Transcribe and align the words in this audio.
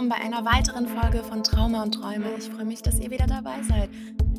willkommen 0.00 0.18
bei 0.18 0.24
einer 0.24 0.46
weiteren 0.46 0.88
Folge 0.88 1.22
von 1.22 1.44
Trauma 1.44 1.82
und 1.82 1.92
Träume. 1.92 2.34
Ich 2.38 2.48
freue 2.48 2.64
mich, 2.64 2.80
dass 2.80 2.98
ihr 2.98 3.10
wieder 3.10 3.26
dabei 3.26 3.62
seid. 3.62 3.90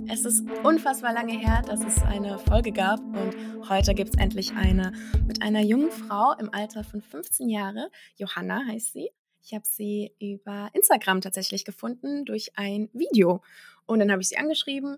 Es 0.09 0.25
ist 0.25 0.43
unfassbar 0.63 1.13
lange 1.13 1.37
her, 1.37 1.61
dass 1.67 1.85
es 1.85 2.01
eine 2.01 2.39
Folge 2.39 2.71
gab 2.71 2.99
und 2.99 3.69
heute 3.69 3.93
gibt 3.93 4.09
es 4.09 4.19
endlich 4.19 4.53
eine 4.53 4.91
mit 5.27 5.43
einer 5.43 5.61
jungen 5.61 5.91
Frau 5.91 6.33
im 6.39 6.51
Alter 6.51 6.83
von 6.83 7.03
15 7.03 7.47
Jahren. 7.47 7.89
Johanna 8.15 8.63
heißt 8.65 8.93
sie. 8.93 9.11
Ich 9.43 9.53
habe 9.53 9.63
sie 9.67 10.15
über 10.19 10.71
Instagram 10.73 11.21
tatsächlich 11.21 11.63
gefunden 11.63 12.25
durch 12.25 12.57
ein 12.57 12.89
Video. 12.93 13.43
Und 13.85 13.99
dann 13.99 14.11
habe 14.11 14.23
ich 14.23 14.29
sie 14.29 14.37
angeschrieben 14.37 14.97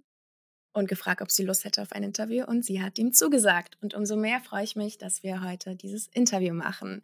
und 0.72 0.88
gefragt, 0.88 1.22
ob 1.22 1.30
sie 1.30 1.44
Lust 1.44 1.66
hätte 1.66 1.82
auf 1.82 1.92
ein 1.92 2.04
Interview 2.04 2.46
und 2.46 2.64
sie 2.64 2.82
hat 2.82 2.98
ihm 2.98 3.12
zugesagt. 3.12 3.78
Und 3.82 3.96
umso 3.96 4.16
mehr 4.16 4.40
freue 4.40 4.64
ich 4.64 4.78
mich, 4.78 4.98
dass 4.98 5.24
wir 5.24 5.44
heute 5.44 5.76
dieses 5.76 6.08
Interview 6.08 6.54
machen. 6.54 7.02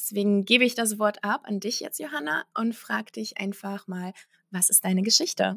Deswegen 0.00 0.44
gebe 0.44 0.64
ich 0.64 0.74
das 0.74 0.98
Wort 0.98 1.22
ab 1.22 1.42
an 1.44 1.60
dich 1.60 1.80
jetzt, 1.80 2.00
Johanna, 2.00 2.44
und 2.54 2.74
frage 2.74 3.12
dich 3.12 3.38
einfach 3.38 3.86
mal, 3.86 4.12
was 4.50 4.70
ist 4.70 4.84
deine 4.84 5.02
Geschichte? 5.02 5.54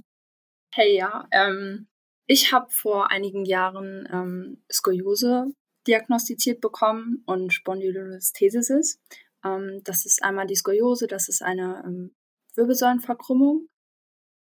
Hey, 0.74 0.96
ja, 0.96 1.28
ähm, 1.32 1.88
ich 2.28 2.52
habe 2.52 2.70
vor 2.70 3.09
einigen 3.09 3.45
Jahren 3.45 4.08
ähm, 4.12 4.64
Skoliose 4.72 5.54
diagnostiziert 5.88 6.62
bekommen 6.62 7.23
und 7.26 7.54
Spondylolisthesis. 7.54 9.00
Ähm, 9.45 9.82
das 9.84 10.06
ist 10.06 10.23
einmal 10.23 10.48
die 10.48 10.56
Skoliose, 10.56 11.08
das 11.08 11.30
ist 11.30 11.42
eine 11.42 11.84
ähm, 11.86 12.16
Wirbelsäulenverkrümmung 12.56 13.70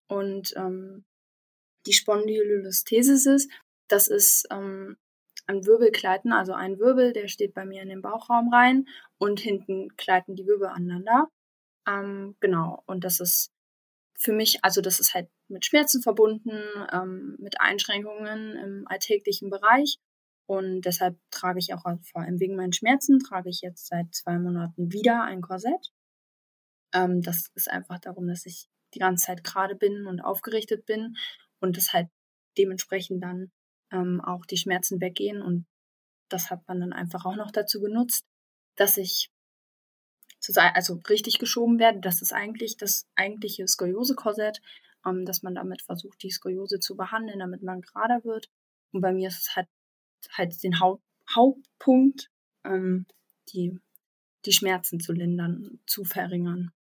und 0.08 0.52
ähm, 0.56 1.04
die 1.86 1.92
Spondylolisthesis, 1.92 3.48
das 3.88 4.08
ist 4.08 4.46
ähm, 4.50 4.96
an 5.46 5.66
Wirbel 5.66 5.90
gleiten, 5.90 6.32
also 6.32 6.52
ein 6.52 6.78
Wirbel, 6.78 7.12
der 7.12 7.28
steht 7.28 7.54
bei 7.54 7.64
mir 7.64 7.82
in 7.82 7.88
den 7.88 8.02
Bauchraum 8.02 8.52
rein 8.52 8.86
und 9.18 9.40
hinten 9.40 9.88
gleiten 9.96 10.34
die 10.36 10.46
Wirbel 10.46 10.68
aneinander. 10.68 11.28
Ähm, 11.86 12.36
genau, 12.40 12.82
und 12.86 13.04
das 13.04 13.20
ist 13.20 13.52
für 14.14 14.32
mich, 14.32 14.58
also 14.62 14.80
das 14.80 15.00
ist 15.00 15.14
halt 15.14 15.28
mit 15.48 15.66
Schmerzen 15.66 16.02
verbunden, 16.02 16.62
ähm, 16.92 17.36
mit 17.38 17.60
Einschränkungen 17.60 18.56
im 18.56 18.84
alltäglichen 18.86 19.50
Bereich. 19.50 19.98
Und 20.46 20.82
deshalb 20.82 21.18
trage 21.30 21.58
ich 21.58 21.72
auch, 21.74 21.82
vor 21.82 22.22
allem 22.22 22.40
wegen 22.40 22.56
meinen 22.56 22.72
Schmerzen, 22.72 23.18
trage 23.20 23.50
ich 23.50 23.60
jetzt 23.62 23.86
seit 23.86 24.14
zwei 24.14 24.38
Monaten 24.38 24.92
wieder 24.92 25.22
ein 25.24 25.40
Korsett. 25.40 25.92
Ähm, 26.94 27.22
das 27.22 27.50
ist 27.54 27.70
einfach 27.70 27.98
darum, 27.98 28.28
dass 28.28 28.46
ich 28.46 28.68
die 28.94 28.98
ganze 28.98 29.26
Zeit 29.26 29.44
gerade 29.44 29.74
bin 29.74 30.06
und 30.06 30.20
aufgerichtet 30.20 30.84
bin 30.86 31.16
und 31.60 31.76
das 31.76 31.92
halt 31.92 32.08
dementsprechend 32.58 33.22
dann 33.22 33.50
ähm, 33.92 34.20
auch 34.20 34.44
die 34.46 34.56
Schmerzen 34.56 35.00
weggehen. 35.00 35.42
Und 35.42 35.66
das 36.28 36.50
hat 36.50 36.66
man 36.66 36.80
dann 36.80 36.92
einfach 36.92 37.24
auch 37.24 37.36
noch 37.36 37.50
dazu 37.50 37.80
genutzt, 37.80 38.24
dass 38.76 38.96
ich 38.96 39.30
also 40.56 41.00
richtig 41.08 41.38
geschoben 41.38 41.78
werde. 41.78 42.00
Das 42.00 42.20
ist 42.20 42.32
eigentlich 42.32 42.76
das 42.76 43.06
eigentliche 43.14 43.66
Skoliose-Korsett, 43.68 44.60
ähm, 45.06 45.24
dass 45.24 45.42
man 45.42 45.54
damit 45.54 45.82
versucht, 45.82 46.22
die 46.22 46.30
Skoliose 46.30 46.80
zu 46.80 46.96
behandeln, 46.96 47.38
damit 47.38 47.62
man 47.62 47.82
gerader 47.82 48.24
wird. 48.24 48.48
Und 48.92 49.02
bei 49.02 49.12
mir 49.12 49.28
ist 49.28 49.42
es 49.42 49.56
halt, 49.56 49.68
halt 50.30 50.62
den 50.62 50.80
Haupt, 50.80 51.02
Hauptpunkt, 51.34 52.30
ähm, 52.64 53.06
die, 53.50 53.78
die 54.44 54.52
Schmerzen 54.52 55.00
zu 55.00 55.12
lindern, 55.12 55.80
zu 55.86 56.04
verringern. 56.04 56.72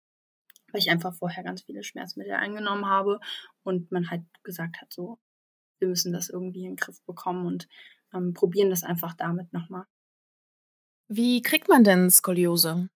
Weil 0.72 0.79
ich 0.79 0.89
einfach 0.89 1.13
vorher 1.13 1.43
ganz 1.43 1.61
viele 1.63 1.83
Schmerzmittel 1.83 2.33
eingenommen 2.33 2.85
habe 2.85 3.19
und 3.63 3.91
man 3.91 4.09
halt 4.09 4.23
gesagt 4.43 4.81
hat, 4.81 4.91
so, 4.91 5.19
wir 5.81 5.87
müssen 5.87 6.13
das 6.13 6.29
irgendwie 6.29 6.63
in 6.63 6.71
den 6.71 6.75
Griff 6.77 7.01
bekommen 7.05 7.45
und 7.45 7.67
ähm, 8.13 8.33
probieren 8.33 8.69
das 8.69 8.83
einfach 8.83 9.13
damit 9.15 9.51
nochmal. 9.51 9.85
Wie 11.09 11.41
kriegt 11.41 11.67
man 11.67 11.83
denn 11.83 12.09
Skoliose? 12.09 12.89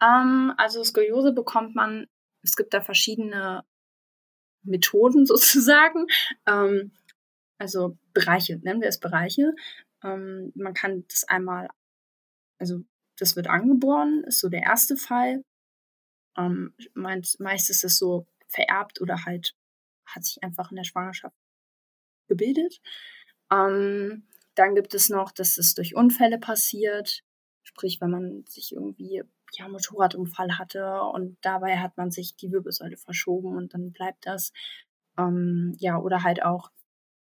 Ähm, 0.00 0.52
also 0.56 0.82
Skoliose 0.82 1.32
bekommt 1.32 1.74
man, 1.76 2.06
es 2.42 2.56
gibt 2.56 2.74
da 2.74 2.80
verschiedene 2.80 3.64
Methoden 4.62 5.26
sozusagen. 5.26 6.06
Ähm, 6.46 6.92
also 7.58 7.98
Bereiche, 8.14 8.58
nennen 8.58 8.80
wir 8.80 8.88
es 8.88 8.98
Bereiche. 8.98 9.54
Ähm, 10.02 10.52
man 10.54 10.74
kann 10.74 11.04
das 11.08 11.24
einmal, 11.24 11.68
also 12.58 12.80
das 13.18 13.36
wird 13.36 13.48
angeboren, 13.48 14.24
ist 14.24 14.40
so 14.40 14.48
der 14.48 14.62
erste 14.62 14.96
Fall. 14.96 15.44
Ähm, 16.36 16.72
meist, 16.94 17.40
meist 17.40 17.68
ist 17.68 17.84
es 17.84 17.98
so 17.98 18.26
vererbt 18.46 19.00
oder 19.00 19.26
halt 19.26 19.54
hat 20.06 20.24
sich 20.24 20.42
einfach 20.42 20.70
in 20.70 20.76
der 20.76 20.84
Schwangerschaft 20.84 21.36
gebildet. 22.28 22.80
Ähm, 23.50 24.28
dann 24.54 24.74
gibt 24.74 24.94
es 24.94 25.08
noch, 25.08 25.32
dass 25.32 25.58
es 25.58 25.74
durch 25.74 25.94
Unfälle 25.94 26.38
passiert, 26.38 27.22
sprich, 27.62 28.00
wenn 28.00 28.10
man 28.10 28.44
sich 28.48 28.72
irgendwie 28.72 29.22
ja, 29.52 29.68
Motorradunfall 29.68 30.58
hatte 30.58 31.00
und 31.02 31.38
dabei 31.42 31.78
hat 31.78 31.96
man 31.96 32.10
sich 32.10 32.36
die 32.36 32.52
Wirbelsäule 32.52 32.96
verschoben 32.96 33.56
und 33.56 33.74
dann 33.74 33.92
bleibt 33.92 34.26
das. 34.26 34.52
Ähm, 35.18 35.74
ja, 35.78 35.98
oder 35.98 36.22
halt 36.22 36.42
auch 36.42 36.70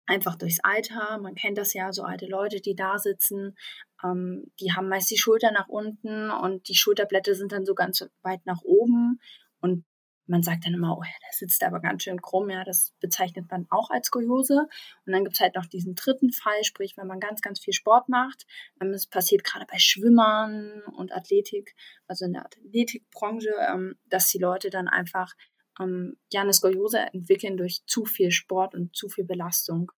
einfach 0.06 0.36
durchs 0.36 0.60
Alter. 0.62 1.18
Man 1.18 1.34
kennt 1.34 1.58
das 1.58 1.74
ja, 1.74 1.92
so 1.92 2.02
alte 2.02 2.26
Leute, 2.26 2.60
die 2.60 2.74
da 2.74 2.98
sitzen, 2.98 3.56
ähm, 4.04 4.50
die 4.60 4.72
haben 4.72 4.88
meist 4.88 5.10
die 5.10 5.18
Schulter 5.18 5.52
nach 5.52 5.68
unten 5.68 6.30
und 6.30 6.68
die 6.68 6.74
Schulterblätter 6.74 7.34
sind 7.34 7.52
dann 7.52 7.64
so 7.64 7.74
ganz 7.74 8.04
weit 8.22 8.44
nach 8.46 8.62
oben 8.62 9.20
und 9.60 9.84
man 10.26 10.42
sagt 10.42 10.64
dann 10.64 10.74
immer, 10.74 10.96
oh 10.96 11.02
ja, 11.02 11.10
der 11.22 11.32
sitzt 11.32 11.62
aber 11.64 11.80
ganz 11.80 12.04
schön 12.04 12.20
krumm, 12.22 12.48
ja, 12.50 12.64
das 12.64 12.92
bezeichnet 13.00 13.50
man 13.50 13.66
auch 13.70 13.90
als 13.90 14.06
Skoliose. 14.06 14.68
Und 15.04 15.12
dann 15.12 15.24
gibt 15.24 15.34
es 15.34 15.40
halt 15.40 15.56
noch 15.56 15.66
diesen 15.66 15.94
dritten 15.94 16.32
Fall, 16.32 16.62
sprich, 16.64 16.96
wenn 16.96 17.06
man 17.06 17.20
ganz, 17.20 17.40
ganz 17.40 17.60
viel 17.60 17.74
Sport 17.74 18.08
macht. 18.08 18.46
Ähm, 18.80 18.92
das 18.92 19.06
passiert 19.06 19.44
gerade 19.44 19.66
bei 19.70 19.78
Schwimmern 19.78 20.82
und 20.96 21.12
Athletik, 21.12 21.74
also 22.06 22.24
in 22.24 22.34
der 22.34 22.46
Athletikbranche, 22.46 23.50
ähm, 23.68 23.96
dass 24.06 24.28
die 24.28 24.38
Leute 24.38 24.70
dann 24.70 24.88
einfach 24.88 25.32
ähm, 25.80 26.16
ja 26.32 26.42
eine 26.42 26.52
Skoliose 26.52 27.00
entwickeln 27.12 27.56
durch 27.56 27.82
zu 27.86 28.04
viel 28.04 28.30
Sport 28.30 28.74
und 28.74 28.94
zu 28.94 29.08
viel 29.08 29.24
Belastung. 29.24 29.90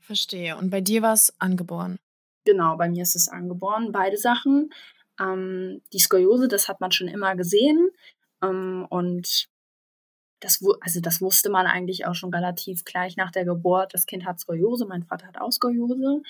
Verstehe. 0.00 0.56
Und 0.56 0.70
bei 0.70 0.80
dir 0.80 1.02
war 1.02 1.14
es 1.14 1.38
angeboren? 1.40 1.98
Genau, 2.44 2.76
bei 2.76 2.88
mir 2.88 3.04
ist 3.04 3.14
es 3.14 3.28
angeboren, 3.28 3.92
beide 3.92 4.16
Sachen. 4.16 4.70
Die 5.20 5.98
Skoliose, 5.98 6.48
das 6.48 6.66
hat 6.68 6.80
man 6.80 6.90
schon 6.90 7.06
immer 7.06 7.36
gesehen. 7.36 7.90
Ähm, 8.42 8.86
und 8.90 9.48
das, 10.42 10.60
also 10.80 11.00
das 11.00 11.20
wusste 11.20 11.50
man 11.50 11.66
eigentlich 11.66 12.06
auch 12.06 12.14
schon 12.14 12.34
relativ 12.34 12.84
gleich 12.84 13.16
nach 13.16 13.30
der 13.30 13.44
Geburt. 13.44 13.94
Das 13.94 14.06
Kind 14.06 14.26
hat 14.26 14.40
Skoliose, 14.40 14.86
mein 14.86 15.04
Vater 15.04 15.26
hat 15.28 15.40
auch 15.40 15.52
Skoliose. 15.52 16.22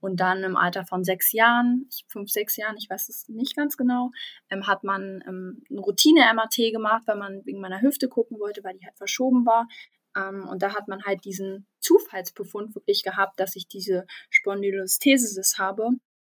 Und 0.00 0.18
dann 0.18 0.42
im 0.42 0.56
Alter 0.56 0.84
von 0.84 1.04
sechs 1.04 1.32
Jahren, 1.32 1.86
fünf, 2.08 2.30
sechs 2.30 2.56
Jahren, 2.56 2.76
ich 2.78 2.88
weiß 2.88 3.08
es 3.10 3.28
nicht 3.28 3.54
ganz 3.54 3.76
genau, 3.76 4.10
ähm, 4.48 4.66
hat 4.66 4.82
man 4.82 5.22
ähm, 5.28 5.62
eine 5.70 5.80
Routine-MRT 5.80 6.72
gemacht, 6.72 7.02
weil 7.06 7.16
man 7.16 7.44
wegen 7.44 7.60
meiner 7.60 7.82
Hüfte 7.82 8.08
gucken 8.08 8.40
wollte, 8.40 8.64
weil 8.64 8.76
die 8.78 8.84
halt 8.86 8.96
verschoben 8.96 9.44
war. 9.44 9.68
Ähm, 10.16 10.48
und 10.48 10.62
da 10.62 10.74
hat 10.74 10.88
man 10.88 11.04
halt 11.04 11.24
diesen 11.24 11.66
Zufallsbefund 11.80 12.74
wirklich 12.74 13.02
gehabt, 13.02 13.38
dass 13.38 13.56
ich 13.56 13.68
diese 13.68 14.06
Spondylolisthesis 14.30 15.58
habe. 15.58 15.90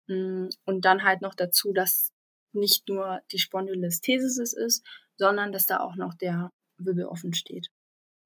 Mm, 0.09 0.49
und 0.65 0.85
dann 0.85 1.05
halt 1.05 1.23
noch 1.23 1.35
dazu, 1.35 1.73
dass 1.73 2.13
nicht 2.53 2.89
nur 2.89 3.21
die 3.31 3.39
Spondylolisthesis 3.39 4.53
ist, 4.53 4.85
sondern 5.17 5.53
dass 5.53 5.67
da 5.67 5.81
auch 5.81 5.95
noch 5.95 6.15
der 6.15 6.51
Wirbel 6.85 7.07
offen 7.07 7.35
steht. 7.35 7.71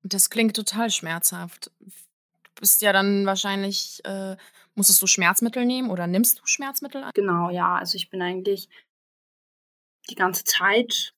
Das 0.03 0.31
klingt 0.31 0.57
total 0.57 0.91
schmerzhaft. 0.91 1.71
Du 1.81 2.51
bist 2.61 2.81
ja 2.83 2.93
dann 2.93 3.27
wahrscheinlich, 3.27 4.01
äh, 4.05 4.37
musstest 4.75 5.03
du 5.03 5.07
Schmerzmittel 5.07 5.65
nehmen 5.65 5.91
oder 5.91 6.07
nimmst 6.07 6.41
du 6.41 6.47
Schmerzmittel 6.47 7.03
an? 7.03 7.11
Genau, 7.15 7.51
ja. 7.51 7.77
Also 7.77 7.97
ich 7.97 8.09
bin 8.09 8.23
eigentlich 8.23 8.69
die 10.09 10.15
ganze 10.15 10.45
Zeit 10.45 11.15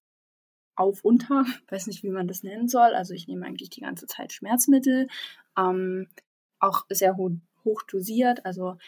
auf, 0.74 1.04
unter, 1.04 1.44
weiß 1.68 1.86
nicht, 1.88 2.02
wie 2.02 2.10
man 2.10 2.28
das 2.28 2.42
nennen 2.42 2.68
soll. 2.68 2.94
Also 2.94 3.14
ich 3.14 3.28
nehme 3.28 3.46
eigentlich 3.46 3.70
die 3.70 3.80
ganze 3.80 4.06
Zeit 4.06 4.32
Schmerzmittel, 4.32 5.08
ähm, 5.56 6.08
auch 6.60 6.86
sehr 6.88 7.16
hoch, 7.16 7.32
hoch 7.64 7.82
dosiert. 7.82 8.44
Also 8.44 8.78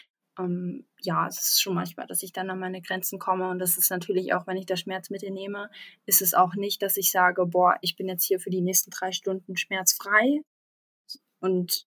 ähm, 0.43 0.85
ja, 0.99 1.27
es 1.27 1.39
ist 1.39 1.61
schon 1.61 1.75
manchmal, 1.75 2.07
dass 2.07 2.23
ich 2.23 2.33
dann 2.33 2.49
an 2.49 2.59
meine 2.59 2.81
Grenzen 2.81 3.19
komme. 3.19 3.49
Und 3.49 3.59
das 3.59 3.77
ist 3.77 3.89
natürlich 3.89 4.33
auch, 4.33 4.47
wenn 4.47 4.57
ich 4.57 4.65
das 4.65 4.79
Schmerzmittel 4.79 5.31
nehme, 5.31 5.69
ist 6.05 6.21
es 6.21 6.33
auch 6.33 6.55
nicht, 6.55 6.81
dass 6.81 6.97
ich 6.97 7.11
sage, 7.11 7.45
boah, 7.45 7.77
ich 7.81 7.95
bin 7.95 8.07
jetzt 8.07 8.25
hier 8.25 8.39
für 8.39 8.49
die 8.49 8.61
nächsten 8.61 8.91
drei 8.91 9.11
Stunden 9.11 9.57
schmerzfrei 9.57 10.41
und 11.39 11.85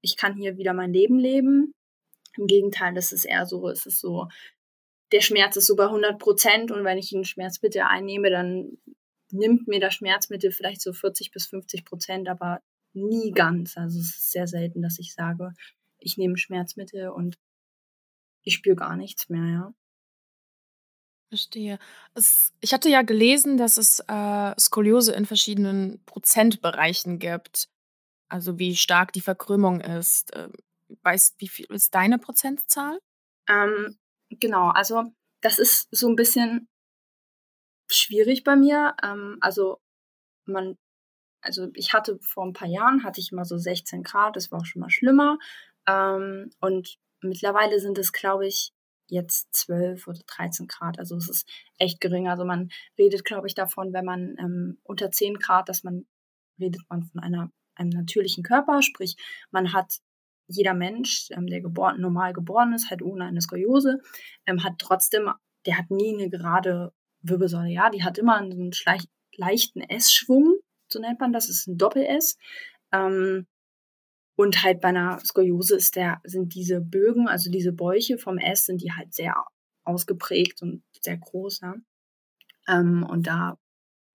ich 0.00 0.16
kann 0.16 0.34
hier 0.34 0.56
wieder 0.56 0.72
mein 0.72 0.92
Leben 0.92 1.18
leben. 1.18 1.72
Im 2.36 2.46
Gegenteil, 2.46 2.96
es 2.96 3.12
ist 3.12 3.24
eher 3.24 3.46
so, 3.46 3.68
es 3.68 3.86
ist 3.86 4.00
so, 4.00 4.28
der 5.12 5.20
Schmerz 5.20 5.56
ist 5.56 5.66
so 5.66 5.76
bei 5.76 5.84
100 5.84 6.18
Prozent 6.18 6.70
und 6.70 6.84
wenn 6.84 6.98
ich 6.98 7.12
ein 7.12 7.24
Schmerzmittel 7.24 7.82
einnehme, 7.82 8.30
dann 8.30 8.78
nimmt 9.30 9.68
mir 9.68 9.80
das 9.80 9.94
Schmerzmittel 9.94 10.50
vielleicht 10.50 10.80
so 10.80 10.92
40 10.92 11.30
bis 11.30 11.46
50 11.46 11.84
Prozent, 11.84 12.28
aber 12.28 12.60
nie 12.92 13.32
ganz. 13.32 13.76
Also 13.76 13.98
es 14.00 14.16
ist 14.16 14.32
sehr 14.32 14.46
selten, 14.46 14.82
dass 14.82 14.98
ich 14.98 15.14
sage, 15.14 15.52
ich 15.98 16.16
nehme 16.16 16.36
Schmerzmittel 16.36 17.08
und 17.08 17.36
ich 18.46 18.54
spüre 18.54 18.76
gar 18.76 18.96
nichts 18.96 19.28
mehr, 19.28 19.44
ja. 19.44 19.74
Verstehe. 21.28 21.78
Es, 22.14 22.54
ich 22.60 22.72
hatte 22.72 22.88
ja 22.88 23.02
gelesen, 23.02 23.56
dass 23.56 23.76
es 23.76 24.00
äh, 24.06 24.54
Skoliose 24.58 25.12
in 25.12 25.26
verschiedenen 25.26 26.00
Prozentbereichen 26.06 27.18
gibt. 27.18 27.68
Also 28.28 28.58
wie 28.58 28.76
stark 28.76 29.12
die 29.12 29.20
Verkrümmung 29.20 29.80
ist. 29.80 30.30
Ähm, 30.34 30.52
weißt, 31.02 31.34
wie 31.40 31.48
viel 31.48 31.66
ist 31.66 31.94
deine 31.94 32.18
Prozentzahl? 32.18 33.00
Ähm, 33.48 33.98
genau, 34.30 34.68
also 34.68 35.04
das 35.40 35.58
ist 35.58 35.88
so 35.90 36.08
ein 36.08 36.16
bisschen 36.16 36.68
schwierig 37.90 38.44
bei 38.44 38.54
mir. 38.54 38.94
Ähm, 39.02 39.38
also 39.40 39.80
man, 40.44 40.78
also 41.42 41.68
ich 41.74 41.92
hatte 41.92 42.20
vor 42.20 42.46
ein 42.46 42.52
paar 42.52 42.68
Jahren, 42.68 43.02
hatte 43.02 43.20
ich 43.20 43.32
mal 43.32 43.44
so 43.44 43.58
16 43.58 44.04
Grad, 44.04 44.36
das 44.36 44.52
war 44.52 44.60
auch 44.60 44.64
schon 44.66 44.80
mal 44.80 44.90
schlimmer. 44.90 45.38
Ähm, 45.88 46.50
und 46.60 46.98
mittlerweile 47.20 47.80
sind 47.80 47.98
es, 47.98 48.12
glaube 48.12 48.46
ich, 48.46 48.72
jetzt 49.08 49.54
12 49.54 50.06
oder 50.08 50.20
13 50.26 50.66
Grad. 50.66 50.98
Also 50.98 51.16
es 51.16 51.28
ist 51.28 51.48
echt 51.78 52.00
gering. 52.00 52.28
Also 52.28 52.44
man 52.44 52.70
redet, 52.98 53.24
glaube 53.24 53.46
ich, 53.46 53.54
davon, 53.54 53.92
wenn 53.92 54.04
man 54.04 54.36
ähm, 54.38 54.78
unter 54.82 55.10
10 55.10 55.38
Grad, 55.38 55.68
dass 55.68 55.84
man, 55.84 56.06
redet 56.60 56.82
man 56.88 57.04
von 57.04 57.20
einer, 57.20 57.50
einem 57.74 57.90
natürlichen 57.90 58.42
Körper, 58.42 58.82
sprich 58.82 59.16
man 59.50 59.72
hat 59.72 59.98
jeder 60.48 60.74
Mensch, 60.74 61.28
ähm, 61.30 61.46
der 61.46 61.60
geboren, 61.60 62.00
normal 62.00 62.32
geboren 62.32 62.72
ist, 62.72 62.90
halt 62.90 63.02
ohne 63.02 63.24
eine 63.24 63.40
Skoliose, 63.40 64.00
ähm, 64.46 64.62
hat 64.62 64.74
trotzdem, 64.78 65.30
der 65.66 65.78
hat 65.78 65.90
nie 65.90 66.14
eine 66.14 66.30
gerade 66.30 66.92
Wirbelsäule, 67.22 67.70
ja, 67.70 67.90
die 67.90 68.04
hat 68.04 68.18
immer 68.18 68.36
einen 68.36 68.72
schleich, 68.72 69.04
leichten 69.36 69.80
S-Schwung, 69.80 70.56
so 70.88 71.00
nennt 71.00 71.20
man 71.20 71.32
das, 71.32 71.48
ist 71.48 71.66
ein 71.66 71.78
Doppel-S. 71.78 72.38
Ähm, 72.92 73.46
und 74.36 74.62
halt 74.62 74.80
bei 74.80 74.88
einer 74.88 75.18
Skoliose 75.20 75.76
ist 75.76 75.96
der, 75.96 76.20
sind 76.24 76.54
diese 76.54 76.80
Bögen, 76.80 77.26
also 77.26 77.50
diese 77.50 77.72
Bäuche 77.72 78.18
vom 78.18 78.38
S, 78.38 78.66
sind 78.66 78.82
die 78.82 78.92
halt 78.92 79.14
sehr 79.14 79.34
ausgeprägt 79.84 80.62
und 80.62 80.82
sehr 81.00 81.16
groß. 81.16 81.60
Ja? 81.60 81.74
Ähm, 82.68 83.02
und 83.08 83.26
da 83.26 83.58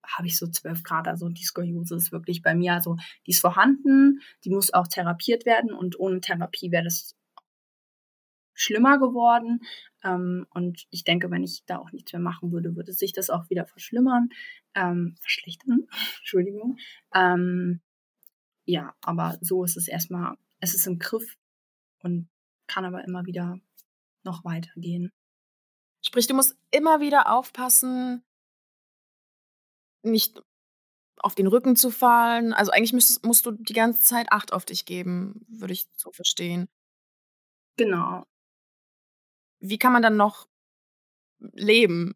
habe 0.05 0.27
ich 0.27 0.37
so 0.37 0.47
12 0.47 0.83
Grad. 0.83 1.07
Also 1.07 1.29
die 1.29 1.43
Skoliose 1.43 1.95
ist 1.95 2.11
wirklich 2.11 2.41
bei 2.41 2.55
mir, 2.55 2.73
also 2.73 2.97
die 3.25 3.31
ist 3.31 3.41
vorhanden, 3.41 4.21
die 4.43 4.49
muss 4.49 4.73
auch 4.73 4.87
therapiert 4.87 5.45
werden 5.45 5.73
und 5.73 5.99
ohne 5.99 6.21
Therapie 6.21 6.71
wäre 6.71 6.83
das 6.83 7.15
schlimmer 8.53 8.99
geworden. 8.99 9.61
Ähm, 10.03 10.45
und 10.51 10.85
ich 10.91 11.03
denke, 11.03 11.31
wenn 11.31 11.43
ich 11.43 11.63
da 11.65 11.77
auch 11.79 11.91
nichts 11.91 12.13
mehr 12.13 12.21
machen 12.21 12.51
würde, 12.51 12.75
würde 12.75 12.93
sich 12.93 13.13
das 13.13 13.29
auch 13.29 13.49
wieder 13.49 13.65
verschlimmern, 13.65 14.29
ähm, 14.75 15.15
verschlechtern, 15.19 15.87
Entschuldigung. 16.19 16.77
Ähm, 17.13 17.81
ja, 18.65 18.95
aber 19.01 19.37
so 19.41 19.63
ist 19.63 19.77
es 19.77 19.87
erstmal, 19.87 20.37
es 20.59 20.73
ist 20.73 20.87
im 20.87 20.99
Griff 20.99 21.37
und 21.99 22.29
kann 22.67 22.85
aber 22.85 23.03
immer 23.03 23.25
wieder 23.25 23.59
noch 24.23 24.43
weitergehen. 24.45 25.11
Sprich, 26.03 26.27
du 26.27 26.33
musst 26.33 26.57
immer 26.71 26.99
wieder 26.99 27.31
aufpassen, 27.31 28.23
nicht 30.03 30.41
auf 31.17 31.35
den 31.35 31.47
Rücken 31.47 31.75
zu 31.75 31.91
fallen. 31.91 32.53
Also 32.53 32.71
eigentlich 32.71 32.93
müsstest, 32.93 33.25
musst 33.25 33.45
du 33.45 33.51
die 33.51 33.73
ganze 33.73 34.03
Zeit 34.03 34.31
Acht 34.31 34.53
auf 34.53 34.65
dich 34.65 34.85
geben, 34.85 35.45
würde 35.47 35.73
ich 35.73 35.87
so 35.95 36.11
verstehen. 36.11 36.67
Genau. 37.77 38.25
Wie 39.59 39.77
kann 39.77 39.93
man 39.93 40.01
dann 40.01 40.17
noch 40.17 40.47
leben? 41.39 42.15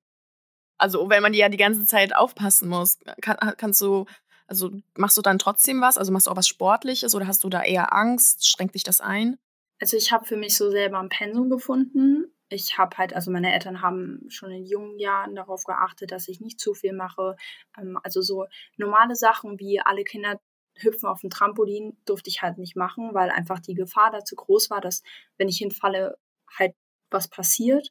Also 0.77 1.09
wenn 1.09 1.21
man 1.21 1.33
ja 1.33 1.49
die 1.49 1.57
ganze 1.57 1.85
Zeit 1.85 2.15
aufpassen 2.15 2.67
muss, 2.67 2.99
kann, 3.21 3.37
kannst 3.57 3.81
du 3.81 4.05
also 4.47 4.71
machst 4.95 5.17
du 5.17 5.21
dann 5.21 5.39
trotzdem 5.39 5.81
was? 5.81 5.97
Also 5.97 6.11
machst 6.11 6.27
du 6.27 6.31
auch 6.31 6.35
was 6.35 6.47
Sportliches 6.47 7.15
oder 7.15 7.27
hast 7.27 7.43
du 7.43 7.49
da 7.49 7.63
eher 7.63 7.93
Angst? 7.93 8.47
Schränkt 8.47 8.75
dich 8.75 8.83
das 8.83 9.01
ein? 9.01 9.37
Also 9.79 9.97
ich 9.97 10.11
habe 10.11 10.25
für 10.25 10.37
mich 10.37 10.55
so 10.55 10.69
selber 10.69 10.99
ein 10.99 11.09
Pensum 11.09 11.49
gefunden. 11.49 12.31
Ich 12.49 12.77
habe 12.77 12.97
halt, 12.97 13.13
also 13.13 13.31
meine 13.31 13.53
Eltern 13.53 13.81
haben 13.81 14.25
schon 14.29 14.51
in 14.51 14.65
jungen 14.65 14.99
Jahren 14.99 15.35
darauf 15.35 15.63
geachtet, 15.63 16.11
dass 16.11 16.27
ich 16.27 16.39
nicht 16.39 16.59
zu 16.59 16.73
viel 16.73 16.93
mache. 16.93 17.35
Ähm, 17.77 17.99
also 18.03 18.21
so 18.21 18.45
normale 18.77 19.15
Sachen 19.15 19.59
wie 19.59 19.79
alle 19.79 20.03
Kinder 20.03 20.39
hüpfen 20.77 21.07
auf 21.07 21.21
dem 21.21 21.29
Trampolin 21.29 21.97
durfte 22.05 22.29
ich 22.29 22.41
halt 22.41 22.57
nicht 22.57 22.75
machen, 22.75 23.13
weil 23.13 23.29
einfach 23.29 23.59
die 23.59 23.73
Gefahr 23.73 24.11
dazu 24.11 24.35
groß 24.35 24.69
war, 24.69 24.81
dass 24.81 25.03
wenn 25.37 25.47
ich 25.47 25.57
hinfalle, 25.57 26.17
halt 26.57 26.73
was 27.09 27.27
passiert. 27.27 27.89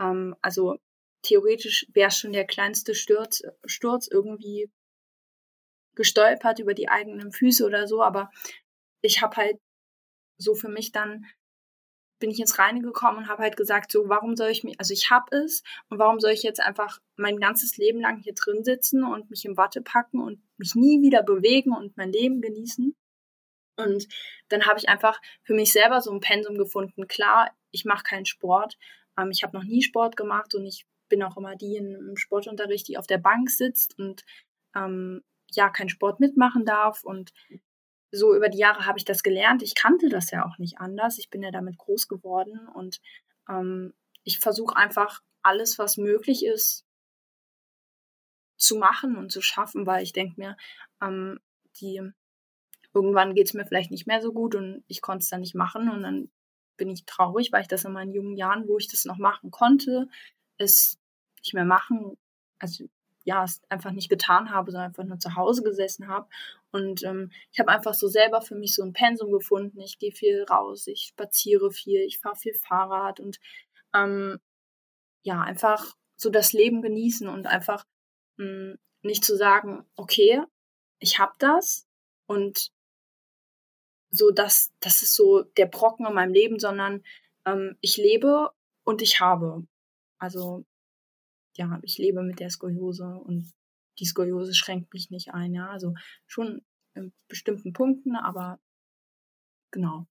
Ähm, 0.00 0.34
also 0.42 0.76
theoretisch 1.22 1.86
wäre 1.92 2.10
schon 2.10 2.32
der 2.32 2.46
kleinste 2.46 2.94
Sturz, 2.94 3.42
Sturz 3.66 4.08
irgendwie 4.10 4.70
gestolpert 5.94 6.58
über 6.58 6.74
die 6.74 6.88
eigenen 6.88 7.32
Füße 7.32 7.64
oder 7.66 7.86
so, 7.86 8.02
aber 8.02 8.30
ich 9.02 9.22
habe 9.22 9.36
halt 9.36 9.58
so 10.38 10.54
für 10.54 10.68
mich 10.68 10.92
dann 10.92 11.26
bin 12.22 12.30
ich 12.30 12.38
ins 12.38 12.56
Reine 12.56 12.80
gekommen 12.80 13.18
und 13.18 13.28
habe 13.28 13.42
halt 13.42 13.56
gesagt, 13.56 13.90
so 13.90 14.08
warum 14.08 14.36
soll 14.36 14.50
ich 14.50 14.62
mich, 14.62 14.78
also 14.78 14.94
ich 14.94 15.10
habe 15.10 15.36
es 15.36 15.64
und 15.88 15.98
warum 15.98 16.20
soll 16.20 16.30
ich 16.30 16.44
jetzt 16.44 16.60
einfach 16.60 17.00
mein 17.16 17.38
ganzes 17.38 17.76
Leben 17.78 18.00
lang 18.00 18.18
hier 18.22 18.32
drin 18.32 18.62
sitzen 18.62 19.02
und 19.02 19.28
mich 19.28 19.44
im 19.44 19.56
Watte 19.56 19.82
packen 19.82 20.20
und 20.20 20.40
mich 20.56 20.76
nie 20.76 21.02
wieder 21.02 21.24
bewegen 21.24 21.72
und 21.72 21.96
mein 21.96 22.12
Leben 22.12 22.40
genießen? 22.40 22.94
Und 23.76 24.06
dann 24.48 24.66
habe 24.66 24.78
ich 24.78 24.88
einfach 24.88 25.20
für 25.42 25.54
mich 25.54 25.72
selber 25.72 26.00
so 26.00 26.12
ein 26.12 26.20
Pensum 26.20 26.56
gefunden. 26.56 27.08
Klar, 27.08 27.50
ich 27.72 27.84
mache 27.84 28.04
keinen 28.04 28.26
Sport. 28.26 28.78
Ähm, 29.18 29.30
ich 29.32 29.42
habe 29.42 29.56
noch 29.56 29.64
nie 29.64 29.82
Sport 29.82 30.16
gemacht 30.16 30.54
und 30.54 30.64
ich 30.64 30.86
bin 31.08 31.24
auch 31.24 31.36
immer 31.36 31.56
die 31.56 31.76
im 31.76 32.16
Sportunterricht, 32.16 32.86
die 32.86 32.98
auf 32.98 33.08
der 33.08 33.18
Bank 33.18 33.50
sitzt 33.50 33.98
und 33.98 34.24
ähm, 34.76 35.22
ja 35.56 35.70
keinen 35.70 35.88
Sport 35.88 36.20
mitmachen 36.20 36.64
darf. 36.64 37.02
Und 37.04 37.32
so 38.10 38.34
über 38.34 38.48
die 38.48 38.58
Jahre 38.58 38.86
habe 38.86 38.98
ich 38.98 39.04
das 39.04 39.22
gelernt. 39.22 39.62
Ich 39.62 39.74
kannte 39.74 40.08
das 40.08 40.30
ja 40.30 40.44
auch 40.46 40.58
nicht 40.58 40.78
anders. 40.78 41.18
Ich 41.18 41.30
bin 41.30 41.42
ja 41.42 41.50
damit 41.50 41.78
groß 41.78 42.08
geworden 42.08 42.68
und 42.74 43.00
ähm, 43.48 43.94
ich 44.24 44.38
versuche 44.38 44.76
einfach 44.76 45.20
alles, 45.42 45.78
was 45.78 45.96
möglich 45.96 46.44
ist, 46.44 46.84
zu 48.56 48.76
machen 48.76 49.16
und 49.16 49.32
zu 49.32 49.42
schaffen, 49.42 49.86
weil 49.86 50.02
ich 50.02 50.12
denke 50.12 50.40
mir, 50.40 50.56
ähm, 51.00 51.40
die 51.80 52.00
irgendwann 52.94 53.34
geht 53.34 53.48
es 53.48 53.54
mir 53.54 53.64
vielleicht 53.64 53.90
nicht 53.90 54.06
mehr 54.06 54.20
so 54.20 54.32
gut 54.32 54.54
und 54.54 54.84
ich 54.86 55.00
konnte 55.00 55.22
es 55.22 55.30
dann 55.30 55.40
nicht 55.40 55.54
machen 55.54 55.88
und 55.88 56.02
dann 56.02 56.30
bin 56.76 56.90
ich 56.90 57.04
traurig, 57.04 57.50
weil 57.52 57.62
ich 57.62 57.68
das 57.68 57.84
in 57.84 57.92
meinen 57.92 58.12
jungen 58.12 58.36
Jahren, 58.36 58.68
wo 58.68 58.78
ich 58.78 58.88
das 58.88 59.04
noch 59.04 59.18
machen 59.18 59.50
konnte, 59.50 60.08
es 60.58 60.98
nicht 61.42 61.54
mehr 61.54 61.64
machen. 61.64 62.16
Also 62.58 62.84
ja, 63.24 63.44
es 63.44 63.60
einfach 63.68 63.92
nicht 63.92 64.08
getan 64.08 64.50
habe, 64.50 64.70
sondern 64.70 64.88
einfach 64.88 65.04
nur 65.04 65.18
zu 65.18 65.36
Hause 65.36 65.62
gesessen 65.62 66.08
habe. 66.08 66.28
Und 66.70 67.02
ähm, 67.04 67.30
ich 67.52 67.60
habe 67.60 67.70
einfach 67.70 67.94
so 67.94 68.08
selber 68.08 68.42
für 68.42 68.54
mich 68.54 68.74
so 68.74 68.82
ein 68.82 68.92
Pensum 68.92 69.30
gefunden. 69.32 69.80
Ich 69.80 69.98
gehe 69.98 70.12
viel 70.12 70.44
raus, 70.44 70.86
ich 70.86 71.02
spaziere 71.08 71.70
viel, 71.70 72.00
ich 72.00 72.18
fahre 72.18 72.36
viel 72.36 72.54
Fahrrad 72.54 73.20
und 73.20 73.38
ähm, 73.94 74.38
ja, 75.22 75.42
einfach 75.42 75.94
so 76.16 76.30
das 76.30 76.52
Leben 76.52 76.82
genießen 76.82 77.28
und 77.28 77.46
einfach 77.46 77.84
mh, 78.38 78.46
hm, 78.46 78.78
nicht 79.02 79.24
zu 79.24 79.36
sagen, 79.36 79.84
okay, 79.96 80.42
ich 81.00 81.18
habe 81.18 81.32
das 81.38 81.86
und 82.26 82.72
so 84.10 84.30
das, 84.30 84.72
das 84.80 85.02
ist 85.02 85.14
so 85.14 85.42
der 85.42 85.66
Brocken 85.66 86.06
in 86.06 86.14
meinem 86.14 86.32
Leben, 86.32 86.58
sondern 86.58 87.02
ähm, 87.46 87.76
ich 87.80 87.96
lebe 87.96 88.50
und 88.84 89.02
ich 89.02 89.20
habe. 89.20 89.66
Also 90.18 90.64
ja, 91.56 91.78
ich 91.82 91.98
lebe 91.98 92.22
mit 92.22 92.40
der 92.40 92.50
Skoliose 92.50 93.06
und 93.06 93.52
die 93.98 94.06
Skoliose 94.06 94.54
schränkt 94.54 94.92
mich 94.94 95.10
nicht 95.10 95.34
ein, 95.34 95.54
ja. 95.54 95.68
Also 95.68 95.94
schon 96.26 96.62
in 96.94 97.12
bestimmten 97.28 97.72
Punkten, 97.72 98.16
aber 98.16 98.58
genau. 99.70 100.06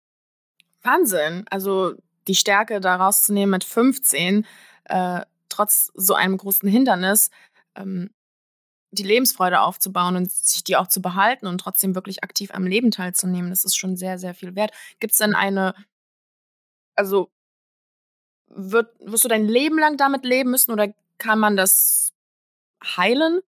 Wahnsinn. 0.81 1.45
Also 1.49 1.95
die 2.27 2.35
Stärke 2.35 2.79
da 2.79 2.95
rauszunehmen 2.95 3.51
mit 3.51 3.63
15, 3.63 4.45
äh, 4.85 5.21
trotz 5.49 5.91
so 5.95 6.13
einem 6.13 6.37
großen 6.37 6.69
Hindernis, 6.69 7.29
ähm, 7.75 8.11
die 8.91 9.03
Lebensfreude 9.03 9.61
aufzubauen 9.61 10.17
und 10.17 10.31
sich 10.31 10.63
die 10.63 10.75
auch 10.75 10.87
zu 10.87 11.01
behalten 11.01 11.47
und 11.47 11.59
trotzdem 11.59 11.95
wirklich 11.95 12.23
aktiv 12.23 12.51
am 12.53 12.67
Leben 12.67 12.91
teilzunehmen, 12.91 13.49
das 13.49 13.63
ist 13.63 13.77
schon 13.77 13.95
sehr, 13.95 14.19
sehr 14.19 14.33
viel 14.33 14.55
wert. 14.55 14.71
Gibt 14.99 15.13
es 15.13 15.19
denn 15.19 15.33
eine, 15.33 15.73
also 16.95 17.31
wird, 18.47 18.93
wirst 18.99 19.23
du 19.23 19.29
dein 19.29 19.47
Leben 19.47 19.79
lang 19.79 19.97
damit 19.97 20.25
leben 20.25 20.51
müssen 20.51 20.71
oder 20.71 20.93
kann 21.21 21.39
man 21.39 21.55
das 21.55 22.13
heilen? 22.83 23.41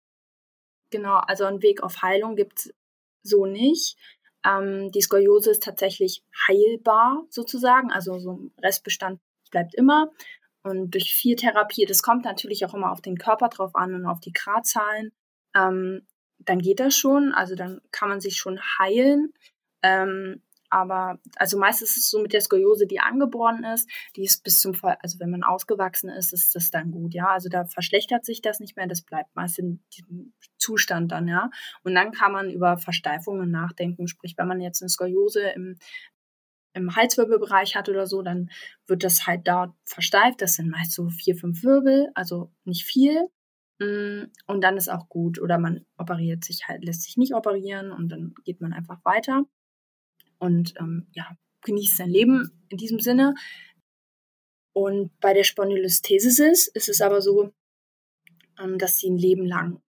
Genau, 0.90 1.18
also 1.18 1.44
einen 1.44 1.62
Weg 1.62 1.82
auf 1.84 2.02
Heilung 2.02 2.34
gibt 2.34 2.58
es 2.58 2.74
so 3.22 3.46
nicht. 3.46 3.96
Ähm, 4.44 4.90
die 4.90 5.00
Skoliose 5.00 5.52
ist 5.52 5.62
tatsächlich 5.62 6.24
heilbar 6.48 7.24
sozusagen, 7.30 7.92
also 7.92 8.18
so 8.18 8.32
ein 8.32 8.52
Restbestand 8.60 9.20
bleibt 9.52 9.74
immer. 9.76 10.10
Und 10.62 10.90
durch 10.90 11.14
viel 11.14 11.36
Therapie, 11.36 11.86
das 11.86 12.02
kommt 12.02 12.24
natürlich 12.24 12.66
auch 12.66 12.74
immer 12.74 12.90
auf 12.90 13.00
den 13.00 13.18
Körper 13.18 13.48
drauf 13.48 13.76
an 13.76 13.94
und 13.94 14.04
auf 14.04 14.20
die 14.20 14.32
Gradzahlen, 14.32 15.12
ähm, 15.54 16.06
dann 16.38 16.58
geht 16.58 16.80
das 16.80 16.96
schon. 16.96 17.32
Also 17.32 17.54
dann 17.54 17.80
kann 17.92 18.08
man 18.08 18.20
sich 18.20 18.36
schon 18.36 18.60
heilen. 18.78 19.32
Ähm, 19.82 20.42
aber 20.70 21.18
also 21.36 21.58
meistens 21.58 21.90
ist 21.90 22.04
es 22.04 22.10
so 22.10 22.20
mit 22.22 22.32
der 22.32 22.40
Skoliose, 22.40 22.86
die 22.86 23.00
angeboren 23.00 23.64
ist, 23.64 23.90
die 24.16 24.24
ist 24.24 24.42
bis 24.44 24.60
zum 24.60 24.74
Fall, 24.74 24.96
also 25.02 25.18
wenn 25.18 25.30
man 25.30 25.42
ausgewachsen 25.42 26.08
ist, 26.08 26.32
ist 26.32 26.54
das 26.54 26.70
dann 26.70 26.92
gut, 26.92 27.12
ja. 27.12 27.28
Also 27.28 27.48
da 27.48 27.64
verschlechtert 27.64 28.24
sich 28.24 28.40
das 28.40 28.60
nicht 28.60 28.76
mehr, 28.76 28.86
das 28.86 29.02
bleibt 29.02 29.34
meist 29.34 29.58
in 29.58 29.82
diesem 29.96 30.32
Zustand 30.58 31.12
dann, 31.12 31.28
ja. 31.28 31.50
Und 31.82 31.94
dann 31.94 32.12
kann 32.12 32.32
man 32.32 32.50
über 32.50 32.78
Versteifungen 32.78 33.50
nachdenken. 33.50 34.06
Sprich, 34.06 34.34
wenn 34.36 34.48
man 34.48 34.60
jetzt 34.60 34.82
eine 34.82 34.88
Skoliose 34.88 35.42
im 35.50 35.76
im 36.72 36.94
Halswirbelbereich 36.94 37.74
hat 37.74 37.88
oder 37.88 38.06
so, 38.06 38.22
dann 38.22 38.48
wird 38.86 39.02
das 39.02 39.26
halt 39.26 39.48
dort 39.48 39.74
versteift. 39.84 40.40
Das 40.40 40.54
sind 40.54 40.70
meist 40.70 40.92
so 40.92 41.08
vier, 41.08 41.34
fünf 41.34 41.64
Wirbel, 41.64 42.10
also 42.14 42.52
nicht 42.64 42.84
viel. 42.84 43.26
Mm, 43.80 44.26
und 44.46 44.60
dann 44.62 44.76
ist 44.76 44.88
auch 44.88 45.08
gut. 45.08 45.40
Oder 45.40 45.58
man 45.58 45.84
operiert 45.98 46.44
sich 46.44 46.68
halt, 46.68 46.84
lässt 46.84 47.02
sich 47.02 47.16
nicht 47.16 47.34
operieren 47.34 47.90
und 47.90 48.08
dann 48.08 48.34
geht 48.44 48.60
man 48.60 48.72
einfach 48.72 49.04
weiter 49.04 49.46
und 50.40 50.74
ähm, 50.80 51.06
ja, 51.12 51.30
genießt 51.62 51.96
sein 51.96 52.10
Leben 52.10 52.64
in 52.68 52.78
diesem 52.78 52.98
Sinne. 52.98 53.34
Und 54.72 55.18
bei 55.20 55.34
der 55.34 55.44
Spondylolisthesis 55.44 56.66
ist 56.68 56.88
es 56.88 57.00
aber 57.00 57.20
so, 57.20 57.52
ähm, 58.58 58.78
dass 58.78 58.98
sie 58.98 59.10
ein 59.10 59.18
Leben 59.18 59.46
lang 59.46 59.82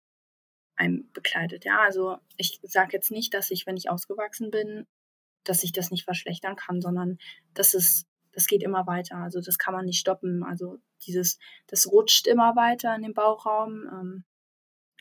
einem 0.77 1.11
begleitet. 1.13 1.65
Ja, 1.65 1.81
also 1.81 2.17
ich 2.37 2.61
sage 2.63 2.91
jetzt 2.93 3.11
nicht, 3.11 3.35
dass 3.35 3.51
ich, 3.51 3.67
wenn 3.67 3.77
ich 3.77 3.91
ausgewachsen 3.91 4.51
bin, 4.51 4.87
dass 5.45 5.63
ich 5.63 5.73
das 5.73 5.91
nicht 5.91 6.05
verschlechtern 6.05 6.57
kann, 6.57 6.81
sondern 6.81 7.19
das 7.55 7.75
ist, 7.75 8.07
das 8.33 8.47
geht 8.47 8.63
immer 8.63 8.87
weiter. 8.87 9.17
Also 9.17 9.41
das 9.41 9.59
kann 9.59 9.75
man 9.75 9.85
nicht 9.85 10.01
stoppen. 10.01 10.43
Also 10.43 10.79
dieses, 11.07 11.39
das 11.67 11.91
rutscht 11.91 12.27
immer 12.27 12.57
weiter 12.57 12.95
in 12.95 13.03
den 13.03 13.15
Bauchraum. 13.15 13.87
Ähm, 13.93 14.25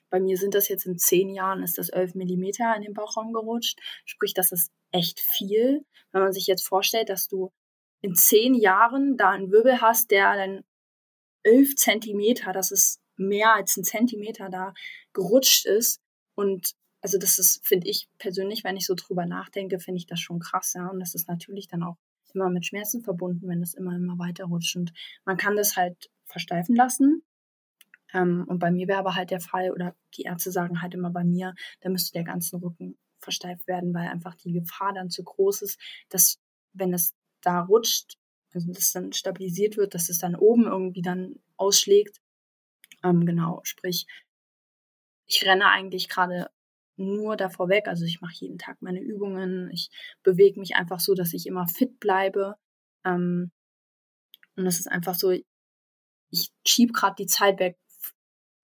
bei 0.09 0.19
mir 0.19 0.37
sind 0.37 0.55
das 0.55 0.67
jetzt 0.67 0.85
in 0.85 0.97
zehn 0.97 1.29
Jahren, 1.29 1.63
ist 1.63 1.77
das 1.77 1.89
11 1.89 2.15
Millimeter 2.15 2.75
in 2.75 2.81
den 2.81 2.93
Bauchraum 2.93 3.31
gerutscht. 3.31 3.79
Sprich, 4.05 4.33
das 4.33 4.51
ist 4.51 4.71
echt 4.91 5.19
viel. 5.19 5.85
Wenn 6.11 6.21
man 6.21 6.33
sich 6.33 6.47
jetzt 6.47 6.65
vorstellt, 6.67 7.09
dass 7.09 7.27
du 7.27 7.51
in 8.01 8.15
zehn 8.15 8.53
Jahren 8.53 9.17
da 9.17 9.31
einen 9.31 9.51
Wirbel 9.51 9.81
hast, 9.81 10.11
der 10.11 10.35
dann 10.35 10.63
11 11.43 11.75
Zentimeter, 11.75 12.53
das 12.53 12.71
ist 12.71 13.01
mehr 13.17 13.53
als 13.53 13.75
ein 13.77 13.83
Zentimeter 13.83 14.49
da 14.49 14.73
gerutscht 15.13 15.65
ist. 15.65 16.01
Und 16.35 16.73
also 17.01 17.17
das 17.17 17.39
ist, 17.39 17.65
finde 17.65 17.87
ich 17.89 18.07
persönlich, 18.17 18.63
wenn 18.63 18.77
ich 18.77 18.85
so 18.85 18.95
drüber 18.95 19.25
nachdenke, 19.25 19.79
finde 19.79 19.97
ich 19.97 20.07
das 20.07 20.19
schon 20.19 20.39
krass, 20.39 20.73
ja. 20.73 20.87
Und 20.87 20.99
das 20.99 21.15
ist 21.15 21.27
natürlich 21.27 21.67
dann 21.67 21.83
auch 21.83 21.97
immer 22.33 22.49
mit 22.49 22.65
Schmerzen 22.65 23.01
verbunden, 23.01 23.47
wenn 23.47 23.61
das 23.61 23.73
immer, 23.73 23.95
immer 23.95 24.17
weiter 24.19 24.45
rutscht. 24.45 24.75
Und 24.75 24.93
man 25.25 25.37
kann 25.37 25.55
das 25.55 25.75
halt 25.75 26.09
versteifen 26.25 26.75
lassen. 26.75 27.23
Ähm, 28.13 28.45
und 28.47 28.59
bei 28.59 28.71
mir 28.71 28.87
wäre 28.87 28.99
aber 28.99 29.15
halt 29.15 29.31
der 29.31 29.39
Fall, 29.39 29.71
oder 29.71 29.95
die 30.15 30.23
Ärzte 30.23 30.51
sagen 30.51 30.81
halt 30.81 30.93
immer 30.93 31.09
bei 31.09 31.23
mir, 31.23 31.53
da 31.81 31.89
müsste 31.89 32.13
der 32.13 32.23
ganze 32.23 32.61
Rücken 32.61 32.97
versteift 33.21 33.67
werden, 33.67 33.93
weil 33.93 34.07
einfach 34.07 34.35
die 34.35 34.53
Gefahr 34.53 34.93
dann 34.93 35.09
zu 35.09 35.23
groß 35.23 35.61
ist, 35.63 35.79
dass 36.09 36.39
wenn 36.73 36.93
es 36.93 37.13
da 37.41 37.61
rutscht, 37.61 38.17
also 38.53 38.71
das 38.71 38.91
dann 38.91 39.13
stabilisiert 39.13 39.77
wird, 39.77 39.93
dass 39.93 40.09
es 40.09 40.19
dann 40.19 40.35
oben 40.35 40.65
irgendwie 40.65 41.01
dann 41.01 41.35
ausschlägt. 41.57 42.19
Ähm, 43.03 43.25
genau, 43.25 43.61
sprich, 43.63 44.07
ich 45.25 45.45
renne 45.45 45.67
eigentlich 45.67 46.09
gerade 46.09 46.49
nur 46.97 47.37
davor 47.37 47.69
weg. 47.69 47.87
Also 47.87 48.05
ich 48.05 48.21
mache 48.21 48.33
jeden 48.35 48.57
Tag 48.57 48.81
meine 48.81 48.99
Übungen, 49.01 49.69
ich 49.71 49.89
bewege 50.23 50.59
mich 50.59 50.75
einfach 50.75 50.99
so, 50.99 51.15
dass 51.15 51.33
ich 51.33 51.47
immer 51.47 51.67
fit 51.67 51.99
bleibe. 51.99 52.55
Ähm, 53.05 53.51
und 54.55 54.65
das 54.65 54.79
ist 54.79 54.87
einfach 54.87 55.15
so, 55.15 55.31
ich 56.31 56.51
schiebe 56.67 56.93
gerade 56.93 57.15
die 57.17 57.27
Zeit 57.27 57.59
weg, 57.59 57.77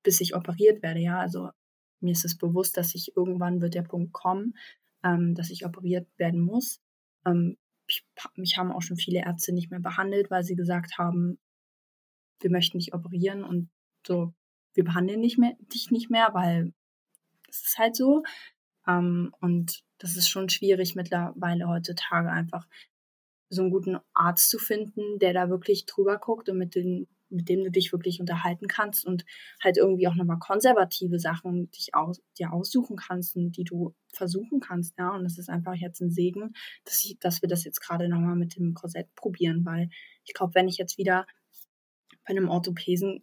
bis 0.03 0.21
ich 0.21 0.35
operiert 0.35 0.83
werde, 0.83 0.99
ja. 0.99 1.19
Also 1.19 1.49
mir 1.99 2.11
ist 2.11 2.25
es 2.25 2.37
bewusst, 2.37 2.77
dass 2.77 2.95
ich 2.95 3.15
irgendwann 3.15 3.61
wird 3.61 3.73
der 3.73 3.83
Punkt 3.83 4.13
kommen, 4.13 4.55
ähm, 5.03 5.35
dass 5.35 5.49
ich 5.49 5.65
operiert 5.65 6.07
werden 6.17 6.41
muss. 6.41 6.81
Ähm, 7.25 7.57
ich, 7.87 8.05
mich 8.35 8.57
haben 8.57 8.71
auch 8.71 8.81
schon 8.81 8.97
viele 8.97 9.19
Ärzte 9.19 9.53
nicht 9.53 9.71
mehr 9.71 9.79
behandelt, 9.79 10.31
weil 10.31 10.43
sie 10.43 10.55
gesagt 10.55 10.97
haben, 10.97 11.39
wir 12.39 12.51
möchten 12.51 12.77
nicht 12.77 12.93
operieren 12.93 13.43
und 13.43 13.69
so, 14.05 14.33
wir 14.73 14.83
behandeln 14.83 15.21
nicht 15.21 15.37
mehr, 15.37 15.55
dich 15.73 15.91
nicht 15.91 16.09
mehr, 16.09 16.29
weil 16.33 16.73
es 17.49 17.65
ist 17.65 17.77
halt 17.77 17.95
so. 17.95 18.23
Ähm, 18.87 19.33
und 19.39 19.83
das 19.97 20.15
ist 20.15 20.29
schon 20.29 20.49
schwierig 20.49 20.95
mittlerweile 20.95 21.67
heutzutage 21.67 22.29
einfach 22.29 22.67
so 23.49 23.61
einen 23.61 23.71
guten 23.71 23.97
Arzt 24.13 24.49
zu 24.49 24.59
finden, 24.59 25.19
der 25.19 25.33
da 25.33 25.49
wirklich 25.49 25.85
drüber 25.85 26.17
guckt 26.17 26.49
und 26.49 26.57
mit 26.57 26.75
den 26.75 27.07
mit 27.29 27.49
dem 27.49 27.63
du 27.63 27.71
dich 27.71 27.91
wirklich 27.91 28.19
unterhalten 28.19 28.67
kannst 28.67 29.05
und 29.05 29.25
halt 29.63 29.77
irgendwie 29.77 30.07
auch 30.07 30.15
nochmal 30.15 30.39
konservative 30.39 31.19
Sachen 31.19 31.69
dich 31.71 31.93
aus, 31.93 32.21
dir 32.37 32.53
aussuchen 32.53 32.95
kannst 32.95 33.35
und 33.35 33.57
die 33.57 33.63
du 33.63 33.95
versuchen 34.13 34.59
kannst. 34.59 34.97
Ja, 34.97 35.15
und 35.15 35.23
das 35.23 35.37
ist 35.37 35.49
einfach 35.49 35.75
jetzt 35.75 36.01
ein 36.01 36.11
Segen, 36.11 36.53
dass, 36.85 37.03
ich, 37.03 37.17
dass 37.19 37.41
wir 37.41 37.49
das 37.49 37.63
jetzt 37.63 37.81
gerade 37.81 38.09
nochmal 38.09 38.35
mit 38.35 38.55
dem 38.55 38.73
Korsett 38.73 39.13
probieren, 39.15 39.65
weil 39.65 39.89
ich 40.23 40.33
glaube, 40.33 40.55
wenn 40.55 40.67
ich 40.67 40.77
jetzt 40.77 40.97
wieder 40.97 41.25
bei 42.25 42.31
einem 42.31 42.49
Orthopäden 42.49 43.21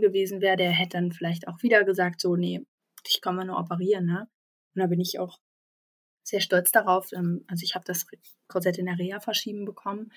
gewesen 0.00 0.40
wäre, 0.40 0.56
der 0.56 0.70
hätte 0.70 0.98
dann 0.98 1.12
vielleicht 1.12 1.48
auch 1.48 1.62
wieder 1.62 1.84
gesagt, 1.84 2.20
so, 2.20 2.36
nee, 2.36 2.60
dich 3.06 3.20
kann 3.20 3.36
man 3.36 3.46
nur 3.46 3.58
operieren, 3.58 4.04
ne? 4.04 4.28
Und 4.74 4.80
da 4.80 4.86
bin 4.86 5.00
ich 5.00 5.18
auch 5.18 5.38
sehr 6.24 6.40
stolz 6.40 6.72
darauf. 6.72 7.12
Ähm, 7.12 7.44
also 7.48 7.62
ich 7.62 7.74
habe 7.74 7.84
das 7.86 8.06
Korsett 8.48 8.78
in 8.78 8.86
der 8.86 8.98
Reha 8.98 9.20
verschieben 9.20 9.64
bekommen 9.64 10.10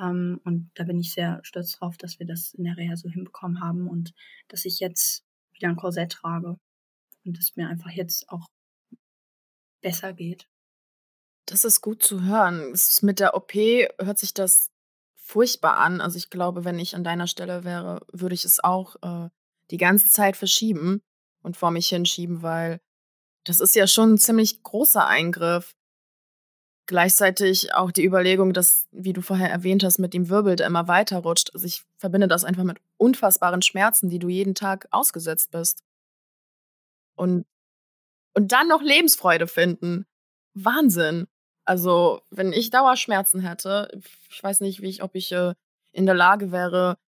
ähm, 0.00 0.40
und 0.44 0.70
da 0.74 0.84
bin 0.84 0.98
ich 0.98 1.12
sehr 1.12 1.40
stolz 1.42 1.72
drauf, 1.72 1.96
dass 1.96 2.18
wir 2.18 2.26
das 2.26 2.54
in 2.54 2.64
der 2.64 2.76
Reha 2.76 2.96
so 2.96 3.08
hinbekommen 3.08 3.60
haben 3.60 3.88
und 3.88 4.12
dass 4.48 4.64
ich 4.64 4.80
jetzt 4.80 5.24
wieder 5.52 5.68
ein 5.68 5.76
Korsett 5.76 6.12
trage 6.12 6.58
und 7.24 7.38
es 7.38 7.56
mir 7.56 7.68
einfach 7.68 7.90
jetzt 7.90 8.28
auch 8.28 8.46
besser 9.82 10.12
geht. 10.12 10.48
Das 11.46 11.64
ist 11.64 11.80
gut 11.80 12.02
zu 12.02 12.22
hören. 12.22 12.74
Mit 13.02 13.18
der 13.18 13.34
OP 13.34 13.52
hört 13.54 14.18
sich 14.18 14.34
das 14.34 14.70
furchtbar 15.16 15.78
an. 15.78 16.00
Also 16.00 16.16
ich 16.16 16.30
glaube, 16.30 16.64
wenn 16.64 16.78
ich 16.78 16.94
an 16.94 17.04
deiner 17.04 17.26
Stelle 17.26 17.64
wäre, 17.64 18.04
würde 18.12 18.34
ich 18.34 18.44
es 18.44 18.62
auch 18.62 18.96
äh, 19.02 19.28
die 19.70 19.76
ganze 19.76 20.08
Zeit 20.08 20.36
verschieben 20.36 21.02
und 21.42 21.56
vor 21.56 21.70
mich 21.70 21.88
hinschieben, 21.88 22.42
weil 22.42 22.80
das 23.44 23.60
ist 23.60 23.74
ja 23.74 23.86
schon 23.86 24.14
ein 24.14 24.18
ziemlich 24.18 24.62
großer 24.62 25.06
Eingriff. 25.06 25.74
Gleichzeitig 26.90 27.72
auch 27.72 27.92
die 27.92 28.04
Überlegung, 28.04 28.52
dass, 28.52 28.88
wie 28.90 29.12
du 29.12 29.20
vorher 29.20 29.48
erwähnt 29.48 29.84
hast, 29.84 30.00
mit 30.00 30.12
dem 30.12 30.28
Wirbel, 30.28 30.56
der 30.56 30.66
immer 30.66 30.88
weiter 30.88 31.18
rutscht. 31.18 31.54
Also 31.54 31.64
ich 31.64 31.84
verbinde 31.98 32.26
das 32.26 32.42
einfach 32.42 32.64
mit 32.64 32.78
unfassbaren 32.96 33.62
Schmerzen, 33.62 34.10
die 34.10 34.18
du 34.18 34.28
jeden 34.28 34.56
Tag 34.56 34.88
ausgesetzt 34.90 35.52
bist. 35.52 35.84
Und, 37.14 37.46
und 38.34 38.50
dann 38.50 38.66
noch 38.66 38.82
Lebensfreude 38.82 39.46
finden. 39.46 40.04
Wahnsinn. 40.54 41.28
Also, 41.64 42.22
wenn 42.30 42.52
ich 42.52 42.70
Dauerschmerzen 42.70 43.38
hätte, 43.38 43.88
ich 44.28 44.42
weiß 44.42 44.60
nicht, 44.60 44.82
wie 44.82 44.88
ich, 44.88 45.04
ob 45.04 45.14
ich 45.14 45.30
äh, 45.30 45.54
in 45.92 46.06
der 46.06 46.16
Lage 46.16 46.50
wäre, 46.50 46.98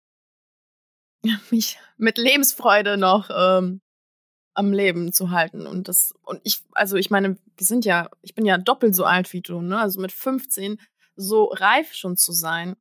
mich 1.51 1.77
mit 1.97 2.19
Lebensfreude 2.19 2.99
noch 2.99 3.31
ähm, 3.35 3.81
am 4.55 4.73
Leben 4.73 5.13
zu 5.13 5.31
halten. 5.31 5.67
Und 5.67 5.89
das, 5.89 6.15
und 6.23 6.41
ich, 6.45 6.63
also 6.73 6.97
ich 6.97 7.11
meine, 7.11 7.37
wir 7.57 7.67
sind 7.67 7.85
ja, 7.85 8.11
ich 8.23 8.35
bin 8.35 8.47
ja 8.47 8.59
doppelt 8.59 8.95
so 8.95 9.05
alt 9.05 9.33
wie 9.33 9.41
du, 9.41 9.61
ne? 9.61 9.79
Also 9.79 10.01
mit 10.01 10.13
15 10.13 10.79
so 11.17 11.45
reif 11.45 11.93
schon 11.93 12.17
zu 12.17 12.33
sein, 12.33 12.77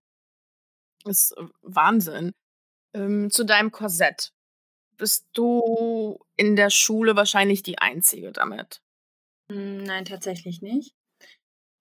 ist 1.05 1.35
äh, 1.37 1.43
Wahnsinn. 1.61 2.33
Ähm, 2.93 3.29
zu 3.29 3.45
deinem 3.45 3.71
Korsett. 3.71 4.33
Bist 4.97 5.27
du 5.33 6.19
in 6.35 6.55
der 6.55 6.69
Schule 6.69 7.15
wahrscheinlich 7.15 7.63
die 7.63 7.79
Einzige 7.79 8.31
damit? 8.31 8.81
Hm, 9.49 9.83
nein, 9.83 10.05
tatsächlich 10.05 10.61
nicht. 10.61 10.93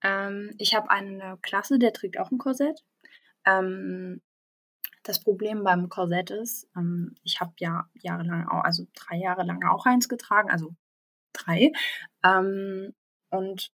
Ähm, 0.02 0.54
ich 0.58 0.74
habe 0.74 0.90
eine 0.90 1.38
Klasse, 1.42 1.78
der 1.78 1.92
trägt 1.92 2.18
auch 2.18 2.30
ein 2.30 2.38
Korsett. 2.38 2.80
Ähm, 3.44 4.22
das 5.10 5.20
Problem 5.20 5.64
beim 5.64 5.88
Korsett 5.88 6.30
ist, 6.30 6.68
ähm, 6.76 7.16
ich 7.22 7.40
habe 7.40 7.52
ja 7.58 7.88
jahrelang, 7.94 8.48
auch, 8.48 8.62
also 8.62 8.86
drei 8.94 9.16
Jahre 9.16 9.42
lang 9.42 9.64
auch 9.64 9.84
eins 9.84 10.08
getragen, 10.08 10.50
also 10.50 10.74
drei. 11.32 11.72
Ähm, 12.24 12.94
und 13.30 13.72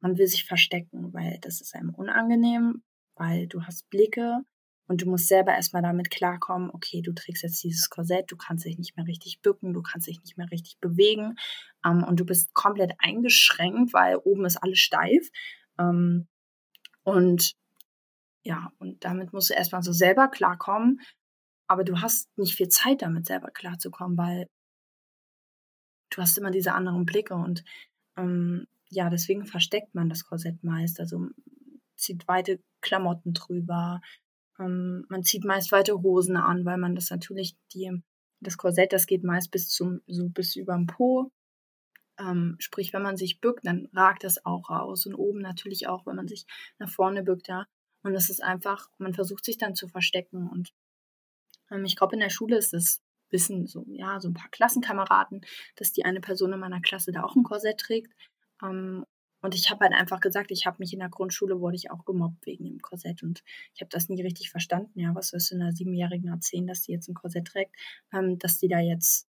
man 0.00 0.16
will 0.16 0.28
sich 0.28 0.44
verstecken, 0.44 1.12
weil 1.12 1.38
das 1.40 1.60
ist 1.60 1.74
einem 1.74 1.92
unangenehm, 1.94 2.82
weil 3.16 3.48
du 3.48 3.62
hast 3.62 3.90
Blicke 3.90 4.42
und 4.86 5.02
du 5.02 5.10
musst 5.10 5.26
selber 5.26 5.54
erstmal 5.54 5.82
damit 5.82 6.10
klarkommen, 6.10 6.70
okay, 6.70 7.02
du 7.02 7.12
trägst 7.12 7.42
jetzt 7.42 7.62
dieses 7.64 7.90
Korsett, 7.90 8.30
du 8.30 8.36
kannst 8.36 8.64
dich 8.64 8.78
nicht 8.78 8.96
mehr 8.96 9.06
richtig 9.06 9.40
bücken, 9.42 9.72
du 9.72 9.82
kannst 9.82 10.06
dich 10.06 10.20
nicht 10.22 10.38
mehr 10.38 10.50
richtig 10.52 10.78
bewegen 10.78 11.34
ähm, 11.84 12.04
und 12.04 12.20
du 12.20 12.24
bist 12.24 12.54
komplett 12.54 12.92
eingeschränkt, 12.98 13.92
weil 13.92 14.16
oben 14.16 14.44
ist 14.44 14.56
alles 14.56 14.78
steif. 14.78 15.28
Ähm, 15.80 16.28
und 17.02 17.56
ja, 18.44 18.72
und 18.78 19.04
damit 19.04 19.32
musst 19.32 19.50
du 19.50 19.54
erstmal 19.54 19.82
so 19.82 19.92
selber 19.92 20.28
klarkommen. 20.28 21.00
Aber 21.68 21.84
du 21.84 22.00
hast 22.00 22.28
nicht 22.38 22.54
viel 22.54 22.68
Zeit, 22.68 23.02
damit 23.02 23.26
selber 23.26 23.50
klarzukommen, 23.50 24.16
weil 24.16 24.48
du 26.10 26.22
hast 26.22 26.38
immer 26.38 26.50
diese 26.50 26.72
anderen 26.72 27.04
Blicke 27.04 27.34
und 27.34 27.64
ähm, 28.16 28.66
ja, 28.90 29.10
deswegen 29.10 29.44
versteckt 29.44 29.94
man 29.94 30.08
das 30.08 30.24
Korsett 30.24 30.64
meist. 30.64 30.98
Also 31.00 31.28
zieht 31.96 32.26
weite 32.26 32.60
Klamotten 32.80 33.34
drüber, 33.34 34.00
ähm, 34.58 35.04
man 35.08 35.24
zieht 35.24 35.44
meist 35.44 35.72
weite 35.72 36.02
Hosen 36.02 36.36
an, 36.36 36.64
weil 36.64 36.78
man 36.78 36.94
das 36.94 37.10
natürlich 37.10 37.56
die 37.74 38.02
das 38.40 38.56
Korsett, 38.56 38.92
das 38.92 39.06
geht 39.06 39.24
meist 39.24 39.50
bis 39.50 39.68
zum 39.68 40.00
so 40.06 40.28
bis 40.28 40.56
überm 40.56 40.86
Po. 40.86 41.32
Ähm, 42.18 42.56
sprich, 42.58 42.92
wenn 42.92 43.02
man 43.02 43.16
sich 43.16 43.40
bückt, 43.40 43.66
dann 43.66 43.88
ragt 43.92 44.24
das 44.24 44.44
auch 44.44 44.70
raus 44.70 45.06
und 45.06 45.14
oben 45.14 45.40
natürlich 45.40 45.88
auch, 45.88 46.06
wenn 46.06 46.16
man 46.16 46.28
sich 46.28 46.46
nach 46.78 46.90
vorne 46.90 47.22
bückt, 47.22 47.48
ja. 47.48 47.66
Und 48.02 48.14
es 48.14 48.30
ist 48.30 48.42
einfach, 48.42 48.88
man 48.98 49.14
versucht 49.14 49.44
sich 49.44 49.58
dann 49.58 49.74
zu 49.74 49.88
verstecken. 49.88 50.48
Und 50.48 50.72
ähm, 51.70 51.84
ich 51.84 51.96
glaube, 51.96 52.14
in 52.14 52.20
der 52.20 52.30
Schule 52.30 52.56
ist 52.56 52.74
es 52.74 53.02
wissen 53.30 53.66
so, 53.66 53.84
ja, 53.88 54.20
so 54.20 54.28
ein 54.28 54.34
paar 54.34 54.50
Klassenkameraden, 54.50 55.42
dass 55.76 55.92
die 55.92 56.04
eine 56.04 56.20
Person 56.20 56.52
in 56.52 56.60
meiner 56.60 56.80
Klasse 56.80 57.12
da 57.12 57.24
auch 57.24 57.36
ein 57.36 57.42
Korsett 57.42 57.78
trägt. 57.78 58.12
Ähm, 58.62 59.04
und 59.40 59.54
ich 59.54 59.70
habe 59.70 59.84
halt 59.84 59.94
einfach 59.94 60.20
gesagt, 60.20 60.50
ich 60.50 60.66
habe 60.66 60.78
mich 60.80 60.92
in 60.92 60.98
der 60.98 61.10
Grundschule, 61.10 61.60
wurde 61.60 61.76
ich 61.76 61.90
auch 61.90 62.04
gemobbt 62.04 62.44
wegen 62.44 62.64
dem 62.64 62.80
Korsett. 62.80 63.22
Und 63.22 63.44
ich 63.74 63.80
habe 63.80 63.90
das 63.90 64.08
nie 64.08 64.20
richtig 64.22 64.50
verstanden. 64.50 64.98
Ja, 64.98 65.14
was 65.14 65.28
sollst 65.28 65.50
du 65.50 65.54
einer 65.54 65.72
Siebenjährigen 65.72 66.28
erzählen, 66.28 66.66
dass 66.66 66.82
die 66.82 66.92
jetzt 66.92 67.08
ein 67.08 67.14
Korsett 67.14 67.46
trägt? 67.46 67.74
Ähm, 68.12 68.38
dass 68.38 68.58
die 68.58 68.68
da 68.68 68.80
jetzt 68.80 69.28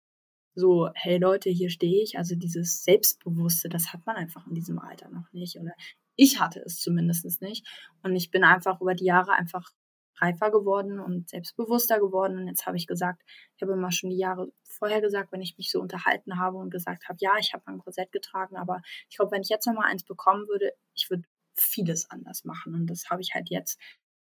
so, 0.54 0.88
hey 0.94 1.18
Leute, 1.18 1.50
hier 1.50 1.70
stehe 1.70 2.02
ich. 2.02 2.16
Also 2.16 2.36
dieses 2.36 2.82
Selbstbewusste, 2.84 3.68
das 3.68 3.92
hat 3.92 4.06
man 4.06 4.16
einfach 4.16 4.46
in 4.46 4.54
diesem 4.54 4.78
Alter 4.78 5.10
noch 5.10 5.30
nicht. 5.32 5.58
Oder 5.60 5.74
ich 6.18 6.40
hatte 6.40 6.60
es 6.60 6.80
zumindest 6.80 7.40
nicht. 7.40 7.66
Und 8.02 8.16
ich 8.16 8.30
bin 8.30 8.42
einfach 8.42 8.80
über 8.80 8.94
die 8.94 9.04
Jahre 9.04 9.32
einfach 9.32 9.70
reifer 10.16 10.50
geworden 10.50 10.98
und 10.98 11.28
selbstbewusster 11.28 12.00
geworden. 12.00 12.38
Und 12.38 12.48
jetzt 12.48 12.66
habe 12.66 12.76
ich 12.76 12.88
gesagt, 12.88 13.22
ich 13.56 13.62
habe 13.62 13.74
immer 13.74 13.92
schon 13.92 14.10
die 14.10 14.18
Jahre 14.18 14.52
vorher 14.64 15.00
gesagt, 15.00 15.30
wenn 15.30 15.40
ich 15.40 15.56
mich 15.56 15.70
so 15.70 15.80
unterhalten 15.80 16.38
habe 16.38 16.58
und 16.58 16.70
gesagt 16.70 17.08
habe, 17.08 17.18
ja, 17.20 17.36
ich 17.38 17.52
habe 17.54 17.66
ein 17.68 17.78
Korsett 17.78 18.10
getragen, 18.10 18.56
aber 18.56 18.82
ich 19.08 19.16
glaube, 19.16 19.30
wenn 19.30 19.42
ich 19.42 19.48
jetzt 19.48 19.66
nochmal 19.66 19.90
eins 19.90 20.02
bekommen 20.02 20.48
würde, 20.48 20.72
ich 20.94 21.08
würde 21.08 21.22
vieles 21.54 22.10
anders 22.10 22.44
machen. 22.44 22.74
Und 22.74 22.88
das 22.88 23.08
habe 23.10 23.22
ich 23.22 23.34
halt 23.34 23.48
jetzt 23.48 23.80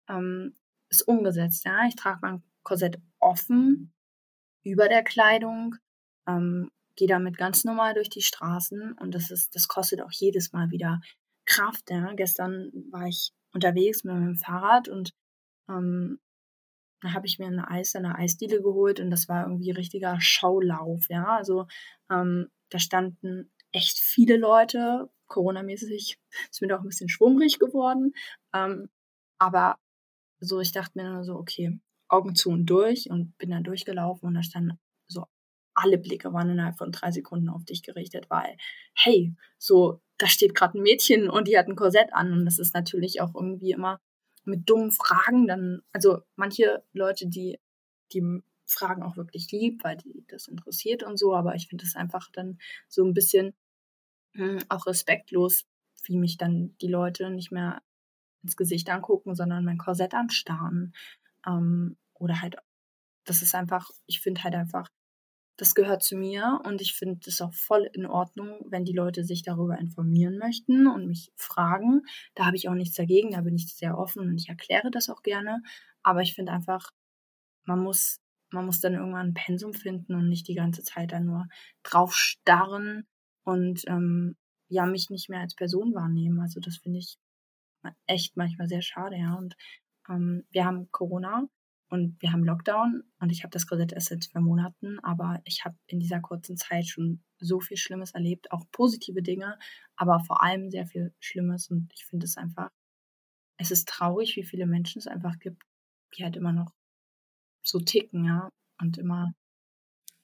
ähm, 0.09 0.57
ist 0.89 1.03
umgesetzt. 1.03 1.67
Ja, 1.67 1.87
ich 1.87 1.97
trage 1.97 2.21
mein 2.23 2.43
Korsett 2.63 2.99
offen 3.21 3.93
über 4.63 4.89
der 4.89 5.05
Kleidung, 5.05 5.77
ähm, 6.27 6.71
gehe 6.97 7.09
damit 7.09 7.37
ganz 7.37 7.65
normal 7.65 7.93
durch 7.93 8.09
die 8.09 8.23
Straßen 8.23 8.93
und 8.93 9.15
das 9.15 9.31
ist, 9.31 9.55
das 9.55 9.69
kostet 9.69 10.01
auch 10.01 10.13
jedes 10.13 10.53
Mal 10.53 10.71
wieder 10.71 11.01
Kraft. 11.55 11.91
Ja. 11.91 12.13
Gestern 12.15 12.71
war 12.91 13.07
ich 13.07 13.33
unterwegs 13.53 14.05
mit 14.05 14.15
meinem 14.15 14.37
Fahrrad 14.37 14.89
und 14.89 15.15
ähm, 15.69 16.19
da 17.01 17.13
habe 17.13 17.27
ich 17.27 17.39
mir 17.39 17.47
ein 17.47 17.61
Eis 17.61 17.95
an 17.97 18.05
der 18.05 18.19
Eisdiele 18.19 18.63
geholt 18.63 18.99
und 18.99 19.11
das 19.11 19.29
war 19.29 19.45
irgendwie 19.45 19.71
richtiger 19.71 20.21
Schaulauf, 20.21 21.07
ja. 21.09 21.37
Also 21.37 21.67
ähm, 22.11 22.49
da 22.71 22.79
standen 22.79 23.53
echt 23.73 23.99
viele 23.99 24.37
Leute. 24.37 25.11
Corona-mäßig 25.27 26.19
ist 26.51 26.63
mir 26.63 26.69
doch 26.69 26.81
ein 26.81 26.89
bisschen 26.89 27.09
schwummrig 27.09 27.59
geworden. 27.59 28.13
Ähm, 28.55 28.89
aber 29.39 29.79
so, 30.41 30.61
ich 30.61 30.73
dachte 30.73 30.93
mir 30.95 31.11
nur 31.11 31.25
so, 31.25 31.35
okay, 31.37 31.79
Augen 32.09 32.35
zu 32.35 32.51
und 32.51 32.67
durch 32.67 33.11
und 33.11 33.37
bin 33.39 33.51
dann 33.51 33.65
durchgelaufen 33.65 34.29
und 34.29 34.35
da 34.35 34.43
standen 34.43 34.79
so 35.07 35.27
alle 35.75 35.99
Blicke 35.99 36.33
waren 36.33 36.51
innerhalb 36.51 36.79
von 36.79 36.93
drei 36.93 37.11
Sekunden 37.11 37.49
auf 37.49 37.65
dich 37.65 37.83
gerichtet, 37.83 38.31
weil, 38.31 38.57
hey, 38.95 39.35
so, 39.59 40.01
da 40.19 40.27
steht 40.27 40.55
gerade 40.55 40.79
ein 40.79 40.83
Mädchen 40.83 41.29
und 41.29 41.49
die 41.49 41.59
hat 41.59 41.67
ein 41.67 41.77
Korsett 41.77 42.13
an 42.13 42.33
und 42.33 42.45
das 42.45 42.59
ist 42.59 42.75
natürlich 42.75 43.21
auch 43.21 43.35
irgendwie 43.35 43.73
immer 43.73 44.01
mit 44.45 44.69
dummen 44.69 44.93
Fragen 44.93 45.47
dann, 45.47 45.83
also 45.93 46.21
manche 46.37 46.85
Leute, 46.93 47.27
die, 47.27 47.59
die 48.13 48.43
fragen 48.67 49.03
auch 49.03 49.17
wirklich 49.17 49.51
lieb, 49.51 49.83
weil 49.85 49.97
die 49.97 50.25
das 50.29 50.49
interessiert 50.49 51.03
und 51.03 51.19
so, 51.19 51.35
aber 51.35 51.55
ich 51.55 51.69
finde 51.69 51.85
es 51.85 51.97
einfach 51.97 52.31
dann 52.33 52.59
so 52.89 53.05
ein 53.05 53.15
bisschen 53.15 53.55
mh, 54.35 54.47
hm, 54.47 54.59
auch 54.69 54.87
respektlos, 54.87 55.67
wie 56.05 56.17
mich 56.17 56.37
dann 56.37 56.77
die 56.81 56.89
Leute 56.89 57.31
nicht 57.31 57.51
mehr 57.51 57.83
ins 58.43 58.57
Gesicht 58.57 58.91
angucken, 58.91 59.35
sondern 59.35 59.65
mein 59.65 59.79
Korsett 59.79 60.15
anstarren. 60.15 60.95
Ähm, 61.47 61.97
oder 62.15 62.43
halt, 62.43 62.57
das 63.25 63.43
ist 63.43 63.55
einfach, 63.55 63.91
ich 64.07 64.21
finde 64.21 64.45
halt 64.45 64.55
einfach, 64.55 64.89
das 65.57 65.75
gehört 65.75 66.03
zu 66.03 66.17
mir 66.17 66.61
und 66.65 66.81
ich 66.81 66.95
finde 66.95 67.21
es 67.27 67.41
auch 67.41 67.55
voll 67.55 67.89
in 67.93 68.07
Ordnung, 68.07 68.59
wenn 68.69 68.85
die 68.85 68.93
Leute 68.93 69.25
sich 69.25 69.43
darüber 69.43 69.79
informieren 69.79 70.39
möchten 70.39 70.87
und 70.87 71.07
mich 71.07 71.31
fragen. 71.37 72.03
Da 72.35 72.47
habe 72.47 72.57
ich 72.57 72.69
auch 72.69 72.75
nichts 72.75 72.97
dagegen, 72.97 73.31
da 73.31 73.43
bin 73.43 73.55
ich 73.55 73.75
sehr 73.75 73.97
offen 73.97 74.23
und 74.23 74.37
ich 74.37 74.49
erkläre 74.49 74.91
das 74.91 75.09
auch 75.09 75.23
gerne. 75.23 75.63
Aber 76.03 76.23
ich 76.23 76.35
finde 76.35 76.53
einfach, 76.53 76.91
man 77.65 77.81
muss, 77.81 78.21
man 78.51 78.67
muss 78.67 78.81
dann 78.81 78.95
irgendwann 78.95 79.29
ein 79.29 79.35
Pensum 79.35 79.73
finden 79.75 80.15
und 80.15 80.29
nicht 80.29 80.49
die 80.49 80.55
ganze 80.55 80.83
Zeit 80.83 81.13
da 81.13 81.21
nur 81.21 81.47
drauf 81.83 82.15
starren 82.15 83.07
und 83.45 83.83
ähm, 83.87 84.37
ja, 84.69 84.87
mich 84.87 85.11
nicht 85.11 85.29
mehr 85.29 85.41
als 85.41 85.55
Person 85.55 85.95
wahrnehmen. 85.95 86.41
Also 86.41 86.61
das 86.61 86.79
finde 86.79 86.99
ich 86.99 87.17
echt 88.07 88.37
manchmal 88.37 88.69
sehr 88.69 88.83
schade, 88.83 89.17
ja. 89.17 89.35
Und 89.35 89.55
ähm, 90.09 90.45
wir 90.51 90.65
haben 90.65 90.91
Corona 90.91 91.47
und 91.95 92.21
wir 92.21 92.33
haben 92.33 92.45
Lockdown 92.45 93.05
und 93.21 93.31
ich 93.31 93.45
habe 93.45 93.53
das 93.53 93.67
Korsett 93.69 93.93
erst 93.93 94.09
seit 94.09 94.25
zwei 94.25 94.41
Monaten, 94.41 94.99
aber 95.05 95.41
ich 95.45 95.65
habe 95.65 95.77
in 95.87 96.01
dieser 96.01 96.21
kurzen 96.21 96.57
Zeit 96.57 96.87
schon 96.87 97.23
so 97.39 97.61
viel 97.61 97.77
Schlimmes 97.77 98.11
erlebt, 98.11 98.51
auch 98.51 98.65
positive 98.73 99.23
Dinge, 99.23 99.59
aber 99.97 100.19
vor 100.21 100.43
allem 100.43 100.71
sehr 100.71 100.87
viel 100.87 101.15
Schlimmes 101.21 101.71
und 101.71 101.93
ich 101.95 102.05
finde 102.05 102.27
es 102.27 102.37
einfach, 102.37 102.71
es 103.59 103.71
ist 103.71 103.89
traurig, 103.89 104.35
wie 104.35 104.43
viele 104.43 104.67
Menschen 104.67 104.99
es 104.99 105.07
einfach 105.07 105.39
gibt, 105.39 105.63
die 106.17 106.25
halt 106.25 106.37
immer 106.37 106.53
noch 106.53 106.73
so 107.63 107.79
ticken, 107.79 108.25
ja, 108.25 108.51
und 108.81 108.99
immer. 108.99 109.33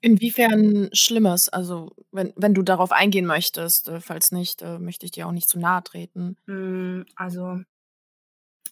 Inwiefern 0.01 0.91
Schlimmes? 0.93 1.49
Also, 1.49 1.95
wenn, 2.11 2.33
wenn 2.35 2.55
du 2.55 2.63
darauf 2.63 2.91
eingehen 2.91 3.27
möchtest, 3.27 3.89
äh, 3.89 4.01
falls 4.01 4.33
nicht, 4.33 4.63
äh, 4.63 4.79
möchte 4.79 5.07
ich 5.07 5.13
dir 5.13 5.29
auch 5.29 5.33
nicht 5.33 5.49
zu 5.49 5.61
nahe 5.61 5.85
treten. 5.85 6.37
Hm, 6.47 7.07
also, 7.15 7.61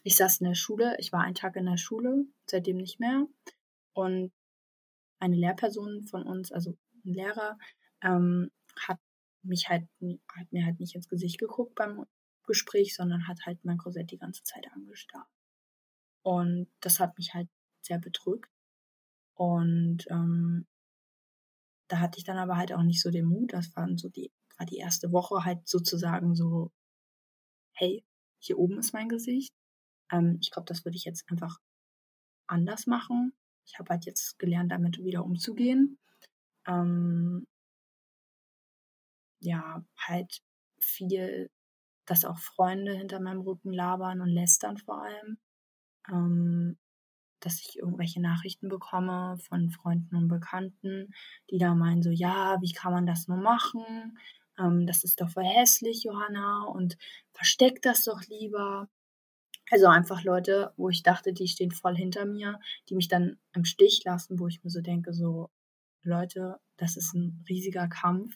ich 0.08 0.16
saß 0.16 0.40
in 0.40 0.46
der 0.46 0.54
Schule, 0.54 0.96
ich 0.98 1.12
war 1.12 1.20
einen 1.20 1.34
Tag 1.34 1.54
in 1.56 1.66
der 1.66 1.76
Schule, 1.76 2.24
seitdem 2.46 2.78
nicht 2.78 2.98
mehr. 2.98 3.26
Und 3.92 4.32
eine 5.18 5.36
Lehrperson 5.36 6.04
von 6.04 6.22
uns, 6.22 6.50
also 6.50 6.78
ein 7.04 7.12
Lehrer, 7.12 7.58
ähm, 8.02 8.50
hat 8.86 8.98
mich 9.42 9.68
halt, 9.68 9.86
hat 10.34 10.50
mir 10.50 10.64
halt 10.64 10.80
nicht 10.80 10.94
ins 10.94 11.10
Gesicht 11.10 11.38
geguckt 11.38 11.74
beim 11.74 12.06
Gespräch, 12.46 12.96
sondern 12.96 13.28
hat 13.28 13.44
halt 13.44 13.62
mein 13.66 13.76
Korsett 13.76 14.10
die 14.10 14.16
ganze 14.16 14.42
Zeit 14.44 14.66
angestarrt. 14.72 15.28
Und 16.22 16.68
das 16.80 17.00
hat 17.00 17.18
mich 17.18 17.34
halt 17.34 17.50
sehr 17.82 17.98
bedrückt. 17.98 18.50
Und 19.34 20.06
ähm, 20.08 20.66
da 21.88 22.00
hatte 22.00 22.16
ich 22.16 22.24
dann 22.24 22.38
aber 22.38 22.56
halt 22.56 22.72
auch 22.72 22.82
nicht 22.82 23.02
so 23.02 23.10
den 23.10 23.26
Mut. 23.26 23.52
Das 23.52 23.76
waren 23.76 23.98
so 23.98 24.08
die, 24.08 24.32
war 24.56 24.64
die 24.64 24.78
erste 24.78 25.12
Woche 25.12 25.44
halt 25.44 25.68
sozusagen 25.68 26.34
so, 26.34 26.72
hey, 27.72 28.02
hier 28.38 28.58
oben 28.58 28.78
ist 28.78 28.94
mein 28.94 29.10
Gesicht. 29.10 29.52
Ähm, 30.10 30.38
ich 30.40 30.50
glaube, 30.50 30.66
das 30.66 30.84
würde 30.84 30.96
ich 30.96 31.04
jetzt 31.04 31.24
einfach 31.30 31.58
anders 32.46 32.86
machen. 32.86 33.32
Ich 33.66 33.78
habe 33.78 33.90
halt 33.90 34.06
jetzt 34.06 34.38
gelernt, 34.38 34.72
damit 34.72 34.98
wieder 34.98 35.24
umzugehen. 35.24 35.98
Ähm, 36.66 37.46
ja, 39.40 39.84
halt 39.98 40.40
viel, 40.80 41.50
dass 42.06 42.24
auch 42.24 42.38
Freunde 42.38 42.94
hinter 42.94 43.20
meinem 43.20 43.40
Rücken 43.42 43.72
labern 43.72 44.20
und 44.20 44.28
lästern 44.30 44.78
vor 44.78 45.02
allem. 45.02 45.38
Ähm, 46.10 46.78
dass 47.40 47.60
ich 47.60 47.78
irgendwelche 47.78 48.20
Nachrichten 48.20 48.68
bekomme 48.68 49.38
von 49.48 49.70
Freunden 49.70 50.16
und 50.16 50.28
Bekannten, 50.28 51.14
die 51.50 51.58
da 51.58 51.74
meinen 51.74 52.02
so, 52.02 52.10
ja, 52.10 52.58
wie 52.60 52.72
kann 52.72 52.92
man 52.92 53.06
das 53.06 53.28
nur 53.28 53.38
machen? 53.38 54.18
Ähm, 54.58 54.86
das 54.86 55.04
ist 55.04 55.20
doch 55.20 55.30
voll 55.30 55.44
hässlich, 55.44 56.04
Johanna, 56.04 56.64
und 56.64 56.96
versteck 57.32 57.82
das 57.82 58.04
doch 58.04 58.22
lieber. 58.28 58.88
Also 59.70 59.86
einfach 59.86 60.22
Leute, 60.24 60.72
wo 60.76 60.88
ich 60.88 61.02
dachte, 61.02 61.32
die 61.32 61.48
stehen 61.48 61.70
voll 61.70 61.96
hinter 61.96 62.24
mir, 62.24 62.58
die 62.88 62.94
mich 62.94 63.08
dann 63.08 63.38
im 63.52 63.64
Stich 63.64 64.02
lassen, 64.04 64.38
wo 64.38 64.48
ich 64.48 64.62
mir 64.64 64.70
so 64.70 64.80
denke, 64.80 65.12
so 65.12 65.50
Leute, 66.02 66.56
das 66.76 66.96
ist 66.96 67.14
ein 67.14 67.44
riesiger 67.48 67.88
Kampf 67.88 68.34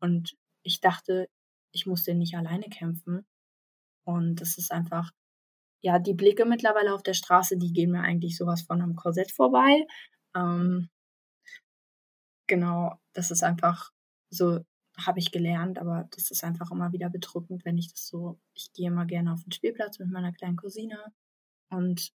und 0.00 0.36
ich 0.62 0.80
dachte, 0.80 1.28
ich 1.72 1.86
muss 1.86 2.04
den 2.04 2.18
nicht 2.18 2.36
alleine 2.36 2.68
kämpfen. 2.68 3.26
Und 4.04 4.40
das 4.40 4.58
ist 4.58 4.72
einfach, 4.72 5.12
ja, 5.82 5.98
die 5.98 6.14
Blicke 6.14 6.44
mittlerweile 6.44 6.94
auf 6.94 7.02
der 7.02 7.14
Straße, 7.14 7.58
die 7.58 7.72
gehen 7.72 7.92
mir 7.92 8.02
eigentlich 8.02 8.36
sowas 8.36 8.62
von 8.62 8.82
am 8.82 8.96
Korsett 8.96 9.32
vorbei. 9.32 9.86
Ähm, 10.34 10.90
genau, 12.46 12.98
das 13.14 13.30
ist 13.30 13.42
einfach 13.42 13.90
so, 14.30 14.60
habe 15.06 15.18
ich 15.18 15.30
gelernt, 15.32 15.78
aber 15.78 16.08
das 16.12 16.30
ist 16.30 16.44
einfach 16.44 16.70
immer 16.70 16.92
wieder 16.92 17.10
bedrückend, 17.10 17.64
wenn 17.64 17.78
ich 17.78 17.90
das 17.90 18.06
so, 18.06 18.38
ich 18.54 18.72
gehe 18.72 18.88
immer 18.88 19.06
gerne 19.06 19.32
auf 19.32 19.42
den 19.42 19.52
Spielplatz 19.52 19.98
mit 19.98 20.10
meiner 20.10 20.32
kleinen 20.32 20.56
Cousine 20.56 21.12
und 21.70 22.12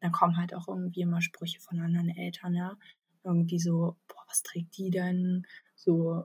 dann 0.00 0.12
kommen 0.12 0.36
halt 0.36 0.54
auch 0.54 0.68
irgendwie 0.68 1.02
immer 1.02 1.22
Sprüche 1.22 1.60
von 1.60 1.80
anderen 1.80 2.08
Eltern, 2.08 2.54
ja. 2.54 2.78
Irgendwie 3.24 3.58
so, 3.58 3.96
boah, 4.06 4.24
was 4.28 4.42
trägt 4.42 4.76
die 4.78 4.90
denn? 4.90 5.44
So, 5.74 6.24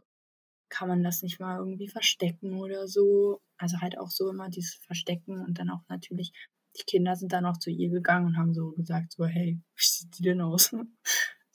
kann 0.69 0.87
man 0.87 1.03
das 1.03 1.21
nicht 1.23 1.39
mal 1.39 1.57
irgendwie 1.57 1.87
verstecken 1.87 2.57
oder 2.57 2.87
so? 2.87 3.41
Also 3.57 3.81
halt 3.81 3.97
auch 3.97 4.09
so 4.09 4.29
immer 4.29 4.49
dieses 4.49 4.75
Verstecken 4.75 5.41
und 5.41 5.59
dann 5.59 5.69
auch 5.69 5.81
natürlich, 5.89 6.31
die 6.77 6.83
Kinder 6.83 7.15
sind 7.15 7.33
dann 7.33 7.45
auch 7.45 7.57
zu 7.57 7.71
ihr 7.71 7.89
gegangen 7.89 8.27
und 8.27 8.37
haben 8.37 8.53
so 8.53 8.71
gesagt, 8.71 9.11
so, 9.13 9.25
hey, 9.25 9.59
wie 9.75 9.83
sieht 9.83 10.17
die 10.17 10.23
denn 10.23 10.41
aus? 10.41 10.73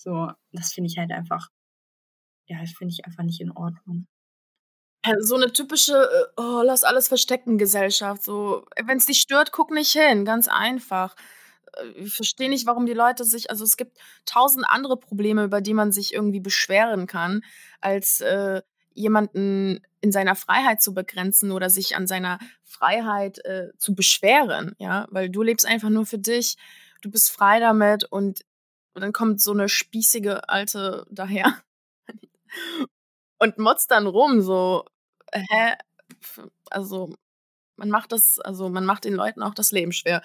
So, 0.01 0.31
das 0.53 0.73
finde 0.73 0.87
ich 0.89 0.97
halt 0.97 1.11
einfach, 1.11 1.49
ja, 2.47 2.61
das 2.61 2.71
finde 2.71 2.93
ich 2.93 3.05
einfach 3.05 3.25
nicht 3.25 3.41
in 3.41 3.51
Ordnung 3.51 4.07
so 5.21 5.37
eine 5.37 5.53
typische, 5.53 5.95
äh, 5.95 6.41
oh, 6.41 6.63
lass 6.65 6.85
alles 6.85 7.09
verstecken 7.09 7.59
Gesellschaft. 7.59 8.23
So, 8.25 8.65
wenn 8.85 8.99
es 8.99 9.07
dich 9.07 9.21
stört, 9.21 9.53
guck 9.53 9.71
nicht 9.71 9.93
hin, 9.93 10.25
ganz 10.25 10.49
einfach. 10.49 11.15
Äh, 11.77 11.89
ich 12.05 12.15
verstehe 12.15 12.49
nicht, 12.49 12.67
warum 12.67 12.87
die 12.87 12.95
Leute 12.95 13.25
sich 13.25 13.51
also, 13.51 13.65
es 13.65 13.77
gibt 13.77 13.99
tausend 14.27 14.65
andere 14.69 14.97
Probleme, 14.97 15.45
über 15.45 15.61
die 15.61 15.75
man 15.75 15.93
sich 15.93 16.15
irgendwie 16.15 16.41
beschweren 16.41 17.07
kann, 17.07 17.43
als, 17.81 18.21
äh, 18.21 18.63
jemanden 18.95 19.81
in 20.01 20.13
seiner 20.13 20.35
Freiheit 20.37 20.83
zu 20.83 20.93
begrenzen 20.95 21.53
oder 21.53 21.71
sich 21.71 21.97
an 21.97 22.07
seiner 22.07 22.39
Freiheit, 22.65 23.39
äh, 23.45 23.69
zu 23.79 23.95
beschweren, 23.95 24.75
ja? 24.79 25.07
Weil 25.11 25.31
du 25.31 25.43
lebst 25.43 25.67
einfach 25.67 25.89
nur 25.91 26.07
für 26.07 26.19
dich, 26.19 26.57
du 27.03 27.11
bist 27.11 27.31
frei 27.31 27.61
damit 27.61 28.05
und 28.05 28.41
und 28.95 29.03
dann 29.03 29.13
kommt 29.13 29.41
so 29.41 29.53
eine 29.53 29.69
spießige 29.69 30.49
Alte 30.49 31.07
daher 31.09 31.55
und 33.39 33.59
motzt 33.59 33.93
dann 33.93 34.09
rum, 34.09 34.41
so, 34.41 34.85
hä? 35.33 35.75
Also, 36.71 37.15
man 37.77 37.91
macht 37.91 38.13
das, 38.13 38.39
also 38.41 38.69
man 38.69 38.85
macht 38.85 39.05
den 39.05 39.15
Leuten 39.15 39.43
auch 39.43 39.55
das 39.55 39.73
Leben 39.73 39.93
schwer. 39.93 40.23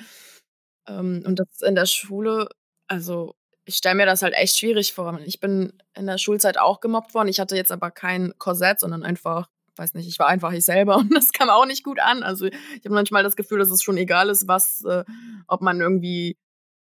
Ähm, 0.87 1.23
und 1.25 1.39
das 1.39 1.61
in 1.61 1.75
der 1.75 1.85
Schule, 1.85 2.49
also 2.87 3.35
ich 3.65 3.77
stelle 3.77 3.95
mir 3.95 4.05
das 4.05 4.21
halt 4.21 4.33
echt 4.33 4.57
schwierig 4.57 4.93
vor. 4.93 5.19
Ich 5.25 5.39
bin 5.39 5.73
in 5.95 6.05
der 6.07 6.17
Schulzeit 6.17 6.59
auch 6.59 6.81
gemobbt 6.81 7.13
worden. 7.13 7.29
Ich 7.29 7.39
hatte 7.39 7.55
jetzt 7.55 7.71
aber 7.71 7.91
kein 7.91 8.33
Korsett, 8.37 8.79
sondern 8.79 9.03
einfach, 9.03 9.49
weiß 9.77 9.93
nicht, 9.93 10.07
ich 10.07 10.19
war 10.19 10.27
einfach 10.27 10.51
ich 10.51 10.65
selber 10.65 10.97
und 10.97 11.13
das 11.15 11.31
kam 11.31 11.49
auch 11.49 11.65
nicht 11.65 11.83
gut 11.83 11.99
an. 11.99 12.23
Also 12.23 12.45
ich 12.47 12.53
habe 12.85 12.95
manchmal 12.95 13.23
das 13.23 13.35
Gefühl, 13.35 13.59
dass 13.59 13.69
es 13.69 13.81
schon 13.83 13.97
egal 13.97 14.29
ist, 14.29 14.47
was, 14.47 14.83
äh, 14.85 15.03
ob 15.47 15.61
man 15.61 15.79
irgendwie 15.79 16.37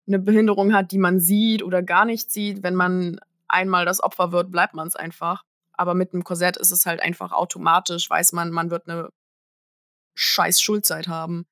eine 0.07 0.19
Behinderung 0.19 0.75
hat, 0.75 0.93
die 0.93 0.99
man 0.99 1.21
sieht 1.21 1.63
oder 1.63 1.83
gar 1.83 2.05
nicht 2.05 2.33
sieht. 2.33 2.63
Wenn 2.63 2.75
man 2.75 3.21
einmal 3.49 3.85
das 3.85 4.03
Opfer 4.03 4.33
wird, 4.33 4.51
bleibt 4.51 4.75
man 4.75 4.89
es 4.89 4.97
einfach. 4.97 5.45
Aber 5.81 5.95
mit 5.95 6.13
einem 6.13 6.25
Korsett 6.25 6.59
ist 6.59 6.73
es 6.73 6.85
halt 6.85 7.01
einfach 7.01 7.33
automatisch, 7.33 8.11
weiß 8.11 8.33
man, 8.33 8.51
man 8.51 8.71
wird 8.71 8.87
eine 8.87 9.09
scheiß 10.15 10.61
Schulzeit 10.61 11.09
haben, 11.09 11.47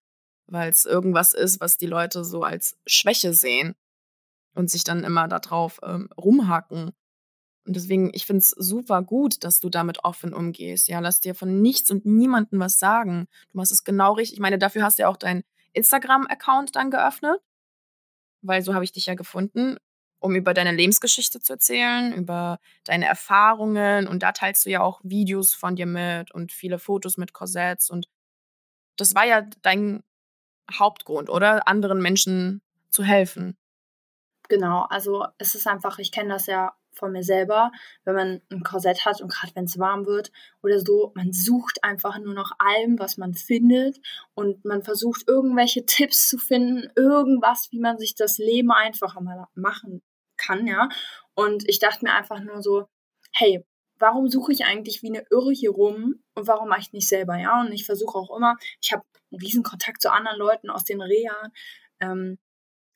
weil 0.47 0.69
es 0.69 0.85
irgendwas 0.85 1.33
ist, 1.33 1.62
was 1.62 1.79
die 1.79 1.87
Leute 1.87 2.27
so 2.27 2.43
als 2.43 2.77
Schwäche 2.87 3.33
sehen 3.33 3.75
und 4.55 4.69
sich 4.69 4.85
dann 4.85 5.03
immer 5.03 5.29
darauf 5.29 5.81
ähm, 5.83 6.11
rumhacken. 6.14 6.91
Und 7.64 7.75
deswegen, 7.75 8.11
ich 8.12 8.27
finde 8.27 8.41
es 8.41 8.49
super 8.49 9.01
gut, 9.01 9.45
dass 9.45 9.61
du 9.61 9.71
damit 9.71 10.05
offen 10.05 10.35
umgehst. 10.35 10.88
Ja, 10.88 10.99
lass 10.99 11.21
dir 11.21 11.35
von 11.35 11.62
nichts 11.62 11.91
und 11.91 12.05
niemandem 12.05 12.61
was 12.61 12.79
sagen. 12.79 13.29
Du 13.51 13.57
machst 13.57 13.73
es 13.73 13.83
genau 13.83 14.12
richtig. 14.12 14.35
Ich 14.35 14.43
meine, 14.43 14.59
dafür 14.59 14.83
hast 14.83 14.99
du 14.99 15.05
ja 15.05 15.09
auch 15.09 15.17
deinen 15.17 15.43
Instagram-Account 15.73 16.77
dann 16.77 16.91
geöffnet, 16.91 17.41
weil 18.43 18.61
so 18.61 18.75
habe 18.75 18.85
ich 18.85 18.93
dich 18.93 19.07
ja 19.07 19.14
gefunden, 19.14 19.79
um 20.20 20.35
über 20.35 20.54
deine 20.54 20.72
Lebensgeschichte 20.72 21.40
zu 21.40 21.54
erzählen, 21.54 22.12
über 22.12 22.59
deine 22.85 23.07
Erfahrungen. 23.07 24.09
Und 24.09 24.22
da 24.22 24.33
teilst 24.33 24.66
du 24.66 24.70
ja 24.70 24.81
auch 24.81 25.00
Videos 25.02 25.54
von 25.54 25.76
dir 25.76 25.87
mit 25.87 26.33
und 26.33 26.52
viele 26.52 26.78
Fotos 26.78 27.16
mit 27.16 27.33
Korsetts. 27.33 27.90
Und 27.90 28.09
das 28.96 29.14
war 29.14 29.26
ja 29.26 29.42
dein 29.62 30.02
Hauptgrund, 30.72 31.31
oder? 31.31 31.66
Anderen 31.68 32.00
Menschen 32.00 32.62
zu 32.90 33.04
helfen. 33.04 33.57
Genau, 34.48 34.87
also 34.88 35.26
es 35.38 35.54
ist 35.54 35.66
einfach, 35.66 35.98
ich 35.98 36.11
kenne 36.11 36.31
das 36.31 36.46
ja 36.46 36.72
von 36.92 37.12
mir 37.12 37.22
selber, 37.22 37.70
wenn 38.04 38.14
man 38.14 38.42
ein 38.50 38.62
Korsett 38.62 39.04
hat 39.04 39.20
und 39.20 39.31
gerade 39.31 39.54
wenn 39.54 39.64
es 39.64 39.78
warm 39.78 40.07
wird 40.07 40.33
oder 40.62 40.81
so, 40.81 41.12
man 41.14 41.33
sucht 41.33 41.85
einfach 41.85 42.18
nur 42.18 42.35
nach 42.35 42.52
allem, 42.59 42.98
was 42.98 43.18
man 43.18 43.35
findet 43.35 44.00
und 44.35 44.64
man 44.64 44.83
versucht 44.83 45.28
irgendwelche 45.28 45.87
Tipps 45.87 46.28
zu 46.28 46.38
finden, 46.38 46.90
irgendwas, 46.96 47.68
wie 47.70 47.78
man 47.78 47.98
sich 47.98 48.14
das 48.14 48.38
Leben 48.38 48.72
einfacher 48.72 49.20
machen 49.54 50.02
kann, 50.38 50.66
ja. 50.66 50.88
Und 51.35 51.68
ich 51.68 51.79
dachte 51.79 52.05
mir 52.05 52.12
einfach 52.14 52.40
nur 52.40 52.62
so, 52.62 52.87
hey, 53.33 53.64
warum 53.98 54.29
suche 54.29 54.53
ich 54.53 54.64
eigentlich 54.64 55.03
wie 55.03 55.09
eine 55.09 55.24
Irre 55.31 55.53
hier 55.53 55.70
rum 55.70 56.22
und 56.35 56.46
warum 56.46 56.68
mache 56.68 56.81
ich 56.81 56.92
nicht 56.92 57.09
selber, 57.09 57.37
ja? 57.38 57.61
Und 57.61 57.72
ich 57.72 57.87
versuche 57.87 58.18
auch 58.18 58.37
immer, 58.37 58.57
ich 58.81 58.92
habe 58.92 59.03
einen 59.31 59.40
riesen 59.40 59.62
Kontakt 59.62 60.01
zu 60.03 60.11
anderen 60.12 60.38
Leuten 60.38 60.70
aus 60.70 60.85
den 60.85 61.01
Reha. 61.03 61.51
Ähm, 62.01 62.38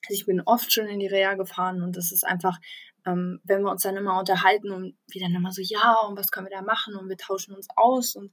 also 0.08 0.14
ich 0.14 0.26
bin 0.26 0.40
oft 0.42 0.72
schon 0.72 0.86
in 0.86 1.00
die 1.00 1.06
Reha 1.06 1.34
gefahren 1.34 1.82
und 1.82 1.96
das 1.96 2.12
ist 2.12 2.24
einfach 2.24 2.58
ähm, 3.06 3.40
wenn 3.44 3.62
wir 3.62 3.70
uns 3.70 3.82
dann 3.82 3.96
immer 3.96 4.18
unterhalten 4.18 4.70
und 4.70 4.96
wir 5.08 5.20
dann 5.20 5.34
immer 5.34 5.52
so, 5.52 5.62
ja, 5.62 5.96
und 6.06 6.16
was 6.16 6.30
können 6.30 6.46
wir 6.46 6.56
da 6.56 6.62
machen 6.62 6.94
und 6.96 7.08
wir 7.08 7.16
tauschen 7.16 7.54
uns 7.54 7.68
aus 7.76 8.14
und 8.14 8.32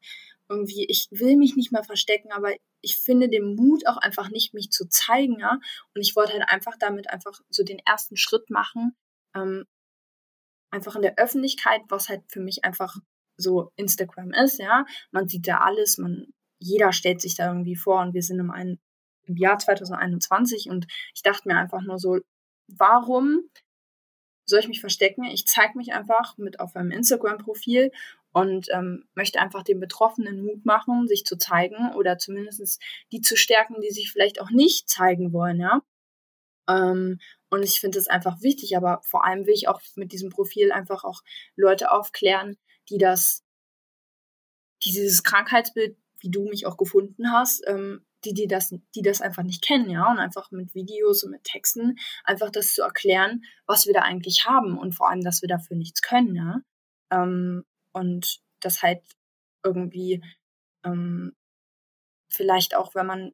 irgendwie, 0.50 0.86
ich 0.90 1.08
will 1.12 1.38
mich 1.38 1.56
nicht 1.56 1.72
mehr 1.72 1.84
verstecken, 1.84 2.32
aber 2.32 2.54
ich 2.82 2.98
finde 2.98 3.30
den 3.30 3.56
Mut 3.56 3.88
auch 3.88 3.98
einfach 3.98 4.30
nicht, 4.30 4.54
mich 4.54 4.72
zu 4.72 4.88
zeigen, 4.90 5.40
ja. 5.40 5.60
Und 5.94 6.02
ich 6.02 6.16
wollte 6.16 6.34
halt 6.34 6.44
einfach 6.48 6.76
damit 6.80 7.10
einfach 7.10 7.40
so 7.50 7.64
den 7.64 7.80
ersten 7.80 8.18
Schritt 8.18 8.50
machen, 8.50 8.96
ähm, 9.36 9.66
einfach 10.72 10.96
in 10.96 11.02
der 11.04 11.18
Öffentlichkeit, 11.18 11.82
was 11.90 12.10
halt 12.10 12.24
für 12.28 12.40
mich 12.40 12.66
einfach 12.66 12.96
so 13.38 13.72
Instagram 13.76 14.34
ist, 14.34 14.60
ja. 14.60 14.86
Man 15.12 15.28
sieht 15.28 15.48
da 15.48 15.60
alles, 15.60 15.98
man, 15.98 16.28
jeder 16.60 16.92
stellt 16.94 17.22
sich 17.22 17.36
da 17.36 17.48
irgendwie 17.48 17.76
vor 17.76 18.02
und 18.02 18.14
wir 18.14 18.24
sind 18.24 18.40
im, 18.40 18.52
ein, 18.52 18.80
im 19.24 19.38
Jahr 19.38 19.60
2021 19.60 20.70
und 20.70 20.88
ich 21.14 21.22
dachte 21.22 21.48
mir 21.48 21.58
einfach 21.58 21.82
nur 21.82 22.00
so, 22.00 22.20
warum 22.68 23.50
soll 24.46 24.60
ich 24.60 24.68
mich 24.68 24.82
verstecken? 24.82 25.24
Ich 25.26 25.46
zeige 25.46 25.78
mich 25.78 25.94
einfach 25.94 26.38
mit 26.38 26.60
auf 26.60 26.76
einem 26.76 26.92
Instagram-Profil 26.92 27.92
und 28.32 28.68
ähm, 28.72 29.06
möchte 29.16 29.40
einfach 29.40 29.64
den 29.64 29.80
Betroffenen 29.80 30.42
Mut 30.44 30.66
machen, 30.66 31.08
sich 31.08 31.26
zu 31.26 31.38
zeigen 31.38 31.94
oder 31.96 32.18
zumindest 32.18 32.82
die 33.12 33.22
zu 33.22 33.36
stärken, 33.36 33.82
die 33.82 33.92
sich 33.92 34.12
vielleicht 34.12 34.42
auch 34.42 34.52
nicht 34.52 34.90
zeigen 34.90 35.34
wollen, 35.34 35.60
ja. 35.60 35.82
Ähm, 36.70 37.20
und 37.50 37.64
ich 37.64 37.80
finde 37.80 37.98
es 37.98 38.08
einfach 38.08 38.42
wichtig, 38.42 38.78
aber 38.78 39.02
vor 39.04 39.26
allem 39.26 39.46
will 39.48 39.56
ich 39.56 39.68
auch 39.68 39.82
mit 39.96 40.12
diesem 40.12 40.30
Profil 40.30 40.72
einfach 40.72 41.04
auch 41.04 41.22
Leute 41.56 41.92
aufklären, 41.92 42.58
die 42.90 43.00
das, 43.00 43.44
dieses 44.84 45.24
Krankheitsbild, 45.24 45.98
wie 46.20 46.30
du 46.30 46.44
mich 46.44 46.66
auch 46.68 46.78
gefunden 46.78 47.32
hast, 47.32 47.64
ähm, 47.68 48.06
die, 48.26 48.34
die 48.34 48.48
das, 48.48 48.74
die 48.96 49.02
das 49.02 49.22
einfach 49.22 49.44
nicht 49.44 49.64
kennen, 49.64 49.90
ja, 49.90 50.12
und 50.12 50.20
einfach 50.20 50.52
mit 50.52 50.76
Videos 50.76 51.24
und 51.24 51.32
mit 51.32 51.44
Texten 51.44 51.98
einfach 52.24 52.52
das 52.52 52.74
zu 52.74 52.82
erklären, 52.84 53.44
was 53.66 53.88
wir 53.88 53.94
da 53.94 54.02
eigentlich 54.02 54.46
haben 54.46 54.78
und 54.78 54.94
vor 54.94 55.10
allem, 55.10 55.22
dass 55.22 55.42
wir 55.42 55.50
dafür 55.50 55.78
nichts 55.78 56.02
können, 56.02 56.36
ja. 56.36 56.60
Ähm, 57.12 57.64
und 58.00 58.40
das 58.60 58.82
halt 58.82 59.02
irgendwie 59.64 60.24
ähm, 60.84 61.36
vielleicht 62.30 62.76
auch, 62.76 62.96
wenn 62.96 63.06
man, 63.06 63.32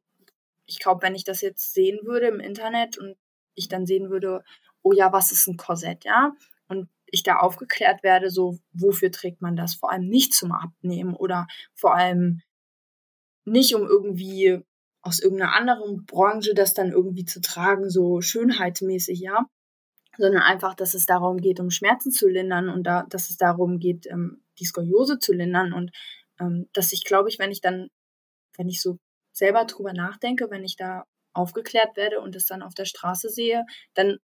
ich 0.66 0.78
glaube, 0.78 1.02
wenn 1.02 1.14
ich 1.14 1.24
das 1.24 1.40
jetzt 1.40 1.74
sehen 1.74 2.00
würde 2.02 2.26
im 2.26 2.40
Internet 2.40 2.98
und 2.98 3.16
ich 3.54 3.68
dann 3.68 3.86
sehen 3.86 4.10
würde, 4.10 4.44
oh 4.82 4.92
ja, 4.92 5.12
was 5.12 5.32
ist 5.32 5.46
ein 5.46 5.56
Korsett, 5.56 6.04
ja, 6.04 6.32
und 6.68 6.88
ich 7.06 7.22
da 7.22 7.36
aufgeklärt 7.36 8.02
werde, 8.02 8.30
so 8.30 8.58
wofür 8.72 9.12
trägt 9.12 9.40
man 9.40 9.56
das, 9.56 9.74
vor 9.74 9.90
allem 9.90 10.08
nicht 10.08 10.34
zum 10.34 10.52
Abnehmen 10.52 11.14
oder 11.14 11.46
vor 11.74 11.94
allem 11.94 12.42
nicht 13.44 13.74
um 13.74 13.82
irgendwie 13.86 14.60
aus 15.02 15.20
irgendeiner 15.20 15.54
anderen 15.54 16.04
Branche 16.04 16.52
das 16.54 16.74
dann 16.74 16.90
irgendwie 16.90 17.24
zu 17.24 17.40
tragen, 17.40 17.88
so 17.88 18.20
schönheitsmäßig, 18.20 19.20
ja, 19.20 19.46
sondern 20.18 20.42
einfach, 20.42 20.74
dass 20.74 20.94
es 20.94 21.06
darum 21.06 21.38
geht, 21.38 21.60
um 21.60 21.70
Schmerzen 21.70 22.10
zu 22.10 22.28
lindern 22.28 22.68
und 22.68 22.84
da, 22.84 23.04
dass 23.08 23.30
es 23.30 23.36
darum 23.36 23.78
geht, 23.78 24.06
ähm, 24.06 24.42
die 24.58 24.64
Skoliose 24.64 25.18
zu 25.18 25.32
lindern 25.32 25.72
und 25.72 25.90
ähm, 26.40 26.68
dass 26.72 26.92
ich, 26.92 27.04
glaube 27.04 27.28
ich, 27.28 27.38
wenn 27.38 27.50
ich 27.50 27.60
dann, 27.60 27.88
wenn 28.56 28.68
ich 28.68 28.82
so 28.82 28.98
selber 29.32 29.64
drüber 29.64 29.92
nachdenke, 29.92 30.50
wenn 30.50 30.64
ich 30.64 30.76
da 30.76 31.04
aufgeklärt 31.32 31.96
werde 31.96 32.20
und 32.20 32.34
es 32.34 32.46
dann 32.46 32.62
auf 32.62 32.74
der 32.74 32.86
Straße 32.86 33.28
sehe, 33.28 33.64
dann 33.94 34.18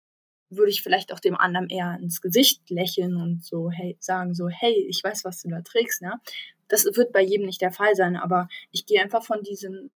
würde 0.50 0.70
ich 0.70 0.82
vielleicht 0.82 1.12
auch 1.12 1.20
dem 1.20 1.36
anderen 1.36 1.68
eher 1.68 1.98
ins 2.00 2.20
Gesicht 2.20 2.68
lächeln 2.70 3.16
und 3.16 3.44
so, 3.44 3.70
hey, 3.70 3.96
sagen 4.00 4.34
so, 4.34 4.48
hey, 4.48 4.86
ich 4.88 5.02
weiß, 5.02 5.24
was 5.24 5.40
du 5.42 5.48
da 5.48 5.62
trägst, 5.62 6.02
ne? 6.02 6.20
Das 6.68 6.84
wird 6.84 7.12
bei 7.12 7.22
jedem 7.22 7.46
nicht 7.46 7.60
der 7.60 7.72
Fall 7.72 7.94
sein, 7.94 8.16
aber 8.16 8.48
ich 8.70 8.86
gehe 8.86 9.02
einfach 9.02 9.24
von 9.24 9.42
diesem 9.42 9.90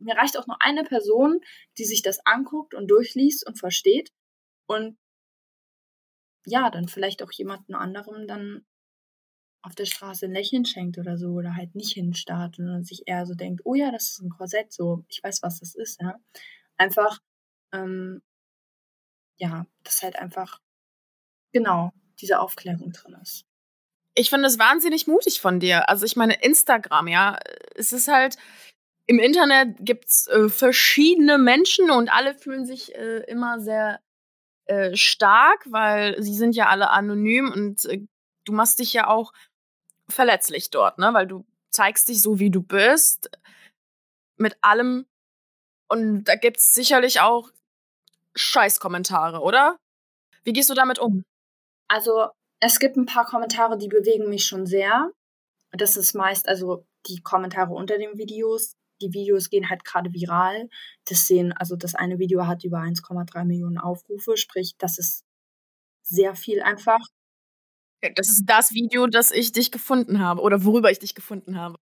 mir 0.00 0.16
reicht 0.16 0.38
auch 0.38 0.46
nur 0.46 0.62
eine 0.62 0.84
Person, 0.84 1.40
die 1.76 1.84
sich 1.84 2.02
das 2.02 2.24
anguckt 2.24 2.74
und 2.74 2.88
durchliest 2.88 3.46
und 3.46 3.58
versteht 3.58 4.10
und 4.66 4.96
ja, 6.46 6.70
dann 6.70 6.88
vielleicht 6.88 7.22
auch 7.22 7.32
jemanden 7.32 7.74
anderem 7.74 8.26
dann 8.26 8.64
auf 9.62 9.74
der 9.74 9.86
Straße 9.86 10.26
ein 10.26 10.32
Lächeln 10.32 10.64
schenkt 10.64 10.98
oder 10.98 11.18
so 11.18 11.28
oder 11.30 11.56
halt 11.56 11.74
nicht 11.74 11.92
hinstarrt 11.92 12.58
und 12.58 12.86
sich 12.86 13.02
eher 13.06 13.26
so 13.26 13.34
denkt, 13.34 13.62
oh 13.64 13.74
ja, 13.74 13.90
das 13.90 14.12
ist 14.12 14.20
ein 14.20 14.30
Korsett, 14.30 14.72
so, 14.72 15.04
ich 15.08 15.22
weiß, 15.22 15.42
was 15.42 15.60
das 15.60 15.74
ist, 15.74 16.00
ja. 16.00 16.14
Einfach, 16.76 17.18
ähm, 17.72 18.22
ja, 19.38 19.66
dass 19.82 20.02
halt 20.02 20.16
einfach, 20.16 20.60
genau, 21.52 21.92
diese 22.20 22.40
Aufklärung 22.40 22.92
drin 22.92 23.16
ist. 23.20 23.44
Ich 24.14 24.30
finde 24.30 24.48
es 24.48 24.58
wahnsinnig 24.58 25.06
mutig 25.06 25.40
von 25.40 25.60
dir. 25.60 25.88
Also 25.88 26.04
ich 26.04 26.16
meine, 26.16 26.42
Instagram, 26.42 27.08
ja, 27.08 27.38
es 27.74 27.92
ist 27.92 28.08
halt, 28.08 28.36
im 29.06 29.18
Internet 29.18 29.76
gibt's 29.80 30.26
äh, 30.28 30.48
verschiedene 30.48 31.38
Menschen 31.38 31.90
und 31.90 32.12
alle 32.12 32.34
fühlen 32.34 32.66
sich 32.66 32.94
äh, 32.94 33.20
immer 33.28 33.60
sehr 33.60 34.00
äh, 34.66 34.94
stark, 34.96 35.64
weil 35.70 36.22
sie 36.22 36.34
sind 36.34 36.54
ja 36.54 36.68
alle 36.68 36.90
anonym 36.90 37.50
und 37.50 37.84
äh, 37.86 38.06
du 38.44 38.52
machst 38.52 38.78
dich 38.80 38.92
ja 38.92 39.06
auch 39.06 39.32
verletzlich 40.10 40.70
dort, 40.70 40.98
ne? 40.98 41.12
Weil 41.12 41.26
du 41.26 41.44
zeigst 41.70 42.08
dich 42.08 42.22
so, 42.22 42.38
wie 42.38 42.50
du 42.50 42.62
bist, 42.62 43.30
mit 44.36 44.56
allem. 44.62 45.06
Und 45.88 46.24
da 46.24 46.36
gibt's 46.36 46.74
sicherlich 46.74 47.20
auch 47.20 47.50
Scheißkommentare, 48.34 49.40
oder? 49.40 49.78
Wie 50.44 50.52
gehst 50.52 50.70
du 50.70 50.74
damit 50.74 50.98
um? 50.98 51.24
Also, 51.88 52.28
es 52.60 52.78
gibt 52.78 52.96
ein 52.96 53.06
paar 53.06 53.24
Kommentare, 53.24 53.78
die 53.78 53.88
bewegen 53.88 54.28
mich 54.28 54.44
schon 54.44 54.66
sehr. 54.66 55.10
Das 55.72 55.96
ist 55.96 56.14
meist, 56.14 56.48
also 56.48 56.86
die 57.06 57.20
Kommentare 57.22 57.72
unter 57.72 57.98
den 57.98 58.16
Videos, 58.16 58.74
die 59.00 59.12
Videos 59.12 59.50
gehen 59.50 59.68
halt 59.70 59.84
gerade 59.84 60.12
viral. 60.12 60.68
Das 61.06 61.26
sehen, 61.26 61.52
also 61.52 61.76
das 61.76 61.94
eine 61.94 62.18
Video 62.18 62.46
hat 62.46 62.64
über 62.64 62.78
1,3 62.78 63.44
Millionen 63.44 63.78
Aufrufe, 63.78 64.36
sprich, 64.36 64.74
das 64.78 64.98
ist 64.98 65.24
sehr 66.02 66.34
viel 66.34 66.62
einfach. 66.62 67.00
Das 68.14 68.28
ist 68.28 68.44
das 68.46 68.72
Video, 68.72 69.06
das 69.06 69.30
ich 69.30 69.52
dich 69.52 69.70
gefunden 69.70 70.20
habe 70.20 70.40
oder 70.40 70.64
worüber 70.64 70.90
ich 70.90 70.98
dich 70.98 71.14
gefunden 71.14 71.58
habe. 71.58 71.76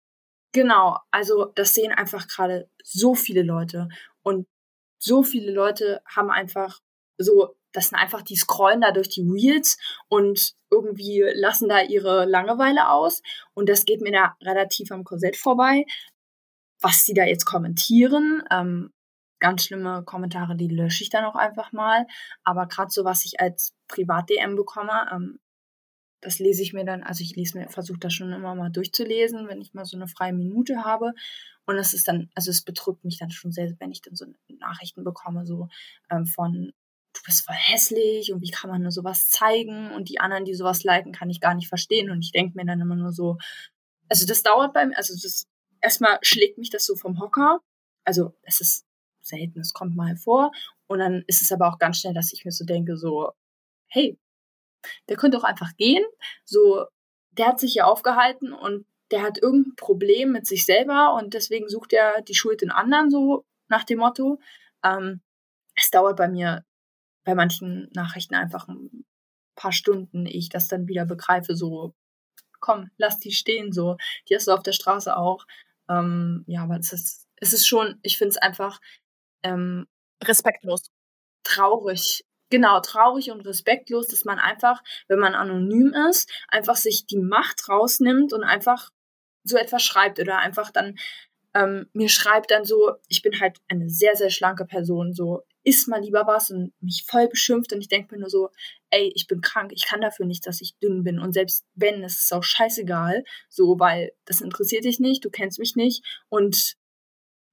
Genau, 0.54 0.98
also 1.12 1.52
das 1.56 1.74
sehen 1.74 1.92
einfach 1.92 2.28
gerade 2.28 2.70
so 2.84 3.16
viele 3.16 3.44
Leute 3.44 3.90
und 4.24 4.48
so 4.98 5.24
viele 5.24 5.52
Leute 5.52 6.02
haben 6.08 6.32
einfach 6.32 6.80
so, 7.18 7.58
das 7.74 7.90
sind 7.90 7.98
einfach 7.98 8.22
die 8.22 8.38
scrollen 8.38 8.80
da 8.80 8.92
durch 8.92 9.10
die 9.10 9.30
Reels 9.30 9.78
und 10.08 10.54
irgendwie 10.72 11.24
lassen 11.34 11.68
da 11.68 11.82
ihre 11.82 12.26
Langeweile 12.26 12.90
aus 12.90 13.22
und 13.54 13.68
das 13.68 13.84
geht 13.84 14.02
mir 14.02 14.14
da 14.14 14.36
relativ 14.42 14.92
am 14.92 15.04
Korsett 15.04 15.36
vorbei 15.36 15.86
was 16.82 17.04
sie 17.04 17.14
da 17.14 17.24
jetzt 17.24 17.46
kommentieren. 17.46 18.44
Ähm, 18.52 18.94
ganz 19.40 19.64
schlimme 19.66 20.04
Kommentare, 20.04 20.56
die 20.56 20.68
lösche 20.68 21.04
ich 21.04 21.10
dann 21.10 21.26
auch 21.26 21.36
einfach 21.36 21.72
mal. 21.72 22.06
Aber 22.44 22.68
gerade 22.68 22.92
so, 22.92 23.04
was 23.06 23.26
ich 23.26 23.40
als 23.40 23.74
Privat-DM 23.88 24.56
bekomme, 24.56 25.08
ähm, 25.12 25.40
das 26.26 26.40
lese 26.40 26.64
ich 26.64 26.74
mir 26.74 26.86
dann, 26.86 27.04
also 27.04 27.22
ich 27.22 27.36
lese 27.36 27.58
mir, 27.58 27.70
versuche 27.70 28.00
das 28.00 28.14
schon 28.14 28.34
immer 28.34 28.56
mal 28.56 28.72
durchzulesen, 28.72 29.48
wenn 29.48 29.62
ich 29.62 29.76
mal 29.76 29.86
so 29.86 29.96
eine 29.96 30.08
freie 30.08 30.34
Minute 30.34 30.84
habe. 30.84 31.14
Und 31.68 31.78
es 31.78 31.94
ist 31.94 32.08
dann, 32.08 32.30
also 32.34 32.50
es 32.50 32.64
bedrückt 32.64 33.06
mich 33.06 33.20
dann 33.20 33.30
schon 33.30 33.52
sehr, 33.52 33.76
wenn 33.80 33.92
ich 33.92 34.02
dann 34.02 34.16
so 34.16 34.26
Nachrichten 34.60 35.04
bekomme, 35.04 35.46
so 35.46 35.70
ähm, 36.10 36.26
von 36.26 36.74
du 37.14 37.22
bist 37.26 37.46
voll 37.46 37.56
hässlich 37.56 38.34
und 38.34 38.42
wie 38.42 38.50
kann 38.50 38.72
man 38.72 38.82
nur 38.82 38.92
sowas 38.92 39.30
zeigen? 39.30 39.92
Und 39.92 40.10
die 40.10 40.20
anderen, 40.20 40.46
die 40.46 40.56
sowas 40.56 40.84
liken, 40.84 41.14
kann 41.14 41.30
ich 41.30 41.40
gar 41.40 41.54
nicht 41.54 41.70
verstehen. 41.70 42.10
Und 42.10 42.24
ich 42.24 42.32
denke 42.32 42.58
mir 42.58 42.66
dann 42.66 42.82
immer 42.82 42.96
nur 42.96 43.12
so, 43.14 43.38
also 44.10 44.26
das 44.26 44.42
dauert 44.42 44.74
bei 44.74 44.86
mir, 44.86 44.98
also 44.98 45.14
das 45.14 45.46
erstmal 45.80 46.18
schlägt 46.24 46.58
mich 46.58 46.72
das 46.72 46.86
so 46.86 46.96
vom 46.96 47.20
Hocker, 47.20 47.60
also 48.04 48.34
es 48.42 48.62
ist 48.62 48.86
selten, 49.22 49.60
es 49.60 49.74
kommt 49.74 49.96
mal 49.96 50.18
vor. 50.18 50.52
Und 50.88 51.00
dann 51.00 51.24
ist 51.28 51.44
es 51.44 51.52
aber 51.52 51.68
auch 51.68 51.78
ganz 51.78 52.00
schnell, 52.00 52.16
dass 52.16 52.34
ich 52.34 52.46
mir 52.46 52.52
so 52.52 52.66
denke, 52.66 52.98
so, 52.98 53.32
hey, 53.88 54.18
der 55.10 55.18
könnte 55.18 55.38
auch 55.38 55.44
einfach 55.44 55.76
gehen, 55.78 56.04
so, 56.44 56.86
der 57.32 57.48
hat 57.48 57.60
sich 57.60 57.74
hier 57.74 57.88
aufgehalten 57.88 58.54
und 58.54 58.86
der 59.12 59.22
hat 59.22 59.38
irgendein 59.42 59.76
Problem 59.76 60.32
mit 60.32 60.48
sich 60.48 60.66
selber 60.66 61.16
und 61.16 61.34
deswegen 61.34 61.70
sucht 61.70 61.94
er 61.94 62.22
die 62.24 62.36
Schuld 62.36 62.62
in 62.62 62.72
anderen, 62.72 63.12
so 63.12 63.46
nach 63.68 63.84
dem 63.84 64.00
Motto. 64.00 64.40
Ähm, 64.84 65.22
es 65.76 65.92
dauert 65.92 66.18
bei 66.18 66.28
mir 66.28 66.66
bei 67.24 67.36
manchen 67.36 67.90
Nachrichten 67.94 68.36
einfach 68.36 68.68
ein 68.68 69.06
paar 69.56 69.72
Stunden, 69.72 70.26
ehe 70.26 70.38
ich 70.38 70.50
das 70.50 70.68
dann 70.68 70.88
wieder 70.88 71.06
begreife, 71.06 71.56
so, 71.56 71.94
komm, 72.60 72.90
lass 72.98 73.20
die 73.20 73.32
stehen, 73.32 73.72
so. 73.72 73.98
Die 74.30 74.36
hast 74.36 74.48
du 74.48 74.52
auf 74.52 74.64
der 74.64 74.74
Straße 74.74 75.16
auch. 75.16 75.46
Ähm, 75.90 76.44
ja, 76.48 76.64
aber 76.64 76.78
es 76.80 76.94
ist, 76.94 77.28
es 77.38 77.54
ist 77.54 77.68
schon, 77.68 78.00
ich 78.02 78.18
finde 78.18 78.32
es 78.32 78.38
einfach 78.38 78.80
ähm, 79.44 79.88
respektlos. 80.24 80.90
Traurig. 81.44 82.26
Genau, 82.52 82.80
traurig 82.80 83.32
und 83.32 83.42
respektlos, 83.42 84.08
dass 84.08 84.24
man 84.26 84.40
einfach, 84.40 84.82
wenn 85.08 85.20
man 85.20 85.34
anonym 85.36 85.94
ist, 86.10 86.30
einfach 86.48 86.76
sich 86.76 87.06
die 87.08 87.18
Macht 87.18 87.68
rausnimmt 87.70 88.34
und 88.34 88.44
einfach 88.44 88.92
so 89.44 89.58
etwas 89.58 89.84
schreibt 89.84 90.20
oder 90.20 90.38
einfach 90.40 90.72
dann 90.72 90.96
ähm, 91.56 91.88
mir 91.94 92.10
schreibt 92.10 92.52
dann 92.52 92.66
so, 92.66 92.96
ich 93.08 93.22
bin 93.22 93.40
halt 93.40 93.60
eine 93.70 93.90
sehr, 93.90 94.16
sehr 94.16 94.30
schlanke 94.30 94.66
Person, 94.66 95.14
so 95.14 95.44
isst 95.64 95.88
mal 95.88 96.02
lieber 96.02 96.28
was 96.28 96.52
und 96.52 96.74
mich 96.82 97.06
voll 97.08 97.28
beschimpft 97.30 97.72
und 97.74 97.80
ich 97.80 97.88
denke 97.88 98.14
mir 98.14 98.20
nur 98.22 98.30
so, 98.30 98.50
ey, 98.92 99.12
ich 99.16 99.26
bin 99.28 99.42
krank, 99.42 99.72
ich 99.74 99.86
kann 99.86 100.02
dafür 100.02 100.26
nicht, 100.26 100.46
dass 100.46 100.62
ich 100.62 100.78
dünn 100.80 101.04
bin 101.04 101.18
und 101.18 101.34
selbst 101.34 101.66
wenn, 101.74 102.04
es 102.04 102.20
ist 102.20 102.34
auch 102.34 102.44
scheißegal, 102.44 103.24
so, 103.50 103.80
weil 103.80 104.12
das 104.26 104.42
interessiert 104.42 104.84
dich 104.84 105.00
nicht, 105.00 105.24
du 105.24 105.30
kennst 105.30 105.58
mich 105.58 105.76
nicht 105.78 106.04
und 106.30 106.76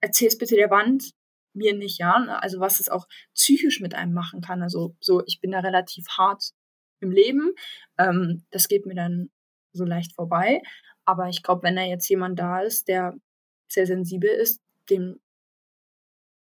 erzähl's 0.00 0.36
bitte 0.36 0.56
der 0.56 0.70
Wand, 0.70 1.12
mir 1.54 1.74
nicht, 1.74 1.98
ja, 1.98 2.14
also 2.40 2.60
was 2.60 2.80
es 2.80 2.88
auch 2.88 3.06
psychisch 3.34 3.80
mit 3.80 3.94
einem 3.94 4.14
machen 4.14 4.40
kann, 4.40 4.62
also 4.62 4.96
so, 5.00 5.22
ich 5.26 5.40
bin 5.40 5.52
da 5.52 5.60
relativ 5.60 6.06
hart 6.16 6.52
im 7.00 7.10
Leben, 7.10 7.54
ähm, 7.98 8.44
das 8.50 8.68
geht 8.68 8.86
mir 8.86 8.94
dann 8.94 9.30
so 9.72 9.84
leicht 9.84 10.14
vorbei, 10.14 10.62
aber 11.04 11.28
ich 11.28 11.42
glaube, 11.42 11.64
wenn 11.64 11.76
da 11.76 11.82
jetzt 11.82 12.08
jemand 12.08 12.38
da 12.38 12.60
ist, 12.60 12.88
der 12.88 13.14
sehr 13.68 13.86
sensibel 13.86 14.30
ist, 14.30 14.60
dem, 14.90 15.20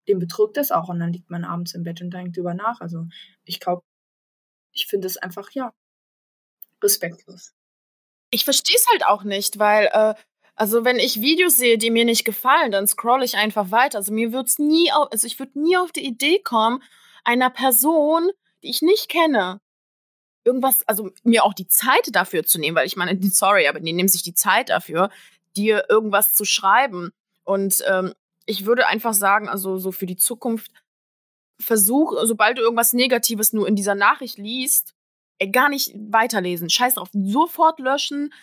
dem 0.07 0.19
bedrückt 0.19 0.57
das 0.57 0.71
auch. 0.71 0.89
Und 0.89 0.99
dann 0.99 1.13
liegt 1.13 1.29
man 1.29 1.45
abends 1.45 1.73
im 1.73 1.83
Bett 1.83 2.01
und 2.01 2.11
denkt 2.11 2.35
drüber 2.35 2.53
nach. 2.53 2.81
Also 2.81 3.05
ich 3.45 3.59
glaube, 3.59 3.83
ich 4.71 4.87
finde 4.87 5.07
es 5.07 5.17
einfach, 5.17 5.51
ja, 5.51 5.73
respektlos. 6.83 7.53
Ich 8.31 8.43
verstehe 8.43 8.75
es 8.75 8.87
halt 8.89 9.05
auch 9.05 9.23
nicht, 9.23 9.59
weil, 9.59 9.89
äh, 9.91 10.15
also 10.59 10.83
wenn 10.83 10.97
ich 10.97 11.21
Videos 11.21 11.55
sehe, 11.55 11.77
die 11.77 11.89
mir 11.89 12.03
nicht 12.03 12.25
gefallen, 12.25 12.71
dann 12.71 12.85
scroll 12.85 13.23
ich 13.23 13.37
einfach 13.37 13.71
weiter. 13.71 13.97
Also 13.97 14.11
mir 14.11 14.33
wird 14.33 14.47
es 14.47 14.59
nie, 14.59 14.91
auf, 14.91 15.07
also 15.09 15.25
ich 15.25 15.39
würde 15.39 15.57
nie 15.57 15.77
auf 15.77 15.93
die 15.93 16.05
Idee 16.05 16.39
kommen, 16.39 16.83
einer 17.23 17.49
Person, 17.49 18.29
die 18.61 18.69
ich 18.69 18.81
nicht 18.81 19.07
kenne, 19.07 19.61
irgendwas, 20.43 20.85
also 20.85 21.11
mir 21.23 21.45
auch 21.45 21.53
die 21.53 21.67
Zeit 21.67 22.09
dafür 22.11 22.43
zu 22.43 22.59
nehmen, 22.59 22.75
weil 22.75 22.87
ich 22.87 22.97
meine, 22.97 23.17
sorry, 23.31 23.69
aber 23.69 23.79
die 23.79 23.93
nehmen 23.93 24.09
sich 24.09 24.21
die 24.21 24.33
Zeit 24.33 24.67
dafür, 24.67 25.09
dir 25.55 25.85
irgendwas 25.87 26.35
zu 26.35 26.43
schreiben. 26.43 27.11
Und 27.45 27.81
ähm, 27.87 28.13
ich 28.45 28.65
würde 28.65 28.87
einfach 28.87 29.13
sagen, 29.13 29.47
also 29.47 29.77
so 29.77 29.93
für 29.93 30.07
die 30.07 30.17
Zukunft, 30.17 30.71
versuch, 31.61 32.17
sobald 32.23 32.57
du 32.57 32.61
irgendwas 32.61 32.91
Negatives 32.91 33.53
nur 33.53 33.67
in 33.67 33.75
dieser 33.75 33.95
Nachricht 33.95 34.37
liest, 34.37 34.93
ey, 35.39 35.49
gar 35.49 35.69
nicht 35.69 35.93
weiterlesen. 35.95 36.69
Scheiß 36.69 36.95
drauf, 36.95 37.09
sofort 37.13 37.79
löschen. 37.79 38.33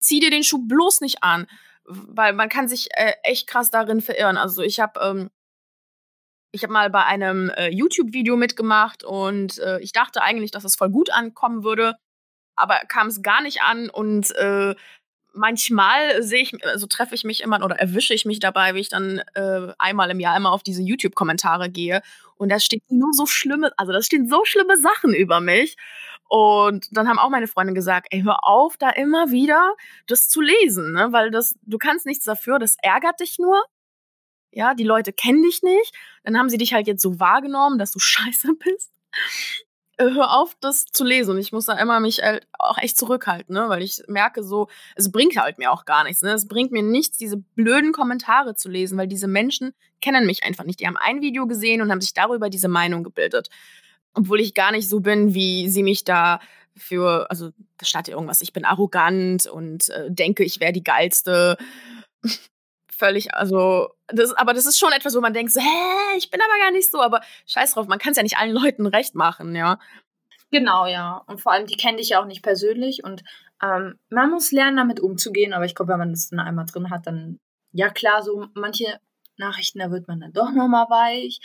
Zieh 0.00 0.20
dir 0.20 0.30
den 0.30 0.44
Schuh 0.44 0.66
bloß 0.66 1.00
nicht 1.02 1.22
an, 1.22 1.46
weil 1.84 2.32
man 2.32 2.48
kann 2.48 2.68
sich 2.68 2.88
äh, 2.96 3.12
echt 3.22 3.46
krass 3.46 3.70
darin 3.70 4.00
verirren. 4.00 4.36
Also 4.36 4.62
ich 4.62 4.80
habe 4.80 5.00
ähm, 5.00 5.30
ich 6.52 6.62
habe 6.62 6.72
mal 6.72 6.90
bei 6.90 7.04
einem 7.04 7.50
äh, 7.50 7.68
YouTube-Video 7.68 8.36
mitgemacht 8.36 9.04
und 9.04 9.58
äh, 9.58 9.78
ich 9.80 9.92
dachte 9.92 10.22
eigentlich, 10.22 10.50
dass 10.50 10.64
es 10.64 10.76
voll 10.76 10.90
gut 10.90 11.10
ankommen 11.10 11.62
würde, 11.62 11.94
aber 12.56 12.76
kam 12.88 13.08
es 13.08 13.22
gar 13.22 13.42
nicht 13.42 13.62
an 13.62 13.88
und 13.90 14.34
äh, 14.36 14.74
manchmal 15.32 16.22
sehe 16.22 16.42
ich, 16.42 16.64
also 16.66 16.86
treffe 16.86 17.14
ich 17.14 17.24
mich 17.24 17.42
immer 17.42 17.64
oder 17.64 17.76
erwische 17.78 18.14
ich 18.14 18.24
mich 18.24 18.40
dabei, 18.40 18.74
wie 18.74 18.80
ich 18.80 18.88
dann 18.88 19.20
äh, 19.34 19.72
einmal 19.78 20.10
im 20.10 20.20
Jahr 20.20 20.36
immer 20.36 20.52
auf 20.52 20.62
diese 20.62 20.82
YouTube-Kommentare 20.82 21.70
gehe. 21.70 22.02
Und 22.36 22.50
da 22.50 22.58
steht 22.58 22.82
nur 22.90 23.12
so 23.12 23.26
schlimme, 23.26 23.72
also 23.76 23.92
da 23.92 24.02
stehen 24.02 24.28
so 24.28 24.44
schlimme 24.44 24.76
Sachen 24.76 25.14
über 25.14 25.40
mich. 25.40 25.76
Und 26.32 26.96
dann 26.96 27.08
haben 27.08 27.18
auch 27.18 27.28
meine 27.28 27.48
Freunde 27.48 27.74
gesagt, 27.74 28.06
ey, 28.10 28.22
hör 28.22 28.46
auf, 28.46 28.76
da 28.76 28.90
immer 28.90 29.32
wieder 29.32 29.74
das 30.06 30.28
zu 30.28 30.40
lesen, 30.40 30.92
ne? 30.92 31.08
Weil 31.10 31.32
das, 31.32 31.56
du 31.62 31.76
kannst 31.76 32.06
nichts 32.06 32.24
dafür, 32.24 32.60
das 32.60 32.76
ärgert 32.82 33.18
dich 33.18 33.40
nur. 33.40 33.64
Ja, 34.52 34.74
die 34.74 34.84
Leute 34.84 35.12
kennen 35.12 35.42
dich 35.42 35.64
nicht. 35.64 35.92
Dann 36.22 36.38
haben 36.38 36.48
sie 36.48 36.56
dich 36.56 36.72
halt 36.72 36.86
jetzt 36.86 37.02
so 37.02 37.18
wahrgenommen, 37.18 37.78
dass 37.78 37.90
du 37.90 37.98
scheiße 38.00 38.54
bist. 38.54 38.92
Äh, 39.96 40.10
hör 40.14 40.38
auf, 40.38 40.56
das 40.60 40.84
zu 40.84 41.02
lesen. 41.02 41.32
Und 41.32 41.38
ich 41.38 41.50
muss 41.50 41.66
da 41.66 41.76
immer 41.76 41.98
mich 41.98 42.22
halt 42.22 42.46
auch 42.60 42.78
echt 42.78 42.96
zurückhalten, 42.96 43.52
ne? 43.52 43.68
weil 43.68 43.82
ich 43.82 44.00
merke 44.06 44.44
so, 44.44 44.68
es 44.94 45.10
bringt 45.10 45.36
halt 45.36 45.58
mir 45.58 45.72
auch 45.72 45.84
gar 45.84 46.04
nichts. 46.04 46.22
Ne? 46.22 46.32
Es 46.32 46.46
bringt 46.46 46.70
mir 46.70 46.84
nichts, 46.84 47.18
diese 47.18 47.38
blöden 47.38 47.92
Kommentare 47.92 48.54
zu 48.54 48.68
lesen, 48.68 48.96
weil 48.96 49.08
diese 49.08 49.26
Menschen 49.26 49.74
kennen 50.00 50.26
mich 50.26 50.44
einfach 50.44 50.62
nicht. 50.62 50.78
Die 50.78 50.86
haben 50.86 50.96
ein 50.96 51.22
Video 51.22 51.48
gesehen 51.48 51.82
und 51.82 51.90
haben 51.90 52.00
sich 52.00 52.14
darüber 52.14 52.50
diese 52.50 52.68
Meinung 52.68 53.02
gebildet. 53.02 53.48
Obwohl 54.14 54.40
ich 54.40 54.54
gar 54.54 54.72
nicht 54.72 54.88
so 54.88 55.00
bin, 55.00 55.34
wie 55.34 55.68
sie 55.68 55.82
mich 55.82 56.04
da 56.04 56.40
für, 56.76 57.30
also 57.30 57.50
da 57.78 57.86
steht 57.86 58.08
ja 58.08 58.14
irgendwas, 58.14 58.40
ich 58.40 58.52
bin 58.52 58.64
arrogant 58.64 59.46
und 59.46 59.88
äh, 59.90 60.10
denke, 60.10 60.44
ich 60.44 60.60
wäre 60.60 60.72
die 60.72 60.82
geilste. 60.82 61.56
Völlig, 62.92 63.34
also 63.34 63.88
das, 64.08 64.32
aber 64.32 64.52
das 64.52 64.66
ist 64.66 64.78
schon 64.78 64.92
etwas, 64.92 65.14
wo 65.14 65.20
man 65.20 65.32
denkt, 65.32 65.52
so, 65.52 65.60
hä, 65.60 66.18
ich 66.18 66.30
bin 66.30 66.40
aber 66.40 66.58
gar 66.62 66.70
nicht 66.70 66.90
so, 66.90 67.00
aber 67.00 67.22
scheiß 67.46 67.72
drauf, 67.72 67.86
man 67.86 67.98
kann 67.98 68.10
es 68.10 68.18
ja 68.18 68.22
nicht 68.22 68.36
allen 68.36 68.52
Leuten 68.52 68.86
recht 68.86 69.14
machen, 69.14 69.54
ja. 69.54 69.78
Genau, 70.50 70.86
ja. 70.86 71.22
Und 71.26 71.40
vor 71.40 71.52
allem, 71.52 71.66
die 71.66 71.76
kenne 71.76 72.00
ich 72.00 72.10
ja 72.10 72.20
auch 72.20 72.26
nicht 72.26 72.42
persönlich 72.42 73.04
und 73.04 73.22
ähm, 73.62 73.98
man 74.10 74.30
muss 74.30 74.52
lernen, 74.52 74.76
damit 74.76 75.00
umzugehen, 75.00 75.52
aber 75.52 75.64
ich 75.64 75.74
glaube, 75.74 75.92
wenn 75.92 75.98
man 75.98 76.10
das 76.10 76.28
dann 76.28 76.40
einmal 76.40 76.66
drin 76.66 76.90
hat, 76.90 77.06
dann, 77.06 77.38
ja 77.72 77.88
klar, 77.88 78.22
so 78.22 78.46
manche 78.54 79.00
Nachrichten, 79.36 79.78
da 79.78 79.90
wird 79.90 80.08
man 80.08 80.20
dann 80.20 80.32
doch 80.32 80.50
nochmal 80.52 80.86
weich. 80.90 81.40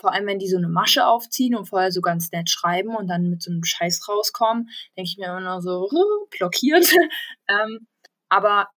Vor 0.00 0.14
allem, 0.14 0.26
wenn 0.26 0.38
die 0.38 0.48
so 0.48 0.56
eine 0.56 0.68
Masche 0.68 1.06
aufziehen 1.06 1.54
und 1.54 1.66
vorher 1.66 1.92
so 1.92 2.00
ganz 2.00 2.32
nett 2.32 2.48
schreiben 2.48 2.96
und 2.96 3.06
dann 3.06 3.28
mit 3.28 3.42
so 3.42 3.50
einem 3.50 3.64
Scheiß 3.64 4.08
rauskommen, 4.08 4.70
denke 4.96 5.10
ich 5.10 5.18
mir 5.18 5.26
immer 5.26 5.40
nur 5.40 5.60
so, 5.60 5.88
blockiert. 6.30 6.90
ähm, 7.48 7.86
aber 8.30 8.68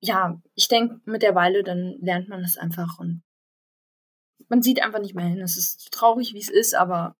ja, 0.00 0.40
ich 0.54 0.68
denke, 0.68 1.00
mit 1.04 1.22
der 1.22 1.34
Weile 1.34 1.62
dann 1.62 1.98
lernt 2.00 2.28
man 2.28 2.42
das 2.42 2.56
einfach 2.56 2.98
und 2.98 3.22
man 4.48 4.62
sieht 4.62 4.82
einfach 4.82 5.00
nicht 5.00 5.14
mehr 5.14 5.26
hin. 5.26 5.42
Es 5.42 5.58
ist 5.58 5.92
traurig, 5.92 6.32
wie 6.32 6.40
es 6.40 6.48
ist, 6.48 6.74
aber. 6.74 7.14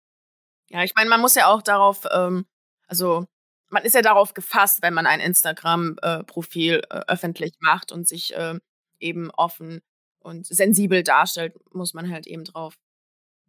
Ja, 0.70 0.82
ich 0.82 0.94
meine, 0.94 1.10
man 1.10 1.20
muss 1.20 1.34
ja 1.34 1.46
auch 1.48 1.62
darauf, 1.62 2.06
ähm, 2.10 2.46
also 2.86 3.26
man 3.68 3.84
ist 3.84 3.94
ja 3.94 4.02
darauf 4.02 4.32
gefasst, 4.34 4.82
wenn 4.82 4.94
man 4.94 5.06
ein 5.06 5.20
Instagram-Profil 5.20 6.82
äh, 6.88 7.00
öffentlich 7.06 7.52
macht 7.60 7.92
und 7.92 8.08
sich 8.08 8.34
äh, 8.34 8.58
eben 8.98 9.30
offen 9.30 9.82
und 10.20 10.46
sensibel 10.46 11.02
darstellt, 11.02 11.54
muss 11.72 11.94
man 11.94 12.10
halt 12.10 12.26
eben 12.26 12.44
drauf 12.44 12.74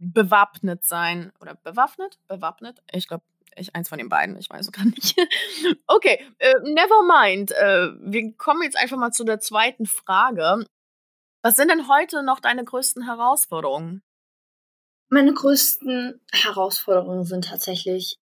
bewappnet 0.02 0.84
sein. 0.84 1.32
Oder 1.40 1.56
bewaffnet? 1.56 2.18
Bewappnet? 2.28 2.82
Ich 2.92 3.08
glaube, 3.08 3.24
ich, 3.56 3.76
eins 3.76 3.90
von 3.90 3.98
den 3.98 4.10
beiden, 4.10 4.38
ich 4.38 4.50
weiß 4.50 4.66
es 4.66 4.72
gar 4.72 4.86
nicht. 4.86 5.16
okay, 5.88 6.26
äh, 6.40 6.56
never 6.64 7.04
mind. 7.04 7.52
Äh, 7.52 7.92
wir 8.00 8.34
kommen 8.34 8.64
jetzt 8.64 8.78
einfach 8.78 8.98
mal 8.98 9.12
zu 9.12 9.24
der 9.24 9.40
zweiten 9.40 9.86
Frage. 9.86 10.66
Was 11.44 11.56
sind 11.56 11.70
denn 11.70 11.88
heute 11.88 12.24
noch 12.24 12.40
deine 12.40 12.64
größten 12.64 13.06
Herausforderungen? 13.06 14.02
Meine 15.10 15.34
größten 15.34 16.22
Herausforderungen 16.32 17.26
sind 17.26 17.46
tatsächlich, 17.46 18.18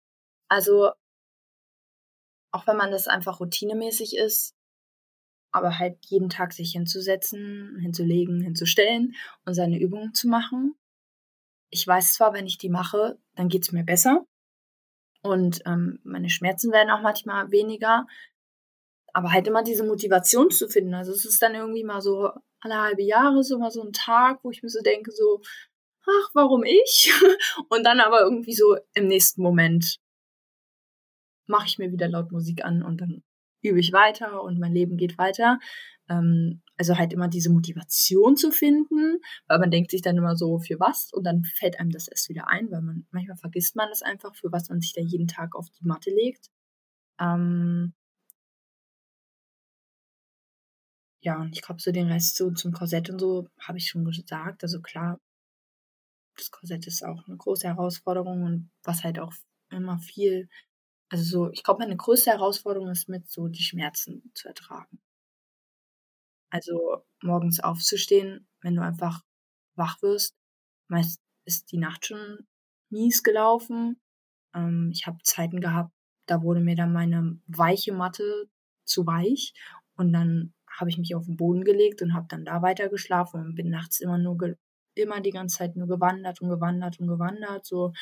also 0.48 0.92
auch 2.52 2.66
wenn 2.66 2.78
man 2.78 2.92
das 2.92 3.08
einfach 3.08 3.40
routinemäßig 3.40 4.18
ist, 4.18 4.56
aber 5.52 5.78
halt 5.78 5.98
jeden 6.08 6.30
Tag 6.30 6.54
sich 6.54 6.72
hinzusetzen, 6.72 7.78
hinzulegen, 7.80 8.42
hinzustellen 8.42 9.16
und 9.46 9.54
seine 9.54 9.80
Übungen 9.80 10.14
zu 10.14 10.28
machen. 10.28 10.76
Ich 11.70 11.86
weiß 11.86 12.14
zwar, 12.14 12.34
wenn 12.34 12.48
ich 12.48 12.58
die 12.58 12.70
mache, 12.70 13.18
dann 13.36 13.50
geht 13.50 13.64
es 13.64 13.72
mir 13.72 13.84
besser, 13.84 14.26
und 15.22 15.62
ähm, 15.66 16.00
meine 16.04 16.30
Schmerzen 16.30 16.72
werden 16.72 16.90
auch 16.90 17.02
manchmal 17.02 17.52
weniger. 17.52 18.08
Aber 19.14 19.32
halt 19.32 19.48
immer 19.48 19.64
diese 19.64 19.84
Motivation 19.84 20.52
zu 20.52 20.68
finden. 20.70 20.94
Also 20.94 21.12
es 21.12 21.26
ist 21.26 21.42
dann 21.42 21.56
irgendwie 21.56 21.84
mal 21.84 22.02
so 22.02 22.30
alle 22.62 22.82
halbe 22.82 23.04
Jahre 23.04 23.44
so 23.44 23.58
mal 23.58 23.72
so 23.72 23.82
ein 23.84 23.94
Tag, 23.94 24.40
wo 24.44 24.52
ich 24.52 24.62
mir 24.64 24.70
so 24.70 24.82
denke, 24.82 25.12
so, 25.12 25.42
ach, 26.04 26.30
warum 26.34 26.64
ich? 26.64 27.12
Und 27.70 27.84
dann 27.86 28.00
aber 28.00 28.22
irgendwie 28.22 28.54
so 28.54 28.78
im 28.94 29.08
nächsten 29.08 29.42
Moment 29.42 29.98
mache 31.48 31.68
ich 31.68 31.80
mir 31.80 31.92
wieder 31.92 32.08
laut 32.08 32.32
Musik 32.32 32.64
an 32.64 32.84
und 32.84 33.02
dann 33.02 33.24
übe 33.64 33.80
ich 33.80 33.92
weiter 33.92 34.44
und 34.44 34.60
mein 34.60 34.72
Leben 34.72 34.98
geht 34.98 35.18
weiter. 35.18 35.60
Ähm, 36.08 36.62
also 36.80 36.98
halt 36.98 37.14
immer 37.14 37.28
diese 37.28 37.52
Motivation 37.52 38.38
zu 38.38 38.52
finden, 38.52 39.20
weil 39.48 39.60
man 39.60 39.70
denkt 39.72 39.92
sich 39.92 40.02
dann 40.02 40.18
immer 40.18 40.38
so, 40.38 40.60
für 40.60 40.80
was? 40.80 41.12
Und 41.14 41.26
dann 41.26 41.44
fällt 41.44 41.80
einem 41.80 41.92
das 41.92 42.08
erst 42.08 42.30
wieder 42.30 42.48
ein, 42.48 42.72
weil 42.72 42.82
man 42.82 43.06
manchmal 43.12 43.38
vergisst 43.38 43.76
man 43.76 43.90
das 43.90 44.02
einfach, 44.02 44.34
für 44.36 44.52
was 44.52 44.70
man 44.70 44.80
sich 44.82 44.94
da 44.94 45.02
jeden 45.02 45.28
Tag 45.28 45.56
auf 45.56 45.70
die 45.72 45.86
Matte 45.86 46.10
legt. 46.12 46.50
Ähm 47.20 47.94
ja, 51.22 51.40
und 51.42 51.56
ich 51.56 51.62
glaube, 51.62 51.82
so 51.82 51.92
den 51.92 52.08
Rest 52.08 52.38
so 52.38 52.52
zum 52.52 52.72
Korsett 52.74 53.10
und 53.10 53.20
so 53.20 53.48
habe 53.60 53.78
ich 53.78 53.88
schon 53.88 54.06
gesagt. 54.06 54.64
Also 54.64 54.82
klar, 54.82 55.20
das 56.38 56.52
Korsett 56.52 56.88
ist 56.88 57.04
auch 57.04 57.28
eine 57.28 57.38
große 57.38 57.68
Herausforderung 57.68 58.44
und 58.44 58.72
was 58.84 59.04
halt 59.04 59.20
auch 59.20 59.34
immer 59.70 60.00
viel, 60.00 60.50
also 61.10 61.24
so, 61.24 61.52
ich 61.52 61.64
glaube, 61.64 61.84
meine 61.84 61.98
größte 61.98 62.32
Herausforderung 62.32 62.90
ist 62.90 63.10
mit 63.10 63.30
so 63.30 63.48
die 63.50 63.64
Schmerzen 63.64 64.32
zu 64.36 64.48
ertragen. 64.48 65.00
Also 66.50 67.04
morgens 67.22 67.60
aufzustehen, 67.60 68.48
wenn 68.62 68.76
du 68.76 68.82
einfach 68.82 69.22
wach 69.76 70.02
wirst. 70.02 70.36
Meist 70.88 71.22
ist 71.46 71.72
die 71.72 71.78
Nacht 71.78 72.06
schon 72.06 72.48
mies 72.90 73.24
gelaufen. 73.24 74.00
Ähm, 74.54 74.90
ich 74.94 75.06
habe 75.06 75.18
Zeiten 75.24 75.62
gehabt, 75.62 75.92
da 76.26 76.42
wurde 76.44 76.60
mir 76.62 76.76
dann 76.76 76.94
meine 76.94 77.40
weiche 77.48 77.94
Matte 77.94 78.50
zu 78.86 79.06
weich 79.06 79.54
und 79.96 80.14
dann 80.14 80.54
habe 80.70 80.90
ich 80.90 80.98
mich 80.98 81.16
auf 81.16 81.26
den 81.26 81.38
Boden 81.38 81.64
gelegt 81.64 82.02
und 82.02 82.14
habe 82.14 82.28
dann 82.30 82.46
da 82.46 82.62
weiter 82.62 82.90
geschlafen 82.90 83.42
und 83.42 83.56
bin 83.56 83.70
nachts 83.70 84.00
immer 84.00 84.18
nur 84.18 84.38
immer 84.96 85.22
die 85.22 85.32
ganze 85.32 85.58
Zeit 85.58 85.76
nur 85.76 85.88
gewandert 85.88 86.42
und 86.42 86.50
gewandert 86.50 87.00
und 87.00 87.08
gewandert, 87.08 87.66
so 87.66 87.94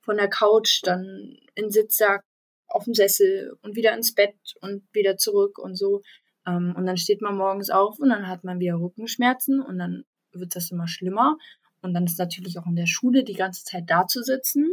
von 0.00 0.16
der 0.16 0.28
Couch 0.28 0.80
dann 0.84 1.36
in 1.54 1.70
Sitzsack 1.70 2.24
auf 2.66 2.84
dem 2.84 2.94
Sessel 2.94 3.56
und 3.62 3.76
wieder 3.76 3.94
ins 3.94 4.14
Bett 4.14 4.36
und 4.60 4.82
wieder 4.92 5.16
zurück 5.16 5.58
und 5.58 5.76
so. 5.76 6.02
Ähm, 6.48 6.74
und 6.76 6.86
dann 6.86 6.96
steht 6.96 7.20
man 7.20 7.36
morgens 7.36 7.70
auf 7.70 7.98
und 7.98 8.08
dann 8.08 8.26
hat 8.26 8.44
man 8.44 8.58
wieder 8.58 8.80
Rückenschmerzen 8.80 9.60
und 9.60 9.78
dann 9.78 10.04
wird 10.32 10.56
das 10.56 10.70
immer 10.70 10.88
schlimmer. 10.88 11.36
Und 11.82 11.94
dann 11.94 12.04
ist 12.04 12.18
natürlich 12.18 12.58
auch 12.58 12.66
in 12.66 12.76
der 12.76 12.86
Schule 12.86 13.22
die 13.22 13.34
ganze 13.34 13.64
Zeit 13.64 13.84
da 13.86 14.06
zu 14.06 14.22
sitzen. 14.22 14.72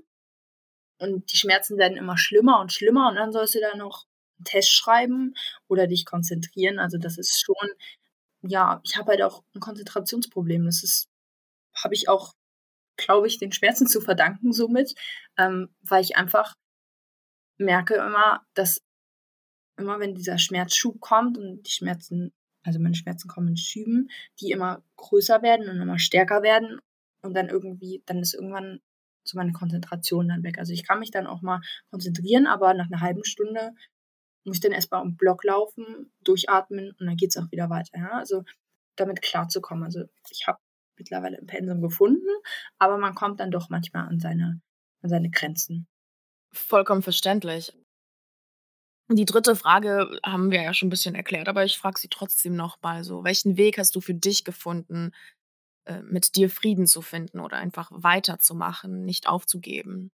Und 0.99 1.31
die 1.31 1.38
Schmerzen 1.38 1.77
werden 1.77 1.97
immer 1.97 2.17
schlimmer 2.17 2.59
und 2.61 2.71
schlimmer 2.71 3.09
und 3.09 3.15
dann 3.15 3.33
sollst 3.33 3.55
du 3.55 3.59
da 3.59 3.75
noch 3.75 4.05
einen 4.38 4.45
Test 4.45 4.71
schreiben 4.71 5.33
oder 5.67 5.88
dich 5.88 6.05
konzentrieren. 6.05 6.79
Also 6.79 6.97
das 6.97 7.17
ist 7.17 7.43
schon, 7.43 7.69
ja, 8.41 8.79
ich 8.83 8.95
habe 8.97 9.11
halt 9.11 9.21
auch 9.21 9.43
ein 9.53 9.59
Konzentrationsproblem. 9.59 10.65
Das 10.65 10.83
ist, 10.83 11.09
habe 11.75 11.93
ich 11.93 12.07
auch, 12.07 12.33
glaube 12.95 13.27
ich, 13.27 13.39
den 13.39 13.51
Schmerzen 13.51 13.88
zu 13.88 13.99
verdanken 13.99 14.53
somit, 14.53 14.93
ähm, 15.38 15.69
weil 15.81 16.01
ich 16.01 16.15
einfach 16.15 16.55
merke 17.57 17.95
immer, 17.95 18.45
dass 18.53 18.81
immer 19.77 19.99
wenn 19.99 20.15
dieser 20.15 20.38
Schmerzschub 20.38 20.99
kommt 20.99 21.38
und 21.38 21.63
die 21.63 21.71
Schmerzen, 21.71 22.33
also 22.63 22.79
meine 22.79 22.95
Schmerzen 22.95 23.27
kommen 23.27 23.49
in 23.49 23.57
Schüben, 23.57 24.09
die 24.39 24.51
immer 24.51 24.83
größer 24.95 25.41
werden 25.41 25.69
und 25.69 25.81
immer 25.81 25.99
stärker 25.99 26.43
werden 26.43 26.79
und 27.21 27.33
dann 27.33 27.49
irgendwie, 27.49 28.01
dann 28.05 28.19
ist 28.19 28.33
irgendwann 28.33 28.81
so 29.23 29.38
meine 29.38 29.51
Konzentration 29.51 30.27
dann 30.27 30.43
weg. 30.43 30.59
Also 30.59 30.71
ich 30.73 30.88
kann 30.88 30.99
mich 30.99 31.11
dann 31.11 31.27
auch 31.27 31.41
mal 31.41 31.61
konzentrieren, 31.89 32.47
aber 32.47 32.73
nach 32.73 32.88
einer 32.88 33.01
halben 33.01 33.25
Stunde 33.25 33.71
muss 34.43 34.57
ich 34.57 34.61
dann 34.61 34.71
erstmal 34.71 35.01
um 35.01 35.17
Block 35.17 35.43
laufen, 35.43 36.11
durchatmen 36.23 36.91
und 36.99 37.05
dann 37.05 37.17
geht's 37.17 37.38
auch 37.38 37.51
wieder 37.51 37.69
weiter. 37.69 37.97
Ja? 37.97 38.11
Also 38.11 38.43
damit 38.95 39.21
klarzukommen. 39.21 39.83
Also 39.83 40.03
ich 40.29 40.47
habe 40.47 40.59
mittlerweile 40.97 41.38
ein 41.38 41.47
Pensum 41.47 41.81
gefunden, 41.81 42.27
aber 42.77 42.97
man 42.97 43.15
kommt 43.15 43.39
dann 43.39 43.51
doch 43.51 43.69
manchmal 43.69 44.07
an 44.07 44.19
seine, 44.19 44.61
an 45.01 45.09
seine 45.09 45.29
Grenzen. 45.29 45.88
Vollkommen 46.53 47.01
verständlich. 47.01 47.73
Die 49.09 49.25
dritte 49.25 49.55
Frage 49.55 50.19
haben 50.25 50.49
wir 50.49 50.63
ja 50.63 50.73
schon 50.73 50.87
ein 50.87 50.89
bisschen 50.89 51.13
erklärt, 51.13 51.47
aber 51.47 51.63
ich 51.63 51.77
frage 51.77 51.99
sie 51.99 52.07
trotzdem 52.07 52.55
noch 52.55 52.81
mal 52.81 53.03
so. 53.03 53.23
Welchen 53.23 53.55
Weg 53.55 53.77
hast 53.77 53.95
du 53.95 54.01
für 54.01 54.15
dich 54.15 54.43
gefunden, 54.43 55.11
äh, 55.85 56.01
mit 56.01 56.35
dir 56.35 56.49
Frieden 56.49 56.87
zu 56.87 57.03
finden 57.03 57.39
oder 57.39 57.57
einfach 57.57 57.91
weiterzumachen, 57.91 59.05
nicht 59.05 59.27
aufzugeben? 59.27 60.11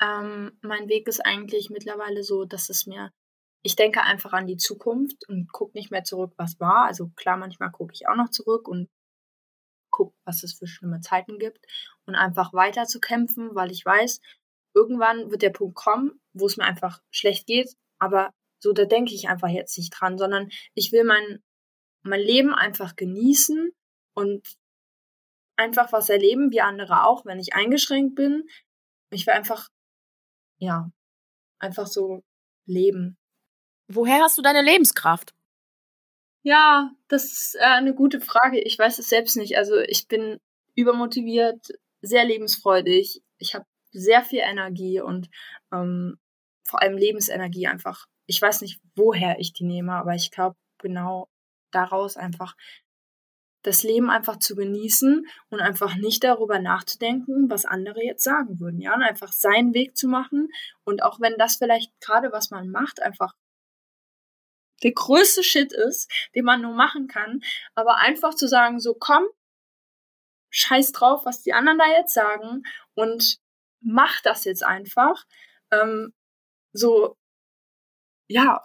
Ähm, 0.00 0.52
mein 0.62 0.88
Weg 0.88 1.06
ist 1.06 1.20
eigentlich 1.20 1.68
mittlerweile 1.68 2.22
so, 2.22 2.46
dass 2.46 2.70
es 2.70 2.86
mir, 2.86 3.12
ich 3.62 3.76
denke 3.76 4.02
einfach 4.02 4.32
an 4.32 4.46
die 4.46 4.56
Zukunft 4.56 5.28
und 5.28 5.52
gucke 5.52 5.76
nicht 5.76 5.90
mehr 5.90 6.04
zurück, 6.04 6.32
was 6.38 6.58
war. 6.58 6.86
Also 6.86 7.10
klar, 7.16 7.36
manchmal 7.36 7.70
gucke 7.70 7.92
ich 7.92 8.08
auch 8.08 8.16
noch 8.16 8.30
zurück 8.30 8.68
und 8.68 8.88
gucke, 9.90 10.14
was 10.24 10.42
es 10.44 10.54
für 10.54 10.66
schlimme 10.66 11.00
Zeiten 11.00 11.38
gibt 11.38 11.66
und 12.06 12.14
einfach 12.14 12.54
weiter 12.54 12.86
zu 12.86 13.00
kämpfen, 13.00 13.54
weil 13.54 13.70
ich 13.70 13.84
weiß, 13.84 14.22
irgendwann 14.74 15.30
wird 15.30 15.42
der 15.42 15.50
Punkt 15.50 15.74
kommen, 15.74 16.22
wo 16.32 16.46
es 16.46 16.56
mir 16.56 16.64
einfach 16.64 17.02
schlecht 17.10 17.46
geht 17.46 17.76
aber 18.00 18.32
so, 18.58 18.72
da 18.72 18.84
denke 18.84 19.14
ich 19.14 19.28
einfach 19.28 19.48
jetzt 19.48 19.78
nicht 19.78 19.90
dran, 19.90 20.18
sondern 20.18 20.50
ich 20.74 20.92
will 20.92 21.04
mein, 21.04 21.42
mein 22.02 22.20
Leben 22.20 22.54
einfach 22.54 22.96
genießen 22.96 23.70
und 24.14 24.46
einfach 25.56 25.92
was 25.92 26.08
erleben, 26.08 26.50
wie 26.50 26.60
andere 26.60 27.04
auch, 27.04 27.24
wenn 27.24 27.38
ich 27.38 27.54
eingeschränkt 27.54 28.16
bin. 28.16 28.48
Ich 29.10 29.26
will 29.26 29.34
einfach, 29.34 29.68
ja, 30.58 30.90
einfach 31.58 31.86
so 31.86 32.22
leben. 32.66 33.16
Woher 33.88 34.22
hast 34.22 34.38
du 34.38 34.42
deine 34.42 34.62
Lebenskraft? 34.62 35.32
Ja, 36.42 36.90
das 37.08 37.24
ist 37.24 37.54
äh, 37.56 37.64
eine 37.64 37.94
gute 37.94 38.20
Frage. 38.20 38.60
Ich 38.60 38.78
weiß 38.78 38.98
es 38.98 39.08
selbst 39.08 39.36
nicht. 39.36 39.58
Also 39.58 39.76
ich 39.78 40.08
bin 40.08 40.38
übermotiviert, 40.74 41.72
sehr 42.00 42.24
lebensfreudig. 42.24 43.22
Ich 43.38 43.54
habe 43.54 43.66
sehr 43.92 44.22
viel 44.22 44.40
Energie 44.40 45.00
und 45.00 45.28
ähm, 45.72 46.18
vor 46.70 46.80
allem 46.80 46.96
Lebensenergie 46.96 47.66
einfach. 47.66 48.06
Ich 48.26 48.40
weiß 48.40 48.62
nicht, 48.62 48.80
woher 48.94 49.38
ich 49.40 49.52
die 49.52 49.64
nehme, 49.64 49.92
aber 49.92 50.14
ich 50.14 50.30
glaube 50.30 50.56
genau 50.78 51.28
daraus 51.72 52.16
einfach 52.16 52.54
das 53.62 53.82
Leben 53.82 54.08
einfach 54.08 54.38
zu 54.38 54.54
genießen 54.54 55.26
und 55.50 55.60
einfach 55.60 55.96
nicht 55.96 56.24
darüber 56.24 56.60
nachzudenken, 56.60 57.50
was 57.50 57.66
andere 57.66 58.02
jetzt 58.02 58.24
sagen 58.24 58.58
würden, 58.58 58.80
ja, 58.80 58.94
und 58.94 59.02
einfach 59.02 59.32
seinen 59.32 59.74
Weg 59.74 59.96
zu 59.96 60.08
machen 60.08 60.48
und 60.84 61.02
auch 61.02 61.20
wenn 61.20 61.36
das 61.36 61.56
vielleicht 61.56 61.92
gerade 62.00 62.32
was 62.32 62.50
man 62.50 62.70
macht, 62.70 63.02
einfach 63.02 63.34
der 64.82 64.92
größte 64.92 65.42
Shit 65.42 65.74
ist, 65.74 66.10
den 66.34 66.44
man 66.44 66.62
nur 66.62 66.72
machen 66.72 67.06
kann, 67.06 67.42
aber 67.74 67.96
einfach 67.96 68.34
zu 68.34 68.48
sagen, 68.48 68.80
so 68.80 68.94
komm, 68.94 69.24
scheiß 70.50 70.92
drauf, 70.92 71.26
was 71.26 71.42
die 71.42 71.52
anderen 71.52 71.78
da 71.78 71.86
jetzt 71.86 72.14
sagen 72.14 72.62
und 72.94 73.38
mach 73.80 74.20
das 74.22 74.44
jetzt 74.44 74.64
einfach. 74.64 75.24
Ähm, 75.70 76.14
so, 76.72 77.16
ja, 78.28 78.62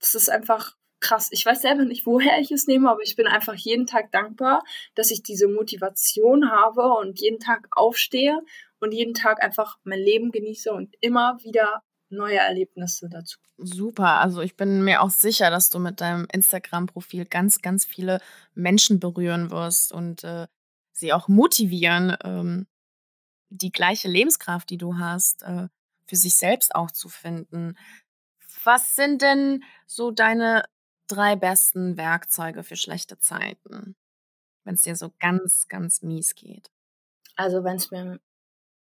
das 0.00 0.14
ist 0.14 0.28
einfach 0.28 0.76
krass. 1.00 1.28
Ich 1.30 1.44
weiß 1.44 1.62
selber 1.62 1.84
nicht, 1.84 2.06
woher 2.06 2.40
ich 2.40 2.50
es 2.50 2.66
nehme, 2.66 2.90
aber 2.90 3.02
ich 3.02 3.16
bin 3.16 3.26
einfach 3.26 3.54
jeden 3.54 3.86
Tag 3.86 4.10
dankbar, 4.12 4.62
dass 4.94 5.10
ich 5.10 5.22
diese 5.22 5.48
Motivation 5.48 6.50
habe 6.50 6.82
und 6.94 7.20
jeden 7.20 7.38
Tag 7.38 7.68
aufstehe 7.70 8.40
und 8.80 8.92
jeden 8.92 9.14
Tag 9.14 9.42
einfach 9.42 9.78
mein 9.84 10.00
Leben 10.00 10.32
genieße 10.32 10.72
und 10.72 10.94
immer 11.00 11.38
wieder 11.42 11.82
neue 12.08 12.38
Erlebnisse 12.38 13.08
dazu. 13.08 13.38
Super, 13.58 14.20
also 14.20 14.40
ich 14.42 14.56
bin 14.56 14.84
mir 14.84 15.02
auch 15.02 15.10
sicher, 15.10 15.50
dass 15.50 15.70
du 15.70 15.78
mit 15.78 16.00
deinem 16.00 16.26
Instagram-Profil 16.32 17.24
ganz, 17.24 17.62
ganz 17.62 17.84
viele 17.84 18.20
Menschen 18.54 19.00
berühren 19.00 19.50
wirst 19.50 19.92
und 19.92 20.22
äh, 20.24 20.46
sie 20.92 21.12
auch 21.12 21.28
motivieren, 21.28 22.16
ähm, 22.22 22.66
die 23.48 23.72
gleiche 23.72 24.08
Lebenskraft, 24.08 24.70
die 24.70 24.78
du 24.78 24.98
hast, 24.98 25.42
äh, 25.42 25.68
für 26.06 26.16
sich 26.16 26.36
selbst 26.36 26.74
auch 26.74 26.90
zu 26.90 27.08
finden. 27.08 27.76
Was 28.64 28.96
sind 28.96 29.22
denn 29.22 29.62
so 29.86 30.10
deine 30.10 30.64
drei 31.06 31.36
besten 31.36 31.96
Werkzeuge 31.96 32.62
für 32.64 32.76
schlechte 32.76 33.18
Zeiten, 33.18 33.96
wenn 34.64 34.74
es 34.74 34.82
dir 34.82 34.96
so 34.96 35.12
ganz, 35.18 35.68
ganz 35.68 36.02
mies 36.02 36.34
geht? 36.34 36.70
Also 37.36 37.64
wenn 37.64 37.76
es 37.76 37.90
mir 37.90 38.20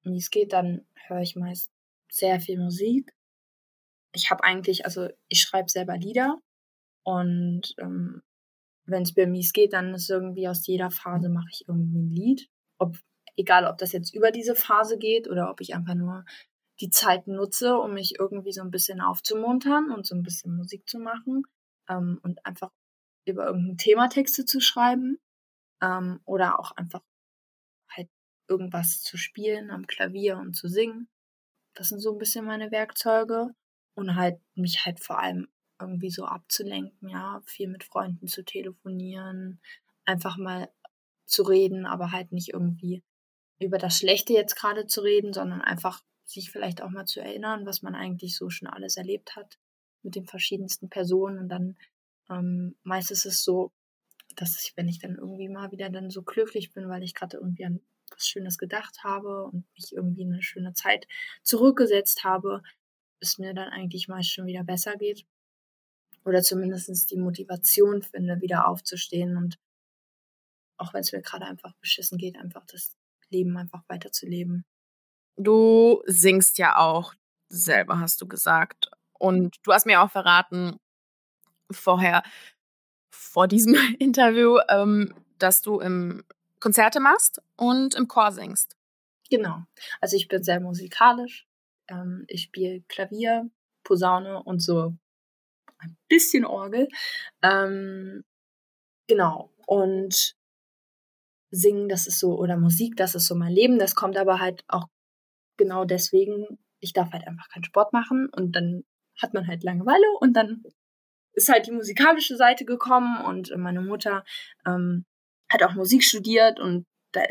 mies 0.04 0.30
geht, 0.30 0.52
dann 0.52 0.86
höre 1.08 1.20
ich 1.20 1.36
meist 1.36 1.70
sehr 2.10 2.40
viel 2.40 2.58
Musik. 2.58 3.12
Ich 4.12 4.30
habe 4.30 4.44
eigentlich, 4.44 4.84
also 4.86 5.08
ich 5.28 5.40
schreibe 5.40 5.68
selber 5.68 5.96
Lieder 5.96 6.38
und 7.02 7.74
ähm, 7.78 8.22
wenn 8.86 9.02
es 9.02 9.16
mir 9.16 9.26
mies 9.26 9.52
geht, 9.52 9.72
dann 9.72 9.94
ist 9.94 10.08
irgendwie 10.08 10.48
aus 10.48 10.66
jeder 10.66 10.90
Phase 10.90 11.28
mache 11.28 11.48
ich 11.50 11.68
irgendwie 11.68 11.98
ein 11.98 12.10
Lied. 12.10 12.48
Ob, 12.78 12.96
egal, 13.36 13.66
ob 13.66 13.78
das 13.78 13.92
jetzt 13.92 14.14
über 14.14 14.30
diese 14.30 14.54
Phase 14.54 14.96
geht 14.96 15.28
oder 15.28 15.50
ob 15.50 15.60
ich 15.60 15.74
einfach 15.74 15.94
nur 15.94 16.24
die 16.80 16.90
Zeit 16.90 17.26
nutze, 17.26 17.78
um 17.78 17.94
mich 17.94 18.18
irgendwie 18.18 18.52
so 18.52 18.62
ein 18.62 18.70
bisschen 18.70 19.00
aufzumuntern 19.00 19.90
und 19.90 20.06
so 20.06 20.14
ein 20.14 20.22
bisschen 20.22 20.56
Musik 20.56 20.88
zu 20.88 20.98
machen 20.98 21.42
ähm, 21.88 22.18
und 22.22 22.44
einfach 22.44 22.70
über 23.24 23.46
irgendein 23.46 23.78
Thema 23.78 24.08
Texte 24.08 24.44
zu 24.44 24.60
schreiben 24.60 25.18
ähm, 25.82 26.20
oder 26.24 26.60
auch 26.60 26.72
einfach 26.72 27.02
halt 27.90 28.08
irgendwas 28.48 29.02
zu 29.02 29.16
spielen 29.16 29.70
am 29.70 29.86
Klavier 29.86 30.38
und 30.38 30.54
zu 30.54 30.68
singen. 30.68 31.08
Das 31.74 31.88
sind 31.88 32.00
so 32.00 32.12
ein 32.12 32.18
bisschen 32.18 32.44
meine 32.44 32.70
Werkzeuge 32.70 33.50
und 33.94 34.14
halt 34.14 34.40
mich 34.54 34.84
halt 34.84 35.00
vor 35.00 35.18
allem 35.18 35.48
irgendwie 35.80 36.10
so 36.10 36.24
abzulenken, 36.24 37.08
ja, 37.08 37.42
viel 37.44 37.68
mit 37.68 37.84
Freunden 37.84 38.28
zu 38.28 38.44
telefonieren, 38.44 39.60
einfach 40.04 40.38
mal 40.38 40.70
zu 41.26 41.42
reden, 41.42 41.86
aber 41.86 42.12
halt 42.12 42.32
nicht 42.32 42.50
irgendwie 42.54 43.02
über 43.58 43.78
das 43.78 43.98
Schlechte 43.98 44.32
jetzt 44.32 44.56
gerade 44.56 44.86
zu 44.86 45.00
reden, 45.00 45.32
sondern 45.32 45.60
einfach 45.60 46.02
sich 46.26 46.50
vielleicht 46.50 46.82
auch 46.82 46.90
mal 46.90 47.06
zu 47.06 47.20
erinnern, 47.20 47.66
was 47.66 47.82
man 47.82 47.94
eigentlich 47.94 48.36
so 48.36 48.50
schon 48.50 48.68
alles 48.68 48.96
erlebt 48.96 49.36
hat 49.36 49.58
mit 50.02 50.16
den 50.16 50.26
verschiedensten 50.26 50.88
Personen. 50.88 51.38
Und 51.38 51.48
dann 51.48 51.76
ähm, 52.28 52.76
meist 52.82 53.10
ist 53.10 53.26
es 53.26 53.42
so, 53.42 53.72
dass 54.34 54.60
ich, 54.60 54.76
wenn 54.76 54.88
ich 54.88 54.98
dann 54.98 55.16
irgendwie 55.16 55.48
mal 55.48 55.70
wieder 55.70 55.88
dann 55.88 56.10
so 56.10 56.22
glücklich 56.22 56.72
bin, 56.72 56.88
weil 56.88 57.02
ich 57.02 57.14
gerade 57.14 57.36
irgendwie 57.38 57.64
an 57.64 57.80
was 58.10 58.26
Schönes 58.26 58.58
gedacht 58.58 59.02
habe 59.02 59.44
und 59.44 59.64
mich 59.74 59.92
irgendwie 59.92 60.24
eine 60.24 60.42
schöne 60.42 60.74
Zeit 60.74 61.06
zurückgesetzt 61.42 62.24
habe, 62.24 62.62
es 63.20 63.38
mir 63.38 63.54
dann 63.54 63.68
eigentlich 63.68 64.08
meist 64.08 64.30
schon 64.30 64.46
wieder 64.46 64.64
besser 64.64 64.96
geht. 64.96 65.26
Oder 66.24 66.42
zumindest 66.42 67.10
die 67.10 67.16
Motivation 67.16 68.02
finde, 68.02 68.40
wieder 68.40 68.68
aufzustehen 68.68 69.36
und 69.36 69.58
auch 70.76 70.92
wenn 70.92 71.00
es 71.00 71.12
mir 71.12 71.22
gerade 71.22 71.46
einfach 71.46 71.72
beschissen 71.76 72.18
geht, 72.18 72.36
einfach 72.36 72.66
das 72.66 72.96
Leben 73.30 73.56
einfach 73.56 73.82
weiterzuleben. 73.88 74.64
Du 75.36 76.02
singst 76.06 76.58
ja 76.58 76.76
auch 76.78 77.14
selber, 77.48 78.00
hast 78.00 78.20
du 78.20 78.26
gesagt. 78.26 78.90
Und 79.18 79.56
du 79.62 79.72
hast 79.72 79.86
mir 79.86 80.02
auch 80.02 80.10
verraten, 80.10 80.78
vorher, 81.70 82.22
vor 83.10 83.48
diesem 83.48 83.74
Interview, 83.98 84.58
ähm, 84.68 85.14
dass 85.38 85.62
du 85.62 85.80
im 85.80 86.24
Konzerte 86.60 87.00
machst 87.00 87.42
und 87.56 87.94
im 87.94 88.08
Chor 88.08 88.32
singst. 88.32 88.76
Genau. 89.30 89.64
Also 90.00 90.16
ich 90.16 90.28
bin 90.28 90.42
sehr 90.42 90.60
musikalisch. 90.60 91.46
Ähm, 91.88 92.24
ich 92.28 92.42
spiele 92.42 92.82
Klavier, 92.88 93.50
Posaune 93.84 94.42
und 94.42 94.60
so 94.60 94.96
ein 95.78 95.96
bisschen 96.08 96.44
Orgel. 96.44 96.88
Ähm, 97.42 98.24
genau. 99.06 99.52
Und 99.66 100.36
singen, 101.50 101.88
das 101.88 102.06
ist 102.06 102.18
so, 102.18 102.38
oder 102.38 102.56
Musik, 102.56 102.96
das 102.96 103.14
ist 103.14 103.26
so 103.26 103.34
mein 103.34 103.52
Leben. 103.52 103.78
Das 103.78 103.94
kommt 103.94 104.16
aber 104.16 104.40
halt 104.40 104.64
auch 104.68 104.88
genau 105.56 105.84
deswegen, 105.84 106.58
ich 106.80 106.92
darf 106.92 107.12
halt 107.12 107.26
einfach 107.26 107.48
keinen 107.48 107.64
Sport 107.64 107.92
machen 107.92 108.28
und 108.30 108.54
dann 108.56 108.84
hat 109.20 109.34
man 109.34 109.46
halt 109.46 109.62
Langeweile 109.64 110.06
und 110.20 110.34
dann 110.34 110.62
ist 111.32 111.48
halt 111.48 111.66
die 111.66 111.72
musikalische 111.72 112.36
Seite 112.36 112.64
gekommen 112.64 113.24
und 113.24 113.54
meine 113.56 113.80
Mutter 113.80 114.24
ähm, 114.66 115.04
hat 115.50 115.62
auch 115.62 115.74
Musik 115.74 116.02
studiert 116.02 116.58
und 116.58 116.86
da 117.12 117.22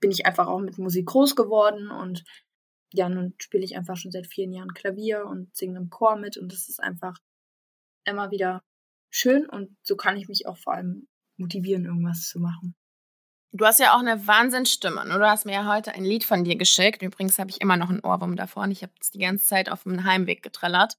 bin 0.00 0.10
ich 0.10 0.26
einfach 0.26 0.46
auch 0.46 0.60
mit 0.60 0.78
Musik 0.78 1.06
groß 1.06 1.34
geworden 1.34 1.90
und 1.90 2.24
ja, 2.92 3.08
nun 3.08 3.34
spiele 3.38 3.64
ich 3.64 3.76
einfach 3.76 3.96
schon 3.96 4.12
seit 4.12 4.26
vielen 4.26 4.52
Jahren 4.52 4.74
Klavier 4.74 5.24
und 5.26 5.54
singe 5.56 5.78
im 5.78 5.90
Chor 5.90 6.16
mit 6.16 6.36
und 6.36 6.52
das 6.52 6.68
ist 6.68 6.80
einfach 6.80 7.18
immer 8.04 8.30
wieder 8.30 8.62
schön 9.10 9.48
und 9.48 9.76
so 9.82 9.96
kann 9.96 10.16
ich 10.16 10.28
mich 10.28 10.46
auch 10.46 10.58
vor 10.58 10.74
allem 10.74 11.08
motivieren, 11.36 11.86
irgendwas 11.86 12.28
zu 12.28 12.38
machen. 12.38 12.76
Du 13.56 13.64
hast 13.64 13.78
ja 13.78 13.94
auch 13.94 14.00
eine 14.00 14.26
Wahnsinnsstimme. 14.26 15.06
Ne? 15.06 15.14
Du 15.14 15.28
hast 15.28 15.46
mir 15.46 15.52
ja 15.52 15.72
heute 15.72 15.92
ein 15.94 16.04
Lied 16.04 16.24
von 16.24 16.42
dir 16.42 16.56
geschickt. 16.56 17.02
Übrigens 17.02 17.38
habe 17.38 17.50
ich 17.50 17.60
immer 17.60 17.76
noch 17.76 17.88
einen 17.88 18.00
Ohrwurm 18.00 18.34
davor 18.34 18.64
und 18.64 18.72
ich 18.72 18.82
habe 18.82 18.92
es 19.00 19.12
die 19.12 19.20
ganze 19.20 19.46
Zeit 19.46 19.70
auf 19.70 19.84
dem 19.84 20.02
Heimweg 20.02 20.42
getrellert. 20.42 20.94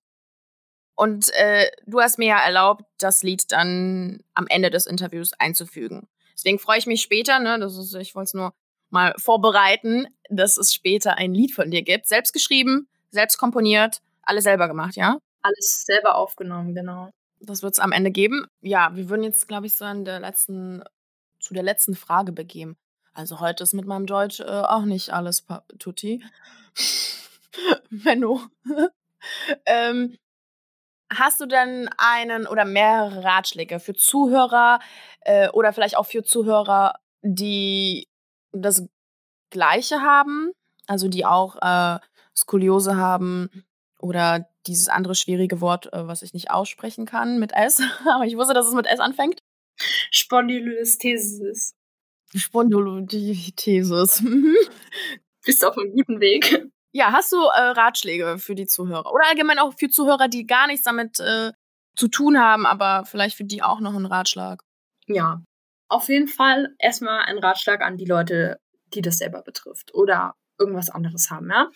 Und 0.95 1.33
äh, 1.33 1.69
du 1.85 1.99
hast 1.99 2.17
mir 2.17 2.29
ja 2.29 2.39
erlaubt, 2.39 2.85
das 2.97 3.23
Lied 3.23 3.51
dann 3.51 4.23
am 4.33 4.47
Ende 4.47 4.69
des 4.69 4.85
Interviews 4.85 5.33
einzufügen. 5.33 6.07
Deswegen 6.33 6.57
freue 6.57 6.77
ich 6.77 6.87
mich 6.87 7.01
später, 7.01 7.39
ne, 7.39 7.59
das 7.59 7.75
ist, 7.75 7.93
ich 7.95 8.15
wollte 8.15 8.27
es 8.27 8.33
nur 8.33 8.53
mal 8.89 9.13
vorbereiten, 9.17 10.07
dass 10.29 10.55
es 10.55 10.73
später 10.73 11.17
ein 11.17 11.33
Lied 11.33 11.53
von 11.53 11.71
dir 11.71 11.81
gibt. 11.81 12.07
Selbst 12.07 12.31
geschrieben, 12.31 12.87
selbst 13.11 13.37
komponiert, 13.37 14.01
alles 14.21 14.45
selber 14.45 14.69
gemacht, 14.69 14.95
ja? 14.95 15.17
Alles 15.41 15.83
selber 15.85 16.15
aufgenommen, 16.15 16.73
genau. 16.73 17.11
Das 17.41 17.63
wird 17.63 17.73
es 17.73 17.79
am 17.79 17.91
Ende 17.91 18.11
geben. 18.11 18.47
Ja, 18.61 18.95
wir 18.95 19.09
würden 19.09 19.23
jetzt, 19.23 19.49
glaube 19.49 19.67
ich, 19.67 19.75
so 19.75 19.83
an 19.83 20.05
der 20.05 20.21
letzten 20.21 20.81
zu 21.45 21.53
der 21.53 21.63
letzten 21.63 21.95
Frage 21.95 22.31
begeben. 22.31 22.75
Also 23.13 23.39
heute 23.39 23.63
ist 23.63 23.73
mit 23.73 23.85
meinem 23.85 24.07
Deutsch 24.07 24.39
äh, 24.39 24.43
auch 24.43 24.83
nicht 24.83 25.13
alles 25.13 25.45
tutti. 25.77 26.25
Menno. 27.89 28.41
ähm, 29.65 30.17
hast 31.13 31.39
du 31.39 31.45
denn 31.45 31.87
einen 31.97 32.47
oder 32.47 32.65
mehrere 32.65 33.23
Ratschläge 33.23 33.79
für 33.79 33.93
Zuhörer 33.93 34.79
äh, 35.21 35.49
oder 35.49 35.71
vielleicht 35.71 35.97
auch 35.97 36.07
für 36.07 36.23
Zuhörer, 36.23 36.95
die 37.21 38.07
das 38.51 38.87
Gleiche 39.51 40.01
haben, 40.01 40.51
also 40.87 41.07
die 41.07 41.25
auch 41.25 41.57
äh, 41.61 41.99
Skoliose 42.35 42.97
haben 42.97 43.49
oder 43.99 44.49
dieses 44.65 44.89
andere 44.89 45.13
schwierige 45.13 45.61
Wort, 45.61 45.93
äh, 45.93 46.07
was 46.07 46.23
ich 46.23 46.33
nicht 46.33 46.49
aussprechen 46.49 47.05
kann 47.05 47.37
mit 47.37 47.53
S, 47.53 47.81
aber 48.09 48.25
ich 48.25 48.35
wusste, 48.35 48.55
dass 48.55 48.67
es 48.67 48.73
mit 48.73 48.87
S 48.87 48.99
anfängt. 48.99 49.44
Spondylolisthesis. 50.11 51.75
Spondylolisthesis. 52.33 54.23
Bist 55.45 55.63
auf 55.63 55.77
einem 55.77 55.91
guten 55.91 56.19
Weg. 56.19 56.67
Ja, 56.91 57.11
hast 57.11 57.31
du 57.31 57.37
äh, 57.37 57.59
Ratschläge 57.59 58.37
für 58.37 58.55
die 58.55 58.67
Zuhörer? 58.67 59.11
Oder 59.13 59.27
allgemein 59.27 59.59
auch 59.59 59.73
für 59.77 59.89
Zuhörer, 59.89 60.27
die 60.27 60.47
gar 60.47 60.67
nichts 60.67 60.83
damit 60.83 61.19
äh, 61.19 61.51
zu 61.95 62.07
tun 62.07 62.39
haben, 62.39 62.65
aber 62.65 63.05
vielleicht 63.05 63.37
für 63.37 63.43
die 63.43 63.61
auch 63.61 63.79
noch 63.79 63.95
einen 63.95 64.05
Ratschlag? 64.05 64.61
Ja, 65.07 65.43
auf 65.89 66.09
jeden 66.09 66.27
Fall 66.27 66.73
erstmal 66.79 67.25
ein 67.25 67.37
Ratschlag 67.37 67.81
an 67.81 67.97
die 67.97 68.05
Leute, 68.05 68.59
die 68.93 69.01
das 69.01 69.17
selber 69.17 69.41
betrifft 69.41 69.93
oder 69.93 70.35
irgendwas 70.57 70.89
anderes 70.89 71.29
haben, 71.29 71.49
ja. 71.49 71.69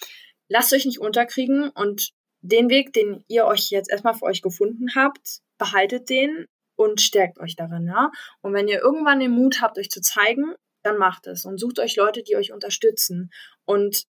Lasst 0.47 0.73
euch 0.73 0.85
nicht 0.85 0.99
unterkriegen 0.99 1.69
und 1.69 2.11
den 2.41 2.69
Weg, 2.69 2.93
den 2.93 3.23
ihr 3.27 3.45
euch 3.45 3.69
jetzt 3.69 3.91
erstmal 3.91 4.15
für 4.15 4.25
euch 4.25 4.41
gefunden 4.41 4.95
habt, 4.95 5.41
behaltet 5.57 6.09
den 6.09 6.45
und 6.79 7.01
stärkt 7.01 7.39
euch 7.39 7.57
darin, 7.57 7.87
ja. 7.87 8.09
Und 8.39 8.53
wenn 8.53 8.69
ihr 8.69 8.79
irgendwann 8.79 9.19
den 9.19 9.31
Mut 9.31 9.61
habt, 9.61 9.77
euch 9.77 9.89
zu 9.89 9.99
zeigen, 9.99 10.55
dann 10.81 10.97
macht 10.97 11.27
es 11.27 11.43
und 11.43 11.59
sucht 11.59 11.77
euch 11.77 11.97
Leute, 11.97 12.23
die 12.23 12.37
euch 12.37 12.53
unterstützen. 12.53 13.31
Und 13.65 14.05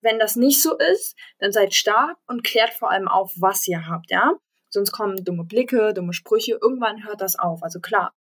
wenn 0.00 0.20
das 0.20 0.36
nicht 0.36 0.62
so 0.62 0.78
ist, 0.78 1.16
dann 1.38 1.50
seid 1.50 1.74
stark 1.74 2.16
und 2.28 2.44
klärt 2.44 2.72
vor 2.72 2.92
allem 2.92 3.08
auf, 3.08 3.32
was 3.36 3.66
ihr 3.66 3.88
habt, 3.88 4.12
ja. 4.12 4.34
Sonst 4.70 4.92
kommen 4.92 5.24
dumme 5.24 5.44
Blicke, 5.44 5.92
dumme 5.92 6.12
Sprüche. 6.12 6.56
Irgendwann 6.62 7.04
hört 7.04 7.20
das 7.20 7.36
auf. 7.36 7.64
Also 7.64 7.80
klar, 7.80 8.14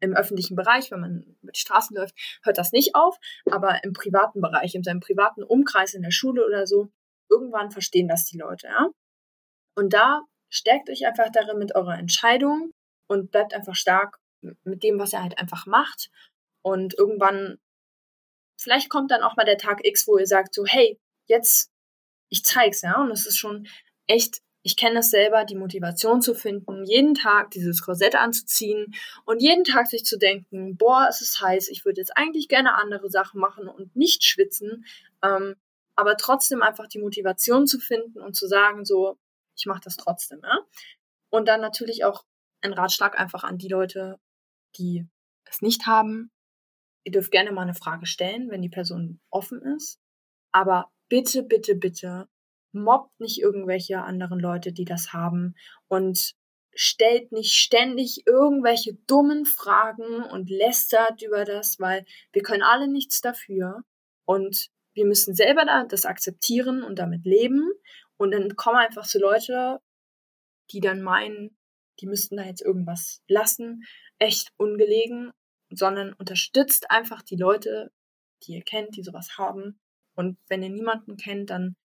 im 0.00 0.14
öffentlichen 0.14 0.54
Bereich, 0.54 0.90
wenn 0.90 1.00
man 1.00 1.22
über 1.40 1.52
die 1.52 1.60
Straßen 1.60 1.96
läuft, 1.96 2.14
hört 2.42 2.58
das 2.58 2.72
nicht 2.72 2.94
auf. 2.94 3.16
Aber 3.50 3.82
im 3.82 3.94
privaten 3.94 4.42
Bereich, 4.42 4.74
in 4.74 4.82
seinem 4.82 5.00
privaten 5.00 5.42
Umkreis, 5.42 5.94
in 5.94 6.02
der 6.02 6.10
Schule 6.10 6.44
oder 6.44 6.66
so, 6.66 6.90
irgendwann 7.30 7.70
verstehen 7.70 8.08
das 8.08 8.26
die 8.26 8.38
Leute, 8.38 8.66
ja. 8.66 8.88
Und 9.74 9.94
da 9.94 10.20
stärkt 10.50 10.90
euch 10.90 11.06
einfach 11.06 11.30
darin 11.32 11.58
mit 11.58 11.74
eurer 11.74 11.98
Entscheidung 11.98 12.72
und 13.08 13.30
bleibt 13.30 13.54
einfach 13.54 13.74
stark 13.74 14.20
mit 14.62 14.82
dem, 14.82 14.98
was 14.98 15.12
er 15.12 15.22
halt 15.22 15.38
einfach 15.38 15.66
macht. 15.66 16.10
Und 16.62 16.94
irgendwann, 16.96 17.58
vielleicht 18.56 18.88
kommt 18.90 19.10
dann 19.10 19.22
auch 19.22 19.36
mal 19.36 19.44
der 19.44 19.58
Tag 19.58 19.84
X, 19.84 20.06
wo 20.06 20.18
ihr 20.18 20.26
sagt 20.26 20.54
so, 20.54 20.64
hey, 20.64 21.00
jetzt, 21.26 21.70
ich 22.28 22.44
zeig's, 22.44 22.82
ja. 22.82 23.00
Und 23.00 23.10
es 23.10 23.26
ist 23.26 23.38
schon 23.38 23.66
echt, 24.06 24.40
ich 24.62 24.76
kenne 24.76 25.00
es 25.00 25.10
selber, 25.10 25.44
die 25.44 25.56
Motivation 25.56 26.20
zu 26.20 26.34
finden, 26.34 26.84
jeden 26.84 27.14
Tag 27.14 27.50
dieses 27.50 27.82
Korsett 27.82 28.14
anzuziehen 28.14 28.94
und 29.24 29.40
jeden 29.40 29.64
Tag 29.64 29.86
sich 29.86 30.04
zu 30.04 30.18
denken, 30.18 30.76
boah, 30.76 31.06
es 31.08 31.20
ist 31.20 31.40
heiß, 31.40 31.68
ich 31.68 31.84
würde 31.84 32.00
jetzt 32.00 32.16
eigentlich 32.16 32.48
gerne 32.48 32.74
andere 32.74 33.08
Sachen 33.10 33.40
machen 33.40 33.68
und 33.68 33.94
nicht 33.96 34.24
schwitzen, 34.24 34.84
ähm, 35.22 35.56
aber 35.94 36.16
trotzdem 36.16 36.62
einfach 36.62 36.86
die 36.86 37.00
Motivation 37.00 37.66
zu 37.66 37.78
finden 37.80 38.20
und 38.20 38.36
zu 38.36 38.46
sagen, 38.46 38.84
so, 38.84 39.18
ich 39.56 39.66
mache 39.66 39.80
das 39.82 39.96
trotzdem, 39.96 40.40
ja. 40.42 40.58
Und 41.30 41.46
dann 41.46 41.60
natürlich 41.60 42.04
auch 42.04 42.24
ein 42.60 42.72
Ratschlag 42.72 43.18
einfach 43.18 43.44
an 43.44 43.58
die 43.58 43.68
Leute, 43.68 44.18
die 44.76 45.06
es 45.44 45.62
nicht 45.62 45.86
haben. 45.86 46.30
Ihr 47.04 47.12
dürft 47.12 47.30
gerne 47.30 47.52
mal 47.52 47.62
eine 47.62 47.74
Frage 47.74 48.06
stellen, 48.06 48.50
wenn 48.50 48.62
die 48.62 48.68
Person 48.68 49.20
offen 49.30 49.62
ist. 49.62 50.00
Aber 50.52 50.90
bitte, 51.08 51.42
bitte, 51.42 51.74
bitte 51.74 52.28
mobbt 52.72 53.18
nicht 53.20 53.40
irgendwelche 53.40 54.02
anderen 54.02 54.38
Leute, 54.38 54.72
die 54.72 54.84
das 54.84 55.12
haben 55.12 55.54
und 55.88 56.34
stellt 56.74 57.32
nicht 57.32 57.54
ständig 57.54 58.26
irgendwelche 58.26 58.94
dummen 59.06 59.46
Fragen 59.46 60.22
und 60.22 60.50
lästert 60.50 61.22
über 61.22 61.44
das, 61.44 61.80
weil 61.80 62.04
wir 62.32 62.42
können 62.42 62.62
alle 62.62 62.88
nichts 62.88 63.20
dafür 63.20 63.82
und 64.24 64.68
wir 64.94 65.06
müssen 65.06 65.34
selber 65.34 65.64
das 65.88 66.04
akzeptieren 66.04 66.82
und 66.82 66.98
damit 66.98 67.24
leben 67.24 67.68
und 68.16 68.32
dann 68.32 68.54
kommen 68.56 68.78
einfach 68.78 69.04
so 69.04 69.18
Leute, 69.18 69.80
die 70.70 70.80
dann 70.80 71.02
meinen, 71.02 71.57
die 72.00 72.06
müssten 72.06 72.36
da 72.36 72.44
jetzt 72.44 72.62
irgendwas 72.62 73.22
lassen, 73.28 73.84
echt 74.18 74.52
ungelegen, 74.56 75.32
sondern 75.70 76.12
unterstützt 76.14 76.90
einfach 76.90 77.22
die 77.22 77.36
Leute, 77.36 77.90
die 78.42 78.52
ihr 78.52 78.62
kennt, 78.62 78.96
die 78.96 79.02
sowas 79.02 79.36
haben. 79.38 79.78
Und 80.14 80.38
wenn 80.48 80.62
ihr 80.62 80.70
niemanden 80.70 81.16
kennt, 81.16 81.50
dann 81.50 81.76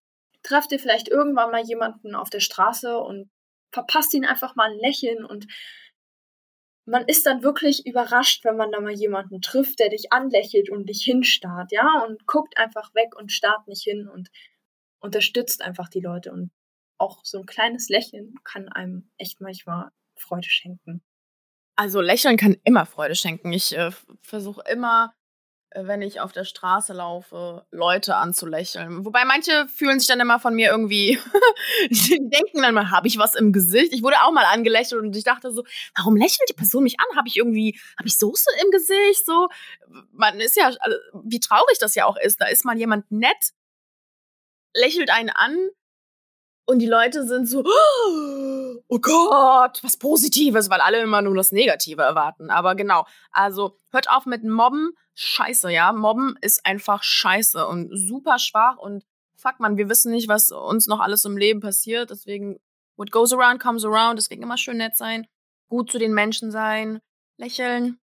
trefft 0.44 0.72
ihr 0.72 0.80
vielleicht 0.80 1.08
irgendwann 1.08 1.52
mal 1.52 1.64
jemanden 1.64 2.16
auf 2.16 2.30
der 2.30 2.40
Straße 2.40 2.98
und 2.98 3.30
verpasst 3.72 4.14
ihn 4.14 4.26
einfach 4.26 4.56
mal 4.56 4.72
ein 4.72 4.80
Lächeln 4.80 5.26
und 5.26 5.48
man 6.86 7.06
ist 7.06 7.26
dann 7.26 7.44
wirklich 7.44 7.86
überrascht, 7.86 8.44
wenn 8.44 8.58
man 8.58 8.72
da 8.72 8.82
mal 8.82 8.92
jemanden 8.92 9.42
trifft, 9.42 9.80
der 9.80 9.90
dich 9.90 10.12
anlächelt 10.12 10.70
und 10.70 10.90
dich 10.90 11.04
hinstarrt, 11.04 11.72
ja, 11.72 12.04
und 12.06 12.28
guckt 12.28 12.58
einfach 12.58 12.94
weg 12.94 13.16
und 13.16 13.32
starrt 13.32 13.68
nicht 13.68 13.84
hin 13.84 14.10
und 14.10 14.30
unterstützt 15.00 15.62
einfach 15.62 15.88
die 15.88 16.02
Leute 16.02 16.32
und 16.32 16.52
auch 16.98 17.24
so 17.24 17.40
ein 17.40 17.46
kleines 17.46 17.90
Lächeln 17.90 18.36
kann 18.44 18.70
einem 18.70 19.10
echt 19.18 19.42
manchmal 19.42 19.92
Freude 20.24 20.50
schenken? 20.50 21.04
Also 21.76 22.02
lächeln 22.02 22.38
kann 22.38 22.58
immer 22.64 22.86
Freude 22.86 23.16
schenken. 23.16 23.52
Ich 23.52 23.76
äh, 23.76 23.92
versuche 24.22 24.64
immer 24.70 25.14
äh, 25.74 25.88
wenn 25.88 26.02
ich 26.02 26.20
auf 26.20 26.32
der 26.32 26.44
Straße 26.44 26.94
laufe, 26.94 27.66
Leute 27.72 28.16
anzulächeln. 28.16 29.06
Wobei 29.06 29.26
manche 29.26 29.68
fühlen 29.68 30.00
sich 30.00 30.08
dann 30.08 30.20
immer 30.20 30.40
von 30.40 30.54
mir 30.54 30.70
irgendwie, 30.70 31.20
die 31.90 32.20
denken 32.30 32.62
dann 32.62 32.74
mal, 32.74 32.92
habe 32.92 33.08
ich 33.08 33.18
was 33.18 33.36
im 33.36 33.52
Gesicht? 33.52 33.94
Ich 33.94 34.04
wurde 34.04 34.22
auch 34.22 34.32
mal 34.32 34.46
angelächelt 34.46 35.02
und 35.02 35.16
ich 35.16 35.24
dachte 35.24 35.52
so, 35.52 35.64
warum 35.96 36.16
lächelt 36.16 36.50
die 36.50 36.54
Person 36.54 36.84
mich 36.84 37.00
an? 37.00 37.18
Habe 37.18 37.28
ich 37.28 37.38
irgendwie, 37.38 37.80
habe 37.98 38.08
ich 38.08 38.18
Soße 38.18 38.50
im 38.64 38.72
Gesicht? 38.72 39.26
So, 39.26 39.50
man 40.12 40.40
ist 40.40 40.56
ja, 40.56 40.72
also, 40.80 40.98
wie 41.24 41.40
traurig 41.40 41.78
das 41.80 41.96
ja 41.96 42.06
auch 42.06 42.18
ist. 42.18 42.40
Da 42.40 42.46
ist 42.46 42.66
mal 42.66 42.78
jemand 42.78 43.12
nett, 43.12 43.52
lächelt 44.76 45.10
einen 45.10 45.30
an 45.30 45.70
und 46.66 46.80
die 46.80 46.88
Leute 46.88 47.26
sind 47.28 47.48
so, 47.48 47.64
oh 48.88 49.00
Gott, 49.00 49.84
was 49.84 49.98
Positives, 49.98 50.70
weil 50.70 50.80
alle 50.80 51.02
immer 51.02 51.22
nur 51.22 51.36
das 51.36 51.52
Negative 51.52 52.02
erwarten. 52.02 52.50
Aber 52.50 52.76
genau, 52.76 53.06
also 53.32 53.76
hört 53.92 54.10
auf 54.10 54.26
mit 54.26 54.44
Mobben. 54.44 54.92
Scheiße, 55.16 55.72
ja. 55.72 55.92
Mobben 55.92 56.38
ist 56.42 56.66
einfach 56.66 57.04
scheiße 57.04 57.68
und 57.68 57.90
super 57.94 58.40
schwach 58.40 58.78
und 58.78 59.04
fuck 59.36 59.60
man, 59.60 59.78
wir 59.78 59.90
wissen 59.90 60.12
nicht, 60.12 60.30
was 60.30 60.52
uns 60.52 60.88
noch 60.88 61.00
alles 61.00 61.26
im 61.26 61.38
Leben 61.38 61.60
passiert. 61.60 62.10
Deswegen, 62.10 62.60
what 62.96 63.12
goes 63.12 63.34
around 63.34 63.62
comes 63.62 63.84
around. 63.84 64.18
Deswegen 64.18 64.44
immer 64.44 64.58
schön 64.58 64.78
nett 64.78 64.96
sein, 64.96 65.28
gut 65.70 65.92
zu 65.92 66.00
den 66.00 66.14
Menschen 66.14 66.50
sein, 66.50 67.00
lächeln 67.38 68.00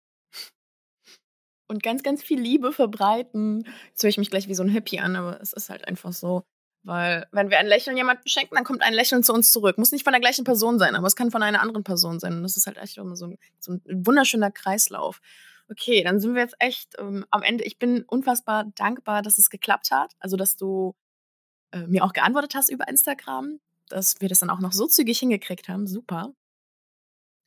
und 1.67 1.83
ganz, 1.83 2.01
ganz 2.01 2.23
viel 2.23 2.39
Liebe 2.39 2.73
verbreiten. 2.73 3.67
Jetzt 3.89 4.03
höre 4.03 4.09
ich 4.09 4.17
mich 4.17 4.29
gleich 4.29 4.47
wie 4.47 4.55
so 4.55 4.63
ein 4.63 4.69
Hippie 4.69 4.99
an, 4.99 5.15
aber 5.15 5.39
es 5.41 5.53
ist 5.53 5.69
halt 5.69 5.87
einfach 5.87 6.13
so. 6.13 6.43
Weil, 6.87 7.27
wenn 7.33 7.49
wir 7.49 7.59
ein 7.59 7.67
Lächeln 7.67 7.97
jemandem 7.97 8.25
schenken, 8.27 8.55
dann 8.55 8.63
kommt 8.63 8.81
ein 8.81 8.93
Lächeln 8.93 9.21
zu 9.21 9.33
uns 9.33 9.51
zurück. 9.51 9.77
Muss 9.77 9.91
nicht 9.91 10.05
von 10.05 10.13
der 10.13 10.21
gleichen 10.21 10.45
Person 10.45 10.79
sein, 10.79 10.95
aber 10.95 11.05
es 11.05 11.17
kann 11.17 11.31
von 11.31 11.43
einer 11.43 11.61
anderen 11.61 11.83
Person 11.83 12.17
sein. 12.21 12.31
Und 12.31 12.43
das 12.43 12.55
ist 12.55 12.65
halt 12.65 12.77
echt 12.77 12.97
immer 12.97 13.17
so 13.17 13.27
ein, 13.27 13.37
so 13.59 13.73
ein 13.73 13.81
wunderschöner 14.05 14.51
Kreislauf. 14.51 15.19
Okay, 15.69 16.01
dann 16.01 16.21
sind 16.21 16.33
wir 16.33 16.43
jetzt 16.43 16.55
echt 16.59 16.95
ähm, 16.97 17.25
am 17.29 17.43
Ende. 17.43 17.65
Ich 17.65 17.77
bin 17.77 18.03
unfassbar 18.03 18.71
dankbar, 18.75 19.21
dass 19.21 19.37
es 19.37 19.49
geklappt 19.49 19.91
hat. 19.91 20.13
Also, 20.19 20.37
dass 20.37 20.55
du 20.55 20.95
äh, 21.73 21.85
mir 21.87 22.05
auch 22.05 22.13
geantwortet 22.13 22.55
hast 22.55 22.69
über 22.69 22.87
Instagram, 22.87 23.59
dass 23.89 24.21
wir 24.21 24.29
das 24.29 24.39
dann 24.39 24.49
auch 24.49 24.61
noch 24.61 24.71
so 24.71 24.87
zügig 24.87 25.19
hingekriegt 25.19 25.67
haben. 25.67 25.87
Super. 25.87 26.31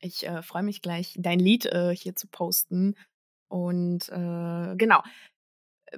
Ich 0.00 0.26
äh, 0.26 0.42
freue 0.42 0.64
mich 0.64 0.82
gleich, 0.82 1.14
dein 1.16 1.38
Lied 1.38 1.64
äh, 1.64 1.96
hier 1.96 2.14
zu 2.14 2.28
posten. 2.28 2.94
Und 3.48 4.06
äh, 4.10 4.76
genau, 4.76 5.02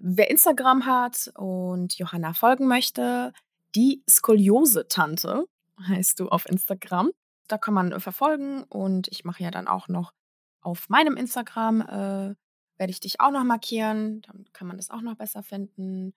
wer 0.01 0.30
Instagram 0.30 0.86
hat 0.86 1.32
und 1.36 1.99
Johanna 1.99 2.32
folgen 2.32 2.66
möchte, 2.66 3.32
die 3.74 4.03
Skoliose-Tante 4.09 5.47
heißt 5.86 6.20
du 6.20 6.28
auf 6.28 6.49
Instagram. 6.49 7.11
Da 7.49 7.59
kann 7.59 7.74
man 7.74 8.01
verfolgen 8.01 8.62
und 8.64 9.09
ich 9.09 9.24
mache 9.24 9.43
ja 9.43 9.51
dann 9.51 9.68
auch 9.68 9.88
noch 9.88 10.12
auf 10.61 10.88
meinem 10.88 11.16
Instagram, 11.16 11.80
äh, 11.80 12.34
werde 12.78 12.90
ich 12.90 13.01
dich 13.01 13.20
auch 13.20 13.30
noch 13.30 13.45
markieren. 13.45 14.22
Dann 14.22 14.47
kann 14.53 14.66
man 14.66 14.76
das 14.76 14.90
auch 14.90 15.03
noch 15.03 15.16
besser 15.16 15.43
finden. 15.43 16.14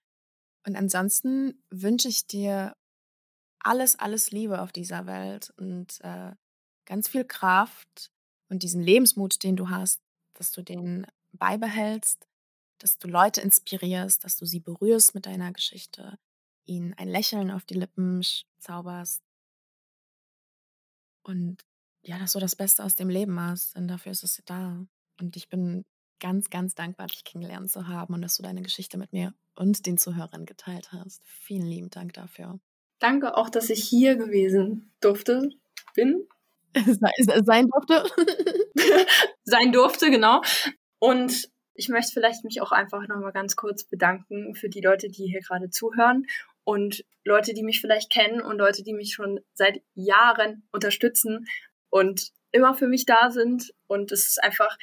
Und 0.66 0.76
ansonsten 0.76 1.64
wünsche 1.70 2.08
ich 2.08 2.28
dir 2.28 2.76
alles, 3.60 3.98
alles 3.98 4.32
Liebe 4.32 4.62
auf 4.62 4.72
dieser 4.72 5.06
Welt 5.08 5.54
und 5.58 6.00
äh, 6.02 6.32
ganz 6.86 7.08
viel 7.08 7.26
Kraft 7.26 8.12
und 8.50 8.64
diesen 8.64 8.82
Lebensmut, 8.82 9.44
den 9.44 9.56
du 9.56 9.70
hast, 9.70 10.02
dass 10.34 10.52
du 10.52 10.62
den 10.62 11.08
beibehältst 11.34 12.28
dass 12.80 12.98
du 12.98 13.08
Leute 13.08 13.42
inspirierst, 13.42 14.24
dass 14.24 14.38
du 14.38 14.46
sie 14.46 14.60
berührst 14.60 15.16
mit 15.16 15.26
deiner 15.26 15.52
Geschichte, 15.52 16.18
ihnen 16.66 16.94
ein 16.96 17.08
Lächeln 17.08 17.52
auf 17.52 17.66
die 17.66 17.76
Lippen 17.76 18.22
zauberst 18.60 19.22
und 21.24 21.58
ja, 22.04 22.20
dass 22.20 22.34
du 22.34 22.40
das 22.40 22.56
Beste 22.56 22.84
aus 22.84 22.96
dem 22.96 23.10
Leben 23.10 23.40
hast, 23.40 23.76
denn 23.76 23.88
dafür 23.88 24.12
ist 24.12 24.24
es 24.24 24.42
da. 24.46 24.86
Und 25.20 25.36
ich 25.36 25.50
bin 25.50 25.86
ganz, 26.20 26.50
ganz 26.50 26.76
dankbar, 26.76 27.08
dich 27.08 27.24
kennengelernt 27.24 27.72
zu 27.72 27.88
haben 27.88 28.14
und 28.14 28.22
dass 28.22 28.38
du 28.38 28.44
deine 28.44 28.62
Geschichte 28.62 28.98
mit 28.98 29.12
mir 29.12 29.34
und 29.56 29.86
den 29.86 29.98
Zuhörern 29.98 30.46
geteilt 30.46 30.92
hast. 30.92 31.22
Vielen 31.26 31.66
lieben 31.66 31.90
Dank 31.90 32.14
dafür. 32.14 32.60
Danke 33.00 33.36
auch, 33.36 33.50
dass 33.50 33.70
ich 33.70 33.84
hier 33.84 34.16
gewesen 34.16 34.92
durfte, 35.02 35.50
bin. 35.96 36.28
Sein 36.76 37.68
durfte. 37.68 38.04
Sein 39.44 39.72
durfte, 39.72 40.12
genau. 40.12 40.42
Und 41.00 41.50
ich 41.76 41.90
möchte 41.90 42.14
vielleicht 42.14 42.44
mich 42.44 42.62
auch 42.62 42.72
einfach 42.72 43.08
nochmal 43.08 43.34
ganz 43.34 43.56
kurz 43.56 43.84
bedanken 43.84 44.56
für 44.56 44.70
die 44.70 44.82
Leute, 44.82 45.10
die 45.10 45.28
hier 45.28 45.42
gerade 45.42 45.70
zuhören 45.70 46.26
und 46.64 47.06
Leute, 47.24 47.54
die 47.54 47.64
mich 47.64 47.82
vielleicht 47.82 48.12
kennen 48.12 48.42
und 48.42 48.58
Leute, 48.58 48.84
die 48.84 48.94
mich 48.94 49.14
schon 49.14 49.42
seit 49.54 49.82
Jahren 49.94 50.64
unterstützen 50.72 51.46
und 51.90 52.32
immer 52.52 52.74
für 52.74 52.88
mich 52.88 53.06
da 53.06 53.30
sind. 53.30 53.74
Und 53.88 54.12
es 54.12 54.28
ist 54.28 54.44
einfach, 54.44 54.78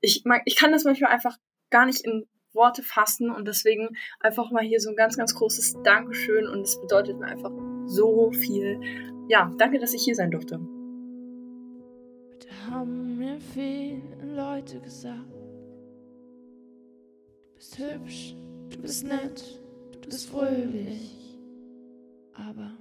ich, 0.00 0.24
ich 0.44 0.56
kann 0.56 0.72
das 0.72 0.84
manchmal 0.84 1.12
einfach 1.12 1.36
gar 1.70 1.84
nicht 1.84 2.04
in 2.04 2.26
Worte 2.52 2.82
fassen 2.82 3.30
und 3.30 3.46
deswegen 3.46 3.96
einfach 4.20 4.50
mal 4.50 4.62
hier 4.62 4.80
so 4.80 4.90
ein 4.90 4.96
ganz, 4.96 5.16
ganz 5.16 5.34
großes 5.34 5.82
Dankeschön 5.84 6.48
und 6.48 6.62
es 6.62 6.80
bedeutet 6.80 7.18
mir 7.18 7.26
einfach 7.26 7.52
so 7.86 8.30
viel. 8.32 8.80
Ja, 9.28 9.52
danke, 9.58 9.78
dass 9.78 9.92
ich 9.92 10.02
hier 10.02 10.14
sein 10.14 10.30
durfte. 10.30 10.60
Da 12.38 12.70
haben 12.70 13.18
mir 13.18 13.38
viele 13.52 14.00
Leute 14.34 14.80
gesagt, 14.80 15.45
bist 17.56 17.78
hübsch, 17.78 18.34
du 18.68 18.78
bist 18.78 19.06
nett, 19.06 19.42
du 19.92 20.08
bist 20.08 20.28
fröhlich. 20.28 21.38
Aber 22.34 22.72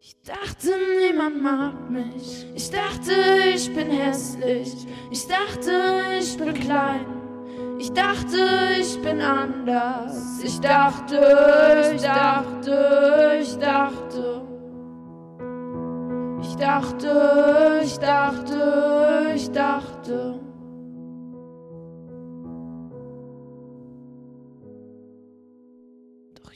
ich 0.00 0.16
dachte, 0.22 0.70
niemand 1.00 1.42
mag 1.42 1.90
mich. 1.90 2.46
Ich 2.54 2.70
dachte, 2.70 3.12
ich 3.54 3.72
bin 3.74 3.90
hässlich. 3.90 4.72
Ich 5.10 5.26
dachte, 5.26 5.72
ich 6.18 6.36
bin 6.38 6.54
klein. 6.54 7.06
Ich 7.78 7.92
dachte, 7.92 8.38
ich 8.80 9.00
bin 9.02 9.20
anders. 9.20 10.42
Ich 10.42 10.58
dachte, 10.58 11.16
ich 11.94 12.02
dachte, 12.02 13.38
ich 13.40 13.56
dachte. 13.58 14.42
Ich 16.40 16.56
dachte, 16.56 17.80
ich 17.84 17.98
dachte, 17.98 19.32
ich 19.34 19.50
dachte. 19.50 20.51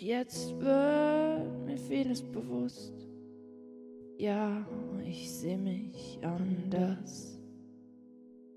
Jetzt 0.06 0.58
wird 0.60 1.66
mir 1.66 1.76
vieles 1.76 2.22
bewusst. 2.22 2.94
Ja, 4.18 4.64
ich 5.04 5.30
sehe 5.30 5.58
mich 5.58 6.18
anders. 6.22 7.38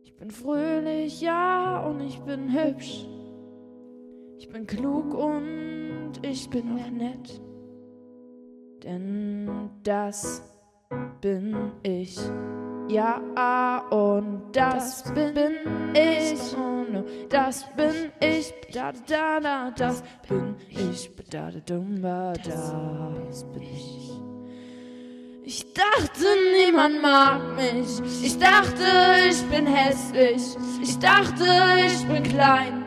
Ich 0.04 0.16
bin 0.16 0.30
fröhlich, 0.30 1.22
ja, 1.22 1.86
und 1.88 2.02
ich 2.02 2.20
bin 2.20 2.54
hübsch. 2.54 3.08
Ich 4.38 4.48
bin 4.48 4.68
klug 4.68 5.14
und 5.14 6.14
ich 6.22 6.50
bin 6.50 6.72
auch 6.78 6.92
nett. 6.92 7.42
Denn 8.84 9.70
das 9.84 10.44
bin 11.20 11.72
ich. 11.84 12.18
Ja, 12.90 13.84
und 13.92 14.42
das 14.52 15.04
bin 15.14 15.36
ich. 15.94 16.58
Und 16.58 17.06
das 17.30 17.64
bin 17.78 18.12
ich. 18.20 18.52
Da, 18.74 18.92
da, 19.08 19.40
da, 19.40 19.70
das 19.70 20.02
bin 20.28 20.56
ich. 20.70 21.12
Da, 21.30 21.52
da, 21.52 21.60
da, 21.68 22.34
das 22.34 23.44
bin 23.44 23.62
ich. 23.62 24.10
Ich 25.44 25.72
dachte, 25.72 26.26
niemand 26.58 27.00
mag 27.00 27.42
mich. 27.56 28.02
Ich 28.24 28.40
dachte, 28.40 28.84
ich 29.30 29.44
bin 29.46 29.68
hässlich. 29.68 30.58
Ich 30.82 30.98
dachte, 30.98 31.46
ich 31.86 32.08
bin 32.08 32.24
klein. 32.24 32.86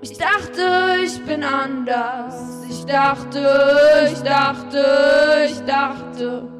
Ich 0.00 0.16
dachte, 0.16 1.02
ich 1.04 1.22
bin 1.22 1.44
anders. 1.44 2.64
Ich 2.70 2.84
dachte, 2.86 4.10
ich 4.10 4.22
dachte, 4.22 4.84
ich 5.50 5.60
dachte. 5.60 6.04
Ich 6.16 6.20
dachte, 6.40 6.53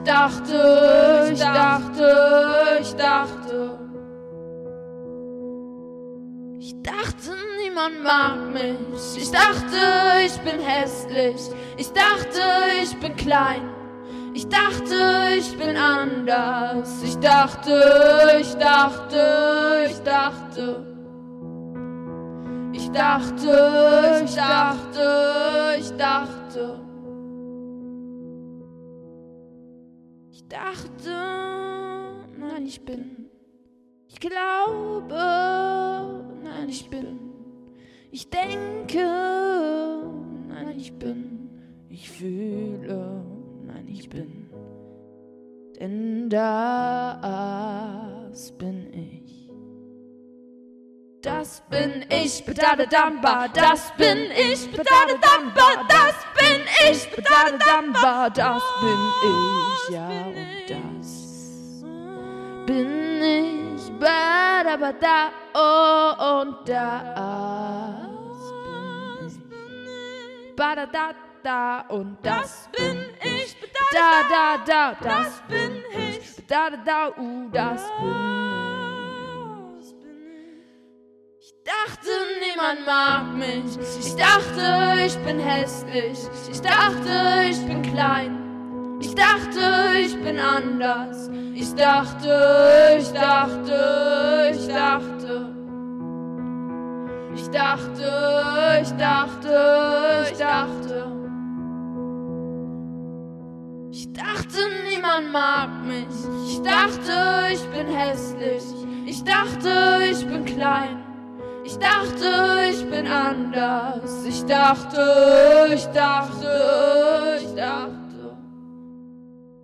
ich 0.00 1.38
dachte, 1.40 2.78
ich 2.80 2.94
dachte. 2.94 3.78
Ich 6.58 6.74
dachte, 6.82 7.36
niemand 7.62 8.02
mag 8.02 8.52
mich. 8.52 9.16
Ich 9.16 9.30
dachte, 9.30 10.24
ich 10.24 10.38
bin 10.40 10.60
hässlich. 10.60 11.40
Ich 11.76 11.92
dachte, 11.92 12.40
ich 12.82 12.98
bin 12.98 13.14
klein. 13.16 13.68
Ich 14.34 14.48
dachte, 14.48 15.34
ich 15.36 15.56
bin 15.58 15.76
anders. 15.76 17.02
Ich 17.02 17.16
dachte, 17.18 18.38
ich 18.40 18.54
dachte, 18.54 19.86
ich 19.86 20.00
dachte. 20.00 20.86
Ich 22.72 22.90
dachte, 22.90 24.22
ich 24.24 24.34
dachte, 24.34 25.76
ich 25.78 25.96
dachte. 25.96 26.79
Dachte, 30.50 31.10
nein, 32.36 32.66
ich 32.66 32.84
bin. 32.84 33.30
Ich 34.08 34.20
glaube, 34.20 35.14
nein, 36.42 36.68
ich 36.68 36.90
bin. 36.90 37.18
Ich 38.10 38.28
denke, 38.28 39.06
nein, 40.48 40.74
ich 40.76 40.92
bin. 40.92 41.48
Ich 41.88 42.10
fühle, 42.10 43.24
nein, 43.64 43.86
ich 43.88 44.08
bin. 44.08 44.50
Denn 45.78 46.28
das 46.28 46.52
bin 48.52 48.92
ich. 48.92 49.50
Das 51.22 51.62
bin 51.68 52.04
ich, 52.08 52.44
Bedadadamba, 52.44 53.48
das 53.48 53.92
bin 53.96 54.30
ich, 54.30 54.70
Bedadadamba, 54.70 55.84
das 55.86 56.14
bin 56.14 56.28
ich, 56.28 56.29
Bedadadamba, 56.80 58.30
das 58.30 58.62
bin 58.80 59.00
ich, 59.22 59.94
ja 59.94 60.08
und 60.08 60.70
das 60.70 61.08
bin 62.66 63.22
ich, 63.22 63.92
Badabada, 63.98 65.30
oh 65.54 66.40
und 66.40 66.68
das 66.68 67.02
bin 69.48 69.66
ich, 70.06 70.56
Badadada 70.56 71.84
und 71.88 72.16
das 72.22 72.68
bin 72.76 72.98
ich, 73.22 73.56
da 73.92 74.22
da 74.30 74.44
da, 74.64 74.96
das 75.02 75.42
bin 75.48 75.84
ich, 75.92 76.46
da 76.46 76.70
da 76.70 76.76
da, 76.78 77.08
uh, 77.20 77.48
das 77.52 77.82
bin 78.00 78.10
ich. 78.10 78.30
Ich 78.32 78.39
dachte, 81.86 82.10
niemand 82.40 82.86
mag 82.86 83.34
mich. 83.34 83.78
Ich 84.00 84.14
dachte, 84.16 85.04
ich 85.06 85.16
bin 85.18 85.38
hässlich. 85.38 86.18
Ich 86.50 86.60
dachte, 86.60 87.48
ich 87.48 87.64
bin 87.66 87.82
klein. 87.82 88.36
Ich 89.00 89.14
dachte, 89.14 89.98
ich 89.98 90.14
bin 90.20 90.38
anders. 90.38 91.30
Ich 91.54 91.74
dachte, 91.74 92.98
ich 92.98 93.10
dachte, 93.12 94.52
ich 94.52 94.66
dachte. 94.68 95.54
Ich 97.34 97.48
dachte, 97.48 98.82
ich 98.82 98.92
dachte, 98.96 100.26
ich 100.30 100.38
dachte. 100.38 101.06
Ich 103.92 104.12
dachte, 104.12 104.58
niemand 104.88 105.32
mag 105.32 105.70
mich. 105.84 106.06
Ich 106.46 106.60
dachte, 106.62 107.52
ich 107.52 107.64
bin 107.68 107.88
hässlich. 107.88 108.62
Ich 109.06 109.24
dachte, 109.24 110.04
ich 110.10 110.26
bin 110.26 110.44
klein. 110.44 111.09
Ich 111.64 111.76
dachte, 111.78 112.70
ich 112.70 112.84
bin 112.88 113.06
anders. 113.06 114.24
Ich 114.24 114.44
dachte, 114.44 115.68
ich 115.74 115.86
dachte, 115.86 117.38
ich 117.40 117.54
dachte. 117.54 118.36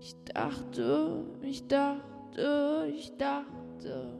Ich 0.00 0.14
dachte, 0.24 1.24
ich 1.42 1.66
dachte, 1.66 2.92
ich 2.94 3.16
dachte. 3.16 4.18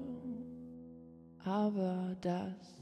Aber 1.45 2.17
das 2.21 2.76